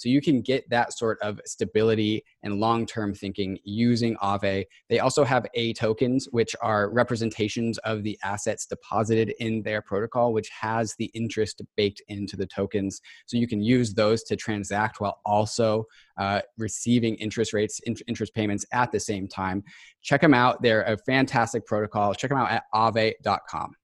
So 0.00 0.08
you 0.08 0.22
can 0.22 0.40
get 0.40 0.66
that 0.70 0.96
sort 0.96 1.18
of 1.20 1.38
stability 1.44 2.24
and 2.42 2.54
long 2.54 2.86
term 2.86 3.12
thinking 3.12 3.58
using 3.64 4.16
Aave. 4.16 4.64
They 4.88 4.98
also 4.98 5.24
have 5.24 5.44
A 5.52 5.74
tokens, 5.74 6.26
which 6.30 6.56
are 6.62 6.90
representations 6.90 7.76
of 7.80 8.02
the 8.02 8.18
assets 8.24 8.64
deposited 8.64 9.34
in 9.40 9.62
their 9.62 9.82
protocol, 9.82 10.32
which 10.32 10.48
has 10.58 10.94
the 10.98 11.10
interest 11.12 11.60
baked 11.76 12.00
into 12.08 12.34
the 12.34 12.46
tokens. 12.46 13.02
So 13.26 13.36
you 13.36 13.46
can 13.46 13.60
use 13.60 13.92
those 13.92 14.22
to 14.24 14.36
transact 14.36 15.02
while 15.02 15.20
also 15.26 15.84
uh, 16.16 16.40
receiving 16.56 17.16
interest 17.16 17.52
rates, 17.52 17.78
interest 17.84 18.32
payments 18.32 18.64
at 18.72 18.92
the 18.92 19.00
same 19.00 19.28
time. 19.28 19.62
Check 20.00 20.22
them 20.22 20.32
out. 20.32 20.62
They're 20.62 20.84
a 20.84 20.96
fantastic 20.96 21.66
protocol. 21.66 22.14
Check 22.14 22.30
them 22.30 22.38
out 22.38 22.50
at 22.50 22.62
aave.com. 22.74 23.74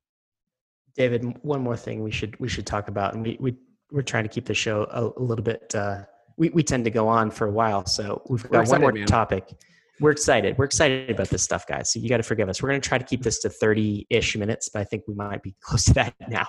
David, 0.94 1.36
one 1.42 1.60
more 1.60 1.76
thing 1.76 2.02
we 2.02 2.10
should 2.10 2.40
we 2.40 2.48
should 2.48 2.66
talk 2.66 2.88
about, 2.88 3.12
and 3.12 3.22
we, 3.22 3.36
we 3.38 3.54
we're 3.90 4.02
trying 4.02 4.24
to 4.24 4.28
keep 4.28 4.46
the 4.46 4.54
show 4.54 4.84
a, 4.90 5.20
a 5.20 5.22
little 5.22 5.44
bit. 5.44 5.74
Uh, 5.74 6.02
we 6.36 6.50
we 6.50 6.62
tend 6.62 6.84
to 6.84 6.90
go 6.90 7.08
on 7.08 7.30
for 7.30 7.46
a 7.46 7.50
while, 7.50 7.86
so 7.86 8.22
we've 8.28 8.42
got 8.50 8.62
excited, 8.62 8.70
one 8.70 8.80
more 8.80 8.92
man. 8.92 9.06
topic. 9.06 9.54
We're 10.00 10.10
excited. 10.10 10.58
We're 10.58 10.66
excited 10.66 11.10
about 11.10 11.28
this 11.28 11.42
stuff, 11.42 11.66
guys. 11.66 11.92
So 11.92 12.00
you 12.00 12.08
got 12.08 12.18
to 12.18 12.22
forgive 12.22 12.48
us. 12.48 12.62
We're 12.62 12.68
going 12.68 12.80
to 12.80 12.86
try 12.86 12.98
to 12.98 13.04
keep 13.04 13.22
this 13.22 13.38
to 13.40 13.48
thirty-ish 13.48 14.36
minutes, 14.36 14.68
but 14.68 14.80
I 14.80 14.84
think 14.84 15.04
we 15.08 15.14
might 15.14 15.42
be 15.42 15.54
close 15.62 15.84
to 15.84 15.94
that 15.94 16.14
now. 16.28 16.46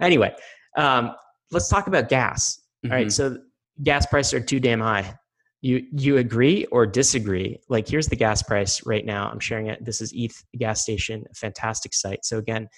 anyway, 0.00 0.34
um, 0.76 1.14
let's 1.50 1.68
talk 1.68 1.86
about 1.86 2.08
gas. 2.08 2.60
Mm-hmm. 2.84 2.92
All 2.92 2.98
right, 2.98 3.06
mm-hmm. 3.06 3.36
so 3.36 3.38
gas 3.82 4.06
prices 4.06 4.34
are 4.34 4.40
too 4.40 4.60
damn 4.60 4.80
high. 4.80 5.18
You 5.62 5.86
you 5.92 6.18
agree 6.18 6.66
or 6.66 6.86
disagree? 6.86 7.58
Like 7.70 7.88
here's 7.88 8.08
the 8.08 8.16
gas 8.16 8.42
price 8.42 8.84
right 8.84 9.06
now. 9.06 9.30
I'm 9.30 9.40
sharing 9.40 9.68
it. 9.68 9.82
This 9.82 10.02
is 10.02 10.12
ETH 10.14 10.44
gas 10.58 10.82
station, 10.82 11.24
fantastic 11.34 11.94
site. 11.94 12.24
So 12.24 12.36
again, 12.36 12.68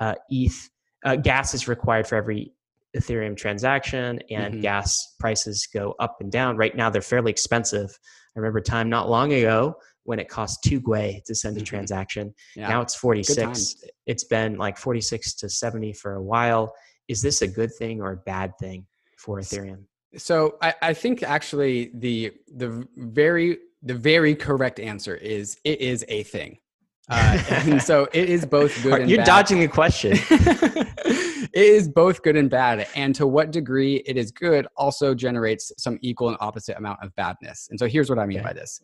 uh, 0.00 0.16
ETH 0.28 0.68
uh, 1.06 1.16
gas 1.16 1.54
is 1.54 1.66
required 1.66 2.06
for 2.06 2.16
every 2.16 2.52
Ethereum 2.96 3.36
transaction 3.36 4.20
and 4.30 4.54
mm-hmm. 4.54 4.62
gas 4.62 5.14
prices 5.18 5.68
go 5.72 5.94
up 5.98 6.16
and 6.20 6.32
down. 6.32 6.56
Right 6.56 6.74
now, 6.76 6.90
they're 6.90 7.02
fairly 7.02 7.30
expensive. 7.30 7.90
I 8.36 8.38
remember 8.38 8.60
time 8.60 8.88
not 8.88 9.08
long 9.08 9.32
ago 9.32 9.76
when 10.04 10.18
it 10.18 10.28
cost 10.28 10.62
two 10.62 10.80
Gwei 10.80 11.22
to 11.24 11.34
send 11.34 11.56
a 11.56 11.60
mm-hmm. 11.60 11.64
transaction. 11.64 12.34
Yeah. 12.54 12.68
Now 12.68 12.80
it's 12.80 12.94
46. 12.94 13.76
It's 14.06 14.24
been 14.24 14.56
like 14.56 14.78
46 14.78 15.34
to 15.34 15.48
70 15.48 15.92
for 15.94 16.14
a 16.14 16.22
while. 16.22 16.74
Is 17.08 17.22
this 17.22 17.42
a 17.42 17.48
good 17.48 17.72
thing 17.74 18.00
or 18.00 18.12
a 18.12 18.16
bad 18.16 18.52
thing 18.58 18.86
for 19.16 19.38
Ethereum? 19.38 19.84
So 20.16 20.56
I, 20.62 20.74
I 20.80 20.94
think 20.94 21.22
actually 21.22 21.90
the 21.94 22.32
the 22.54 22.86
very 22.96 23.58
the 23.82 23.94
very 23.94 24.34
correct 24.34 24.80
answer 24.80 25.14
is 25.14 25.58
it 25.64 25.80
is 25.80 26.04
a 26.08 26.22
thing. 26.22 26.58
Uh, 27.08 27.42
and 27.50 27.82
so 27.82 28.08
it 28.12 28.28
is 28.28 28.44
both 28.44 28.82
good 28.82 29.02
and 29.02 29.10
You're 29.10 29.18
bad. 29.18 29.26
dodging 29.26 29.60
the 29.60 29.68
question. 29.68 30.12
it 30.30 31.50
is 31.54 31.88
both 31.88 32.22
good 32.22 32.36
and 32.36 32.50
bad. 32.50 32.86
And 32.96 33.14
to 33.14 33.26
what 33.26 33.52
degree 33.52 33.96
it 34.06 34.16
is 34.16 34.30
good 34.30 34.66
also 34.76 35.14
generates 35.14 35.72
some 35.78 35.98
equal 36.02 36.28
and 36.28 36.36
opposite 36.40 36.76
amount 36.76 37.02
of 37.02 37.14
badness. 37.14 37.68
And 37.70 37.78
so 37.78 37.86
here's 37.86 38.10
what 38.10 38.18
I 38.18 38.26
mean 38.26 38.38
okay. 38.38 38.48
by 38.48 38.52
this. 38.52 38.80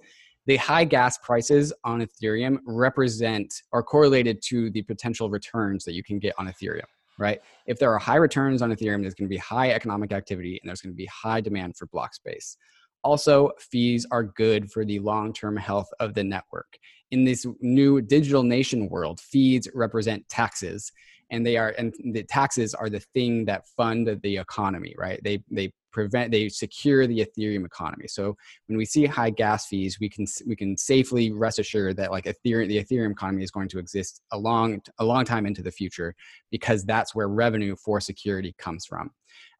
The 0.46 0.56
high 0.56 0.84
gas 0.84 1.18
prices 1.18 1.72
on 1.84 2.00
Ethereum 2.04 2.58
represent 2.66 3.52
or 3.72 3.82
correlated 3.82 4.42
to 4.46 4.70
the 4.70 4.82
potential 4.82 5.30
returns 5.30 5.84
that 5.84 5.94
you 5.94 6.02
can 6.02 6.18
get 6.18 6.34
on 6.36 6.48
Ethereum, 6.48 6.82
right? 7.16 7.40
If 7.66 7.78
there 7.78 7.92
are 7.92 7.98
high 7.98 8.16
returns 8.16 8.60
on 8.60 8.70
Ethereum, 8.70 9.02
there's 9.02 9.14
going 9.14 9.28
to 9.28 9.32
be 9.32 9.36
high 9.36 9.70
economic 9.70 10.10
activity 10.12 10.58
and 10.60 10.68
there's 10.68 10.80
going 10.80 10.92
to 10.92 10.96
be 10.96 11.06
high 11.06 11.40
demand 11.40 11.76
for 11.76 11.86
block 11.86 12.14
space. 12.14 12.56
Also, 13.04 13.50
fees 13.58 14.06
are 14.10 14.22
good 14.22 14.70
for 14.70 14.84
the 14.84 14.98
long 15.00 15.32
term 15.32 15.56
health 15.56 15.88
of 16.00 16.14
the 16.14 16.24
network. 16.24 16.78
In 17.10 17.24
this 17.24 17.46
new 17.60 18.00
digital 18.00 18.42
nation 18.42 18.88
world, 18.88 19.20
fees 19.20 19.68
represent 19.74 20.28
taxes 20.28 20.92
and 21.32 21.44
they 21.46 21.56
are 21.56 21.74
and 21.78 21.94
the 22.12 22.22
taxes 22.22 22.74
are 22.74 22.90
the 22.90 23.00
thing 23.00 23.44
that 23.46 23.66
fund 23.66 24.06
the 24.22 24.36
economy 24.36 24.94
right? 24.96 25.20
They 25.24 25.42
they 25.50 25.72
prevent 25.90 26.30
they 26.30 26.48
secure 26.48 27.06
the 27.06 27.26
ethereum 27.26 27.66
economy. 27.66 28.06
So 28.06 28.36
when 28.66 28.78
we 28.78 28.84
see 28.84 29.06
high 29.06 29.30
gas 29.30 29.66
fees 29.66 29.98
we 29.98 30.08
can 30.08 30.26
we 30.46 30.54
can 30.54 30.76
safely 30.76 31.32
rest 31.32 31.58
assured 31.58 31.96
that 31.96 32.10
like 32.10 32.26
ethereum 32.26 32.68
the 32.68 32.84
ethereum 32.84 33.12
economy 33.12 33.42
is 33.42 33.50
going 33.50 33.68
to 33.70 33.78
exist 33.78 34.20
a 34.30 34.38
long 34.38 34.80
a 34.98 35.04
long 35.04 35.24
time 35.24 35.46
into 35.46 35.62
the 35.62 35.72
future 35.72 36.14
because 36.50 36.84
that's 36.84 37.14
where 37.14 37.28
revenue 37.28 37.74
for 37.76 37.98
security 38.00 38.54
comes 38.58 38.84
from. 38.84 39.10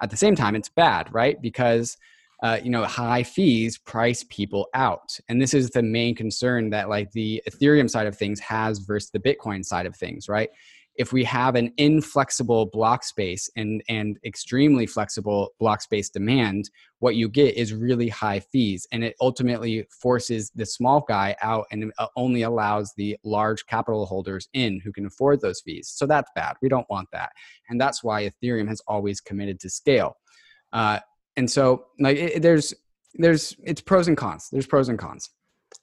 At 0.03 0.11
the 0.11 0.17
same 0.17 0.37
time 0.37 0.55
it's 0.55 0.69
bad 0.69 1.13
right? 1.13 1.41
Because 1.41 1.97
uh, 2.43 2.59
you 2.63 2.71
know 2.71 2.85
high 2.85 3.23
fees 3.23 3.79
price 3.79 4.25
people 4.29 4.69
out 4.75 5.19
and 5.29 5.41
this 5.41 5.55
is 5.55 5.71
the 5.71 5.83
main 5.83 6.15
concern 6.15 6.71
that 6.71 6.89
like 6.89 7.11
the 7.13 7.43
ethereum 7.49 7.89
side 7.89 8.07
of 8.07 8.17
things 8.17 8.41
has 8.41 8.79
versus 8.81 9.11
the 9.11 9.19
bitcoin 9.19 9.65
side 9.65 9.87
of 9.87 9.97
things 9.97 10.29
right 10.29 10.51
if 10.97 11.13
we 11.13 11.25
have 11.25 11.55
an 11.55 11.73
inflexible 11.79 12.67
block 12.67 13.03
space 13.03 13.49
and, 13.57 13.83
and 13.89 14.19
extremely 14.25 14.87
flexible 14.87 15.55
block 15.59 15.81
space 15.81 16.11
demand, 16.11 16.71
what 16.99 17.17
you 17.17 17.29
get 17.29 17.57
is 17.57 17.73
really 17.73 18.09
high 18.09 18.41
fees. 18.41 18.87
And 18.93 19.03
it 19.03 19.17
ultimately 19.21 19.87
forces 19.91 20.51
the 20.55 20.67
small 20.67 21.05
guy 21.09 21.35
out 21.41 21.67
and 21.71 21.93
uh, 21.99 22.09
only 22.17 22.43
allows 22.43 22.93
the 22.95 23.17
large 23.25 23.65
capital 23.67 24.05
holders 24.05 24.49
in 24.53 24.81
who 24.81 24.93
can 24.93 25.07
afford 25.07 25.41
those 25.41 25.63
fees. 25.63 25.89
So 25.89 26.07
that's 26.07 26.31
bad. 26.35 26.57
We 26.61 26.69
don't 26.69 26.89
want 26.91 27.09
that. 27.13 27.33
And 27.71 27.81
that's 27.81 28.05
why 28.05 28.29
Ethereum 28.29 28.69
has 28.69 28.83
always 28.87 29.21
committed 29.21 29.61
to 29.61 29.71
scale. 29.71 30.19
Uh, 30.75 31.01
and 31.37 31.51
so 31.51 31.87
like 31.99 32.17
it, 32.17 32.43
there's 32.43 32.75
there's 33.15 33.57
it's 33.63 33.81
pros 33.81 34.09
and 34.09 34.17
cons. 34.17 34.49
There's 34.51 34.67
pros 34.67 34.89
and 34.89 34.99
cons. 34.99 35.31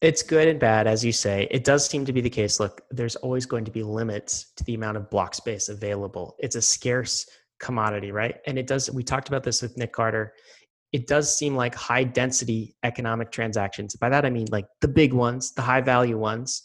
It's 0.01 0.23
good 0.23 0.47
and 0.47 0.59
bad, 0.59 0.87
as 0.87 1.03
you 1.03 1.11
say. 1.11 1.47
It 1.51 1.63
does 1.63 1.85
seem 1.85 2.05
to 2.05 2.13
be 2.13 2.21
the 2.21 2.29
case. 2.29 2.59
Look, 2.59 2.81
there's 2.91 3.15
always 3.17 3.45
going 3.45 3.65
to 3.65 3.71
be 3.71 3.83
limits 3.83 4.53
to 4.55 4.63
the 4.63 4.75
amount 4.75 4.97
of 4.97 5.09
block 5.09 5.33
space 5.33 5.67
available. 5.67 6.35
It's 6.39 6.55
a 6.55 6.61
scarce 6.61 7.25
commodity, 7.59 8.11
right? 8.11 8.35
And 8.47 8.57
it 8.57 8.67
does, 8.67 8.89
we 8.91 9.03
talked 9.03 9.27
about 9.27 9.43
this 9.43 9.61
with 9.61 9.77
Nick 9.77 9.91
Carter. 9.91 10.33
It 10.93 11.07
does 11.07 11.35
seem 11.35 11.55
like 11.55 11.75
high 11.75 12.03
density 12.03 12.75
economic 12.83 13.31
transactions. 13.31 13.95
By 13.95 14.09
that, 14.09 14.25
I 14.25 14.29
mean 14.29 14.47
like 14.51 14.67
the 14.79 14.87
big 14.87 15.11
ones, 15.11 15.53
the 15.53 15.61
high 15.61 15.81
value 15.81 16.17
ones, 16.17 16.63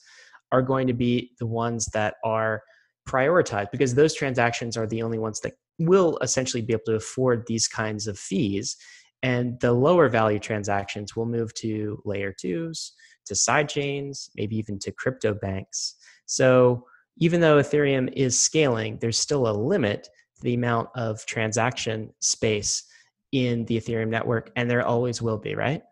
are 0.53 0.63
going 0.63 0.87
to 0.87 0.95
be 0.95 1.33
the 1.41 1.47
ones 1.47 1.87
that 1.87 2.15
are 2.25 2.63
prioritized 3.09 3.71
because 3.73 3.95
those 3.95 4.15
transactions 4.15 4.77
are 4.77 4.87
the 4.87 5.03
only 5.03 5.19
ones 5.19 5.41
that 5.41 5.55
will 5.79 6.19
essentially 6.23 6.63
be 6.63 6.73
able 6.73 6.85
to 6.87 6.95
afford 6.95 7.45
these 7.47 7.67
kinds 7.69 8.07
of 8.07 8.19
fees. 8.19 8.77
And 9.23 9.59
the 9.61 9.73
lower 9.73 10.09
value 10.09 10.39
transactions 10.39 11.17
will 11.17 11.27
move 11.27 11.55
to 11.55 12.01
layer 12.05 12.35
twos, 12.39 12.93
to 13.27 13.35
side 13.35 13.69
chains, 13.69 14.29
maybe 14.37 14.57
even 14.57 14.79
to 14.81 14.93
crypto 14.93 15.35
banks. 15.35 15.97
So 16.27 16.85
even 17.19 17.41
though 17.41 17.59
Ethereum 17.59 18.13
is 18.13 18.39
scaling, 18.39 18.99
there's 19.01 19.19
still 19.19 19.49
a 19.49 19.53
limit 19.53 20.05
to 20.37 20.43
the 20.43 20.55
amount 20.55 20.91
of 20.95 21.25
transaction 21.27 22.13
space 22.21 22.85
in 23.33 23.65
the 23.65 23.81
Ethereum 23.81 24.09
network, 24.09 24.51
and 24.57 24.71
there 24.71 24.85
always 24.85 25.23
will 25.23 25.39
be, 25.39 25.55
right? 25.55 25.83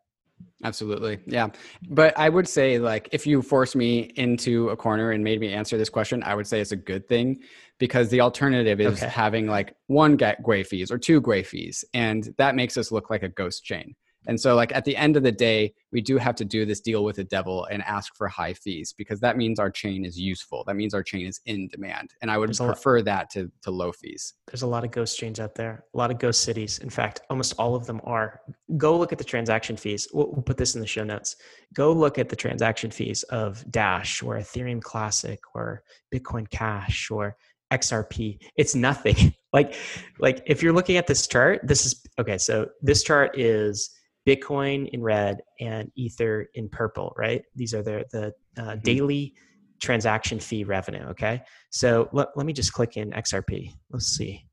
Absolutely. 0.65 1.19
Yeah. 1.27 1.49
But 1.89 2.17
I 2.19 2.29
would 2.29 2.47
say, 2.47 2.79
like, 2.79 3.09
if 3.13 3.27
you 3.27 3.43
force 3.43 3.75
me 3.75 4.13
into 4.17 4.69
a 4.69 4.77
corner 4.77 5.11
and 5.11 5.23
made 5.23 5.41
me 5.41 5.53
answer 5.53 5.77
this 5.77 5.89
question, 5.89 6.23
I 6.23 6.35
would 6.35 6.47
say 6.47 6.61
it's 6.61 6.73
a 6.73 6.77
good 6.77 7.09
thing 7.09 7.41
because 7.83 8.11
the 8.11 8.21
alternative 8.21 8.81
is 8.81 9.03
okay. 9.03 9.11
having 9.11 9.49
like 9.49 9.75
one 9.89 10.17
Gwei 10.17 10.65
fees 10.65 10.93
or 10.93 10.99
two 10.99 11.21
Gwei 11.21 11.45
fees. 11.45 11.85
And 11.93 12.33
that 12.39 12.55
makes 12.55 12.77
us 12.77 12.93
look 12.93 13.11
like 13.11 13.25
a 13.25 13.29
ghost 13.29 13.65
chain. 13.65 13.97
And 14.29 14.41
so, 14.41 14.55
like 14.55 14.73
at 14.73 14.85
the 14.85 14.97
end 14.97 15.17
of 15.17 15.25
the 15.25 15.33
day, 15.33 15.75
we 15.91 16.01
do 16.01 16.17
have 16.17 16.37
to 16.37 16.45
do 16.45 16.65
this 16.65 16.81
deal 16.81 17.03
with 17.03 17.17
the 17.17 17.25
devil 17.25 17.67
and 17.71 17.83
ask 17.83 18.15
for 18.15 18.29
high 18.29 18.55
fees 18.55 18.95
because 18.97 19.19
that 19.21 19.37
means 19.37 19.59
our 19.59 19.71
chain 19.71 20.05
is 20.05 20.17
useful. 20.17 20.63
That 20.67 20.77
means 20.77 20.95
our 20.95 21.03
chain 21.03 21.27
is 21.27 21.41
in 21.47 21.67
demand, 21.69 22.11
and 22.23 22.31
I 22.31 22.39
would 22.39 22.51
there's 22.51 22.61
prefer 22.61 22.99
lot, 22.99 23.05
that 23.07 23.31
to 23.31 23.51
to 23.63 23.71
low 23.71 23.91
fees. 23.91 24.35
There's 24.47 24.63
a 24.63 24.67
lot 24.67 24.85
of 24.85 24.93
ghost 24.93 25.19
chains 25.19 25.41
out 25.41 25.57
there, 25.57 25.85
a 25.93 25.99
lot 25.99 26.13
of 26.13 26.19
ghost 26.19 26.43
cities. 26.43 26.79
In 26.79 26.91
fact, 26.91 27.23
almost 27.31 27.55
all 27.59 27.75
of 27.75 27.87
them 27.87 28.01
are. 28.05 28.41
Go 28.77 28.97
look 28.97 29.13
at 29.13 29.19
the 29.19 29.25
transaction 29.25 29.77
fees. 29.77 30.07
We'll, 30.13 30.31
we'll 30.31 30.43
put 30.43 30.57
this 30.57 30.77
in 30.77 30.81
the 30.81 30.87
show 30.87 31.05
notes. 31.05 31.35
Go 31.75 31.93
look 31.93 32.17
at 32.17 32.29
the 32.29 32.37
transaction 32.37 32.93
fees 32.93 33.25
of 33.25 33.69
Dash 33.71 34.23
or 34.23 34.37
Ethereum 34.37 34.81
Classic 34.81 35.41
or 35.55 35.83
Bitcoin 36.15 36.49
Cash 36.49 37.11
or 37.11 37.37
XRP. 37.73 38.39
It's 38.57 38.75
nothing. 38.75 39.35
like 39.53 39.75
like 40.21 40.43
if 40.47 40.63
you're 40.63 40.73
looking 40.73 40.97
at 40.97 41.07
this 41.07 41.27
chart, 41.27 41.61
this 41.65 41.87
is 41.87 42.05
okay. 42.21 42.39
So 42.39 42.69
this 42.83 43.03
chart 43.03 43.39
is 43.39 43.91
Bitcoin 44.27 44.89
in 44.93 45.03
red 45.03 45.41
and 45.61 45.91
Ether 45.97 46.49
in 46.55 46.69
purple, 46.69 47.13
right? 47.17 47.43
These 47.57 47.75
are 47.75 47.83
the, 47.83 48.05
the 48.13 48.27
uh, 48.57 48.63
mm-hmm. 48.63 48.81
daily 48.81 49.35
transaction 49.81 50.39
fee 50.39 50.65
revenue, 50.65 51.05
okay? 51.09 51.43
So 51.71 52.09
let, 52.13 52.29
let 52.37 52.47
me 52.47 52.53
just 52.53 52.73
click 52.73 52.97
in 52.97 53.11
XRP. 53.11 53.73
Let's 53.91 54.07
see. 54.07 54.47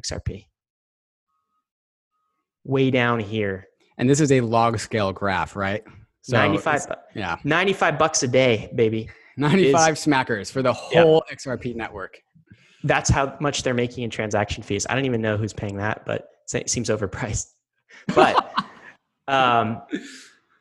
XRP. 0.00 0.46
Way 2.64 2.90
down 2.90 3.20
here. 3.20 3.66
And 3.98 4.08
this 4.08 4.20
is 4.20 4.32
a 4.32 4.40
log 4.40 4.78
scale 4.78 5.12
graph, 5.12 5.54
right? 5.54 5.84
So 6.22 6.36
95 6.38 6.86
yeah. 7.14 7.36
95 7.44 7.98
bucks 7.98 8.22
a 8.22 8.28
day, 8.28 8.72
baby. 8.74 9.10
95 9.36 9.92
is, 9.92 9.98
smackers 10.06 10.50
for 10.50 10.62
the 10.62 10.72
whole. 10.72 11.22
XRP 11.30 11.76
network. 11.76 12.18
That's 12.84 13.10
how 13.10 13.36
much 13.40 13.62
they're 13.64 13.74
making 13.74 14.04
in 14.04 14.10
transaction 14.10 14.62
fees. 14.62 14.86
I 14.88 14.94
don't 14.94 15.04
even 15.06 15.20
know 15.20 15.36
who's 15.36 15.52
paying 15.52 15.76
that, 15.78 16.04
but 16.06 16.28
it 16.54 16.70
seems 16.70 16.88
overpriced. 16.88 17.50
But 18.14 18.54
Um, 19.28 19.82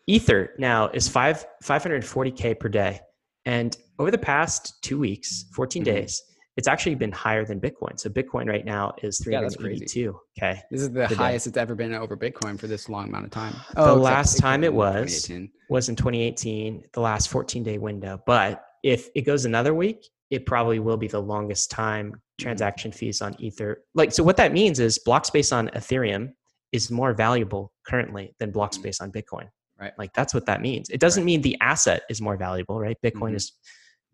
Ether 0.07 0.53
now 0.57 0.89
is 0.89 1.07
five 1.07 1.45
540k 1.63 2.59
per 2.59 2.69
day. 2.69 2.99
And 3.45 3.75
over 3.99 4.11
the 4.11 4.17
past 4.17 4.81
two 4.81 4.99
weeks, 4.99 5.45
14 5.53 5.83
mm-hmm. 5.83 5.93
days, 5.93 6.21
it's 6.55 6.67
actually 6.67 6.95
been 6.95 7.11
higher 7.11 7.45
than 7.45 7.59
Bitcoin. 7.59 7.99
So 7.99 8.09
Bitcoin 8.09 8.47
right 8.47 8.63
now 8.63 8.93
is 9.01 9.19
382. 9.19 10.19
Yeah, 10.35 10.51
okay. 10.51 10.61
This 10.69 10.81
is 10.81 10.91
the 10.91 11.07
highest 11.07 11.47
it's 11.47 11.57
ever 11.57 11.73
been 11.73 11.93
over 11.93 12.15
Bitcoin 12.15 12.59
for 12.59 12.67
this 12.67 12.89
long 12.89 13.09
amount 13.09 13.25
of 13.25 13.31
time. 13.31 13.55
Oh, 13.75 13.95
the 13.95 14.01
last 14.01 14.37
time 14.37 14.63
it 14.63 14.73
was 14.73 15.31
was 15.69 15.89
in 15.89 15.95
2018, 15.95 16.83
the 16.93 17.01
last 17.01 17.29
14 17.29 17.63
day 17.63 17.79
window. 17.79 18.21
But 18.25 18.63
if 18.83 19.09
it 19.15 19.21
goes 19.21 19.45
another 19.45 19.73
week, 19.73 20.05
it 20.29 20.45
probably 20.45 20.79
will 20.79 20.97
be 20.97 21.07
the 21.07 21.21
longest 21.21 21.71
time 21.71 22.07
mm-hmm. 22.07 22.43
transaction 22.43 22.91
fees 22.91 23.21
on 23.21 23.35
Ether. 23.39 23.83
Like 23.93 24.11
so 24.11 24.23
what 24.23 24.37
that 24.37 24.53
means 24.53 24.79
is 24.79 24.99
block 24.99 25.25
space 25.25 25.51
on 25.51 25.69
Ethereum 25.69 26.33
is 26.71 26.89
more 26.89 27.13
valuable 27.13 27.71
currently 27.85 28.35
than 28.39 28.51
block 28.51 28.71
mm-hmm. 28.71 28.81
space 28.81 29.01
on 29.01 29.11
Bitcoin. 29.11 29.47
Right. 29.79 29.93
Like 29.97 30.13
that's 30.13 30.33
what 30.33 30.45
that 30.45 30.61
means. 30.61 30.89
It 30.89 30.99
doesn't 30.99 31.21
right. 31.21 31.25
mean 31.25 31.41
the 31.41 31.57
asset 31.61 32.03
is 32.09 32.21
more 32.21 32.37
valuable, 32.37 32.79
right? 32.79 32.97
Bitcoin 33.03 33.29
mm-hmm. 33.29 33.35
is 33.35 33.53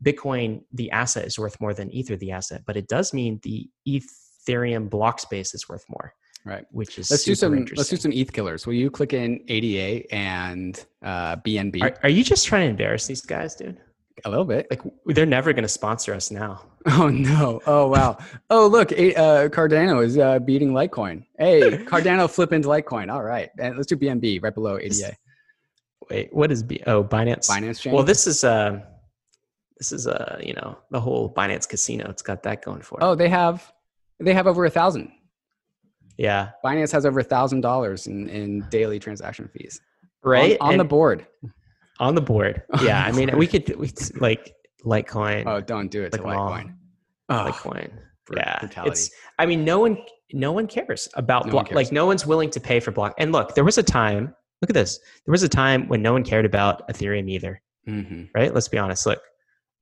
Bitcoin, 0.03 0.61
the 0.73 0.89
asset 0.91 1.25
is 1.25 1.37
worth 1.37 1.59
more 1.59 1.73
than 1.73 1.91
Ether, 1.91 2.15
the 2.15 2.31
asset, 2.31 2.61
but 2.65 2.77
it 2.77 2.87
does 2.87 3.13
mean 3.13 3.39
the 3.43 3.69
Ethereum 3.87 4.89
block 4.89 5.19
space 5.19 5.53
is 5.53 5.67
worth 5.67 5.83
more. 5.89 6.13
Right. 6.45 6.65
Which 6.71 6.97
is 6.97 7.11
let's 7.11 7.25
do 7.25 7.35
some 7.35 7.65
let's 7.75 7.89
do 7.89 7.97
some 7.97 8.13
ETH 8.13 8.31
killers. 8.31 8.65
Will 8.65 8.73
you 8.73 8.89
click 8.89 9.11
in 9.11 9.43
ADA 9.49 10.11
and 10.13 10.85
uh, 11.03 11.35
BNB? 11.37 11.83
Are, 11.83 11.93
are 12.03 12.09
you 12.09 12.23
just 12.23 12.47
trying 12.47 12.61
to 12.61 12.69
embarrass 12.69 13.07
these 13.07 13.21
guys, 13.21 13.55
dude? 13.55 13.77
A 14.25 14.29
little 14.29 14.45
bit. 14.45 14.67
Like 14.69 14.81
they're 15.05 15.25
never 15.25 15.53
going 15.53 15.63
to 15.63 15.69
sponsor 15.69 16.13
us 16.13 16.31
now. 16.31 16.65
Oh 16.85 17.09
no! 17.09 17.61
Oh 17.67 17.89
wow! 17.89 18.17
oh 18.49 18.65
look, 18.65 18.93
uh, 18.93 19.49
Cardano 19.49 20.01
is 20.03 20.17
uh, 20.17 20.39
beating 20.39 20.71
Litecoin. 20.71 21.25
Hey, 21.37 21.61
Cardano 21.85 22.29
flip 22.29 22.53
into 22.53 22.69
Litecoin. 22.69 23.11
All 23.11 23.21
right, 23.21 23.49
and 23.59 23.75
let's 23.75 23.87
do 23.87 23.97
BNB 23.97 24.41
right 24.41 24.53
below 24.53 24.77
ADA. 24.79 25.13
Wait, 26.09 26.33
what 26.33 26.53
is 26.53 26.63
B? 26.63 26.81
Oh, 26.87 27.03
Binance. 27.03 27.49
Binance 27.49 27.81
chain. 27.81 27.91
Well, 27.93 28.03
this 28.03 28.27
is 28.27 28.45
uh, 28.45 28.79
this 29.77 29.91
is 29.91 30.07
uh, 30.07 30.39
you 30.41 30.53
know, 30.53 30.77
the 30.89 30.99
whole 30.99 31.33
Binance 31.33 31.67
Casino. 31.67 32.09
It's 32.09 32.21
got 32.21 32.43
that 32.43 32.63
going 32.63 32.81
for 32.81 32.99
it. 32.99 33.03
Oh, 33.03 33.13
they 33.13 33.29
have, 33.29 33.71
they 34.19 34.33
have 34.33 34.47
over 34.47 34.65
a 34.65 34.69
thousand. 34.69 35.11
Yeah, 36.17 36.51
Binance 36.63 36.91
has 36.93 37.05
over 37.05 37.19
a 37.19 37.23
thousand 37.23 37.61
dollars 37.61 38.07
in 38.07 38.29
in 38.29 38.65
daily 38.69 38.99
transaction 38.99 39.49
fees. 39.53 39.81
Right 40.23 40.57
on, 40.59 40.73
on 40.73 40.77
the 40.77 40.83
board. 40.85 41.27
On 41.99 42.15
the 42.15 42.21
board. 42.21 42.63
Yeah, 42.81 43.03
I 43.03 43.11
mean, 43.11 43.37
we 43.37 43.47
could 43.47 43.75
we 43.77 43.91
like 44.15 44.53
Litecoin. 44.85 45.43
Oh, 45.45 45.61
don't 45.61 45.89
do 45.89 46.03
it 46.03 46.11
to 46.13 46.19
Litecoin. 46.19 46.73
Oh, 47.29 47.51
Litecoin. 47.51 47.91
Yeah, 48.35 48.59
brutality. 48.59 48.91
it's. 48.91 49.11
I 49.37 49.45
mean, 49.45 49.65
no 49.65 49.79
one 49.79 49.97
no 50.31 50.51
one 50.51 50.67
cares 50.67 51.09
about 51.15 51.47
no 51.47 51.51
block. 51.51 51.71
Like 51.71 51.91
no 51.91 52.05
one's 52.05 52.25
willing 52.25 52.49
to 52.51 52.59
pay 52.59 52.79
for 52.79 52.91
block. 52.91 53.15
And 53.17 53.31
look, 53.31 53.55
there 53.55 53.63
was 53.63 53.77
a 53.77 53.83
time 53.83 54.35
Look 54.61 54.69
at 54.69 54.73
this. 54.73 54.99
There 55.25 55.31
was 55.31 55.43
a 55.43 55.49
time 55.49 55.87
when 55.87 56.01
no 56.01 56.13
one 56.13 56.23
cared 56.23 56.45
about 56.45 56.87
Ethereum 56.89 57.29
either. 57.29 57.61
Mm-hmm. 57.87 58.25
Right? 58.35 58.53
Let's 58.53 58.67
be 58.67 58.77
honest. 58.77 59.05
Look, 59.05 59.21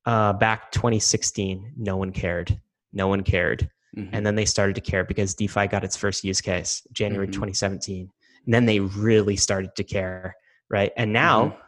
uh, 0.06 0.34
back 0.34 0.72
2016, 0.72 1.74
no 1.78 1.98
one 1.98 2.12
cared. 2.12 2.60
No 2.94 3.08
one 3.08 3.24
cared. 3.24 3.70
Mm-hmm. 3.98 4.14
And 4.14 4.26
then 4.26 4.36
they 4.36 4.46
started 4.46 4.76
to 4.76 4.82
care 4.82 5.04
because 5.04 5.34
DeFi 5.34 5.68
got 5.68 5.84
its 5.84 5.98
first 5.98 6.24
use 6.24 6.42
case, 6.42 6.86
January 6.92 7.28
mm-hmm. 7.28 7.34
2017. 7.34 8.12
And 8.46 8.54
then 8.54 8.66
they 8.66 8.80
really 8.80 9.36
started 9.36 9.76
to 9.76 9.84
care. 9.84 10.36
Right. 10.70 10.92
And 10.96 11.12
now 11.12 11.46
mm-hmm. 11.46 11.62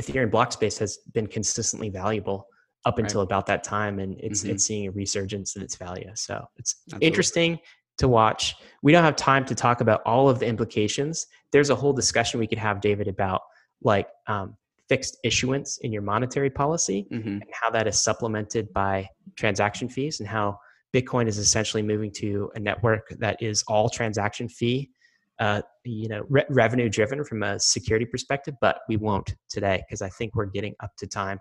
Ethereum 0.00 0.30
block 0.30 0.52
space 0.52 0.78
has 0.78 0.98
been 1.12 1.26
consistently 1.26 1.88
valuable 1.88 2.46
up 2.84 2.98
until 2.98 3.20
right. 3.20 3.26
about 3.26 3.46
that 3.46 3.64
time. 3.64 3.98
And 3.98 4.18
it's 4.20 4.44
it's 4.44 4.44
mm-hmm. 4.44 4.56
seeing 4.58 4.86
a 4.86 4.90
resurgence 4.92 5.56
in 5.56 5.62
its 5.62 5.76
value. 5.76 6.10
So 6.14 6.44
it's 6.56 6.76
Absolutely. 6.86 7.06
interesting 7.06 7.58
to 7.98 8.08
watch. 8.08 8.54
We 8.82 8.92
don't 8.92 9.04
have 9.04 9.16
time 9.16 9.44
to 9.46 9.54
talk 9.54 9.80
about 9.80 10.00
all 10.06 10.28
of 10.28 10.38
the 10.38 10.46
implications. 10.46 11.26
There's 11.52 11.70
a 11.70 11.74
whole 11.74 11.92
discussion 11.92 12.38
we 12.40 12.46
could 12.46 12.58
have, 12.58 12.80
David, 12.80 13.08
about 13.08 13.42
like 13.82 14.08
um, 14.26 14.56
fixed 14.88 15.18
issuance 15.24 15.78
in 15.78 15.92
your 15.92 16.02
monetary 16.02 16.50
policy 16.50 17.06
mm-hmm. 17.12 17.28
and 17.28 17.44
how 17.52 17.70
that 17.70 17.86
is 17.86 18.02
supplemented 18.02 18.72
by 18.72 19.08
transaction 19.36 19.88
fees 19.88 20.20
and 20.20 20.28
how 20.28 20.58
Bitcoin 20.94 21.26
is 21.26 21.38
essentially 21.38 21.82
moving 21.82 22.10
to 22.12 22.50
a 22.54 22.60
network 22.60 23.10
that 23.18 23.42
is 23.42 23.62
all 23.68 23.90
transaction 23.90 24.48
fee, 24.48 24.90
uh, 25.38 25.62
you 25.84 26.08
know, 26.08 26.24
re- 26.28 26.44
revenue 26.48 26.88
driven 26.88 27.24
from 27.24 27.42
a 27.42 27.58
security 27.58 28.04
perspective. 28.04 28.54
But 28.60 28.80
we 28.88 28.96
won't 28.96 29.34
today 29.48 29.82
because 29.86 30.02
I 30.02 30.08
think 30.08 30.34
we're 30.34 30.46
getting 30.46 30.74
up 30.80 30.96
to 30.98 31.06
time. 31.06 31.38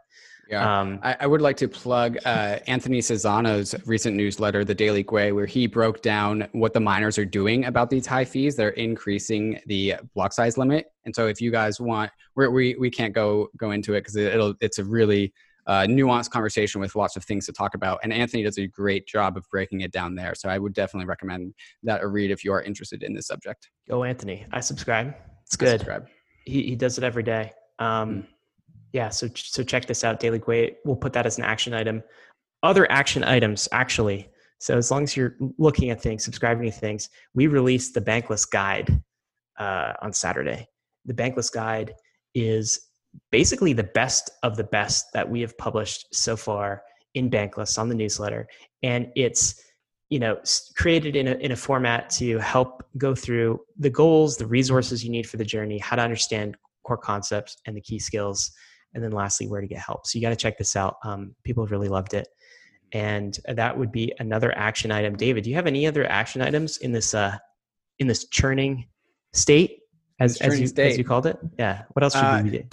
Yeah, 0.49 0.79
um, 0.79 0.99
I, 1.03 1.17
I, 1.21 1.27
would 1.27 1.41
like 1.41 1.57
to 1.57 1.67
plug 1.67 2.17
uh, 2.23 2.59
Anthony 2.67 2.99
Sassano's 2.99 3.75
recent 3.85 4.15
newsletter, 4.15 4.63
The 4.63 4.73
Daily 4.73 5.03
Gwei, 5.03 5.35
where 5.35 5.45
he 5.45 5.67
broke 5.67 6.01
down 6.01 6.47
what 6.53 6.73
the 6.73 6.79
miners 6.79 7.17
are 7.17 7.25
doing 7.25 7.65
about 7.65 7.89
these 7.89 8.05
high 8.05 8.23
fees. 8.23 8.55
They're 8.55 8.69
increasing 8.69 9.59
the 9.65 9.95
block 10.15 10.31
size 10.31 10.57
limit, 10.57 10.85
and 11.05 11.13
so 11.13 11.27
if 11.27 11.41
you 11.41 11.51
guys 11.51 11.81
want, 11.81 12.11
we 12.35 12.47
we 12.47 12.75
we 12.75 12.89
can't 12.89 13.13
go 13.13 13.49
go 13.57 13.71
into 13.71 13.93
it 13.95 14.01
because 14.01 14.15
it'll 14.15 14.53
it's 14.61 14.79
a 14.79 14.85
really 14.85 15.33
uh, 15.67 15.83
nuanced 15.83 16.31
conversation 16.31 16.81
with 16.81 16.95
lots 16.95 17.15
of 17.15 17.23
things 17.23 17.45
to 17.45 17.53
talk 17.53 17.75
about. 17.75 17.99
And 18.03 18.11
Anthony 18.11 18.43
does 18.43 18.57
a 18.57 18.67
great 18.67 19.05
job 19.07 19.37
of 19.37 19.45
breaking 19.51 19.81
it 19.81 19.91
down 19.91 20.15
there. 20.15 20.33
So 20.35 20.49
I 20.49 20.57
would 20.57 20.73
definitely 20.73 21.07
recommend 21.07 21.53
that 21.83 22.01
a 22.01 22.07
read 22.07 22.31
if 22.31 22.43
you 22.43 22.51
are 22.53 22.61
interested 22.61 23.03
in 23.03 23.13
this 23.13 23.27
subject. 23.27 23.69
Go 23.89 24.03
Anthony. 24.03 24.45
I 24.51 24.61
subscribe. 24.61 25.13
It's 25.45 25.55
good. 25.55 25.79
Subscribe. 25.79 26.07
He 26.45 26.63
he 26.63 26.75
does 26.75 26.97
it 26.97 27.03
every 27.03 27.23
day. 27.23 27.51
Um, 27.79 28.09
mm 28.09 28.27
yeah 28.93 29.09
so 29.09 29.27
so 29.35 29.63
check 29.63 29.85
this 29.85 30.03
out 30.03 30.19
daily 30.19 30.39
Gwei 30.39 30.75
we'll 30.85 30.95
put 30.95 31.13
that 31.13 31.25
as 31.25 31.37
an 31.37 31.43
action 31.43 31.73
item 31.73 32.03
other 32.63 32.89
action 32.91 33.23
items 33.23 33.67
actually 33.71 34.29
so 34.59 34.77
as 34.77 34.89
long 34.89 35.03
as 35.03 35.15
you're 35.15 35.35
looking 35.57 35.89
at 35.89 36.01
things 36.01 36.23
subscribing 36.23 36.65
to 36.65 36.71
things 36.71 37.09
we 37.33 37.47
released 37.47 37.93
the 37.93 38.01
bankless 38.01 38.49
guide 38.49 39.01
uh, 39.59 39.93
on 40.01 40.13
saturday 40.13 40.67
the 41.05 41.13
bankless 41.13 41.51
guide 41.51 41.93
is 42.33 42.86
basically 43.31 43.73
the 43.73 43.83
best 43.83 44.29
of 44.43 44.57
the 44.57 44.63
best 44.63 45.07
that 45.13 45.29
we 45.29 45.41
have 45.41 45.57
published 45.57 46.13
so 46.13 46.35
far 46.35 46.83
in 47.13 47.29
bankless 47.29 47.77
on 47.77 47.89
the 47.89 47.95
newsletter. 47.95 48.47
And 48.83 49.11
it's 49.15 49.61
you 50.09 50.19
know 50.19 50.37
created 50.77 51.15
in 51.15 51.27
a, 51.27 51.31
in 51.33 51.51
a 51.51 51.55
format 51.55 52.09
to 52.09 52.37
help 52.39 52.83
go 52.97 53.13
through 53.13 53.59
the 53.77 53.89
goals 53.89 54.37
the 54.37 54.45
resources 54.45 55.03
you 55.03 55.11
need 55.11 55.27
for 55.27 55.35
the 55.35 55.43
journey 55.43 55.77
how 55.79 55.97
to 55.97 56.01
understand 56.01 56.55
core 56.85 56.97
concepts 56.97 57.57
and 57.65 57.75
the 57.75 57.81
key 57.81 57.99
skills 57.99 58.51
and 58.93 59.03
then 59.03 59.11
lastly 59.11 59.47
where 59.47 59.59
to 59.59 59.67
get 59.67 59.79
help. 59.79 60.07
So 60.07 60.17
you 60.17 60.23
got 60.23 60.29
to 60.29 60.35
check 60.35 60.57
this 60.57 60.75
out. 60.75 60.95
Um, 61.03 61.35
people 61.43 61.63
have 61.63 61.71
really 61.71 61.89
loved 61.89 62.13
it. 62.13 62.27
And 62.93 63.37
that 63.45 63.77
would 63.77 63.91
be 63.91 64.13
another 64.19 64.57
action 64.57 64.91
item. 64.91 65.17
David 65.17 65.43
do 65.43 65.49
you 65.49 65.55
have 65.57 65.67
any 65.67 65.85
other 65.85 66.09
action 66.09 66.41
items 66.41 66.77
in 66.77 66.93
this 66.93 67.13
uh 67.13 67.37
in 67.99 68.07
this 68.07 68.27
churning 68.29 68.87
state 69.33 69.79
as, 70.19 70.37
as, 70.37 70.59
you, 70.59 70.67
state. 70.67 70.91
as 70.91 70.97
you 70.97 71.03
called 71.03 71.25
it? 71.25 71.37
Yeah. 71.59 71.83
What 71.93 72.03
else 72.03 72.13
should 72.13 72.23
uh, 72.23 72.41
we 72.43 72.49
do 72.49 72.63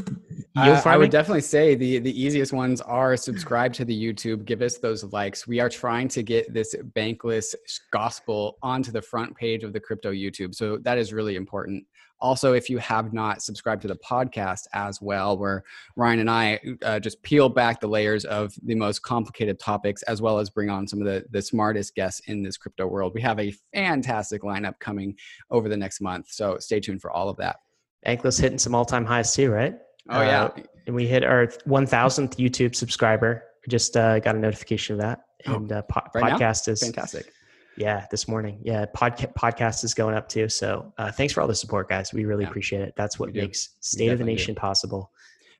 uh, 0.57 0.83
I 0.85 0.97
would 0.97 1.11
definitely 1.11 1.41
say 1.41 1.75
the 1.75 1.99
the 1.99 2.21
easiest 2.23 2.53
ones 2.53 2.81
are 2.81 3.17
subscribe 3.17 3.73
to 3.75 3.85
the 3.85 3.95
YouTube, 3.95 4.45
give 4.45 4.63
us 4.63 4.79
those 4.79 5.05
likes. 5.13 5.47
We 5.49 5.59
are 5.59 5.69
trying 5.69 6.09
to 6.09 6.23
get 6.23 6.53
this 6.53 6.75
bankless 6.95 7.55
gospel 7.93 8.59
onto 8.63 8.93
the 8.93 9.03
front 9.03 9.37
page 9.37 9.65
of 9.65 9.73
the 9.73 9.81
crypto 9.81 10.13
YouTube, 10.13 10.55
so 10.55 10.79
that 10.79 10.97
is 10.97 11.13
really 11.13 11.37
important. 11.37 11.85
Also, 12.21 12.53
if 12.53 12.71
you 12.71 12.79
have 12.79 13.13
not 13.13 13.43
subscribed 13.43 13.83
to 13.83 13.89
the 13.89 13.97
podcast 13.97 14.63
as 14.73 15.03
well, 15.03 15.37
where 15.37 15.65
Ryan 15.97 16.21
and 16.21 16.31
I 16.31 16.61
uh, 16.83 17.01
just 17.01 17.23
peel 17.23 17.49
back 17.49 17.81
the 17.81 17.89
layers 17.89 18.25
of 18.25 18.55
the 18.63 18.75
most 18.75 19.03
complicated 19.03 19.59
topics, 19.59 20.03
as 20.05 20.23
well 20.23 20.39
as 20.39 20.49
bring 20.49 20.71
on 20.71 20.87
some 20.87 21.01
of 21.01 21.07
the, 21.07 21.25
the 21.33 21.43
smartest 21.43 21.95
guests 21.95 22.23
in 22.27 22.43
this 22.43 22.57
crypto 22.57 22.87
world. 22.87 23.13
We 23.15 23.21
have 23.23 23.41
a 23.41 23.53
fantastic 23.75 24.43
lineup 24.43 24.79
coming 24.79 25.17
over 25.51 25.69
the 25.69 25.77
next 25.77 26.01
month. 26.01 26.29
So 26.31 26.59
stay 26.61 26.81
tuned 26.81 27.03
for 27.03 27.11
all 27.11 27.29
of 27.29 27.37
that. 27.39 27.57
Bankless 28.07 28.41
hitting 28.41 28.59
some 28.59 28.75
all 28.75 28.85
time 28.85 29.05
highs 29.05 29.35
too, 29.35 29.51
right? 29.51 29.75
Oh, 30.09 30.21
yeah. 30.23 30.45
Uh, 30.45 30.61
and 30.87 30.95
we 30.95 31.07
hit 31.07 31.25
our 31.25 31.47
1000th 31.47 32.37
YouTube 32.37 32.75
subscriber. 32.75 33.45
Just 33.69 33.97
uh, 33.97 34.19
got 34.19 34.35
a 34.35 34.39
notification 34.39 34.95
of 34.95 35.01
that. 35.01 35.21
Oh, 35.47 35.55
and 35.55 35.73
uh, 35.73 35.83
po- 35.83 36.03
right 36.15 36.35
podcast 36.35 36.67
now? 36.67 36.73
is 36.73 36.83
fantastic. 36.83 37.33
Yeah, 37.77 38.07
this 38.11 38.29
morning. 38.29 38.61
Yeah, 38.63 38.87
podca- 38.95 39.35
podcast 39.35 39.85
is 39.85 39.95
going 39.95 40.15
up 40.15 40.29
too. 40.29 40.49
So 40.49 40.93
uh, 40.99 41.11
thanks 41.11 41.33
for 41.33 41.41
all 41.41 41.49
the 41.49 41.55
support, 41.55 41.89
guys. 41.89 42.13
We 42.13 42.25
really 42.25 42.45
yeah. 42.45 42.51
appreciate 42.51 42.83
it. 42.83 42.95
That's 42.97 43.19
what 43.19 43.35
makes 43.35 43.71
State 43.81 44.11
of 44.11 44.19
the 44.19 44.25
Nation 44.25 44.55
do. 44.55 44.61
possible. 44.61 45.11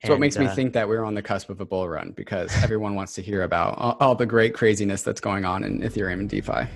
It's 0.01 0.09
what 0.09 0.19
makes 0.19 0.37
me 0.37 0.45
uh, 0.45 0.53
think 0.53 0.73
that 0.73 0.87
we're 0.87 1.03
on 1.03 1.15
the 1.15 1.21
cusp 1.21 1.49
of 1.49 1.61
a 1.61 1.65
bull 1.65 1.89
run 1.89 2.13
because 2.15 2.51
everyone 2.63 2.95
wants 2.95 3.13
to 3.15 3.21
hear 3.21 3.41
about 3.43 3.77
all, 3.77 3.97
all, 3.99 4.15
the 4.15 4.25
great 4.25 4.53
craziness 4.53 5.01
that's 5.01 5.19
going 5.19 5.45
on 5.45 5.63
in 5.63 5.81
Ethereum 5.81 6.19
and 6.19 6.29
DeFi. 6.29 6.67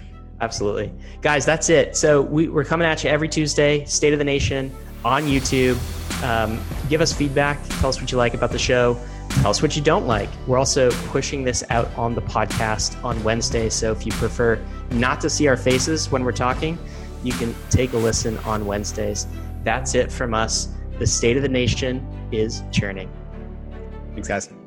Absolutely. 0.42 0.92
Guys, 1.22 1.46
that's 1.46 1.70
it. 1.70 1.96
So 1.96 2.22
we, 2.22 2.48
we're 2.48 2.64
coming 2.64 2.88
at 2.88 3.04
you 3.04 3.10
every 3.10 3.28
Tuesday, 3.30 3.86
State 3.86 4.14
of 4.14 4.20
the 4.20 4.26
Nation 4.26 4.74
on 5.06 5.24
YouTube. 5.24 5.78
Um, 6.24 6.60
give 6.90 7.02
us 7.02 7.14
feedback. 7.14 7.60
Tell 7.80 7.90
us 7.90 8.02
what 8.02 8.12
you 8.12 8.18
like 8.18 8.34
about 8.34 8.52
the 8.52 8.60
show. 8.60 9.00
Tell 9.30 9.52
us 9.52 9.62
what 9.62 9.76
you 9.76 9.82
don't 9.82 10.08
like. 10.08 10.30
We're 10.48 10.58
also 10.58 10.92
pushing 11.08 11.44
this 11.44 11.64
out 11.70 11.88
on 11.98 12.16
the 12.16 12.22
podcast 12.22 13.02
on 13.04 13.24
Wednesday. 13.24 13.70
So 13.70 13.92
if 13.92 14.06
you 14.06 14.12
prefer 14.14 14.60
not 14.92 15.22
to 15.22 15.30
see 15.30 15.48
our 15.48 15.58
faces 15.58 16.12
when 16.12 16.24
we're 16.24 16.32
talking, 16.32 16.78
you 17.24 17.32
can 17.34 17.56
take 17.70 17.94
a 17.94 17.98
listen 17.98 18.38
on 18.40 18.66
Wednesdays. 18.66 19.28
That's 19.64 19.96
it 19.96 20.12
from 20.12 20.34
us. 20.34 20.70
The 20.98 21.08
state 21.08 21.38
of 21.38 21.44
the 21.44 21.50
nation 21.50 22.06
is 22.32 22.64
churning. 22.72 23.10
Thanks, 24.14 24.28
guys. 24.28 24.59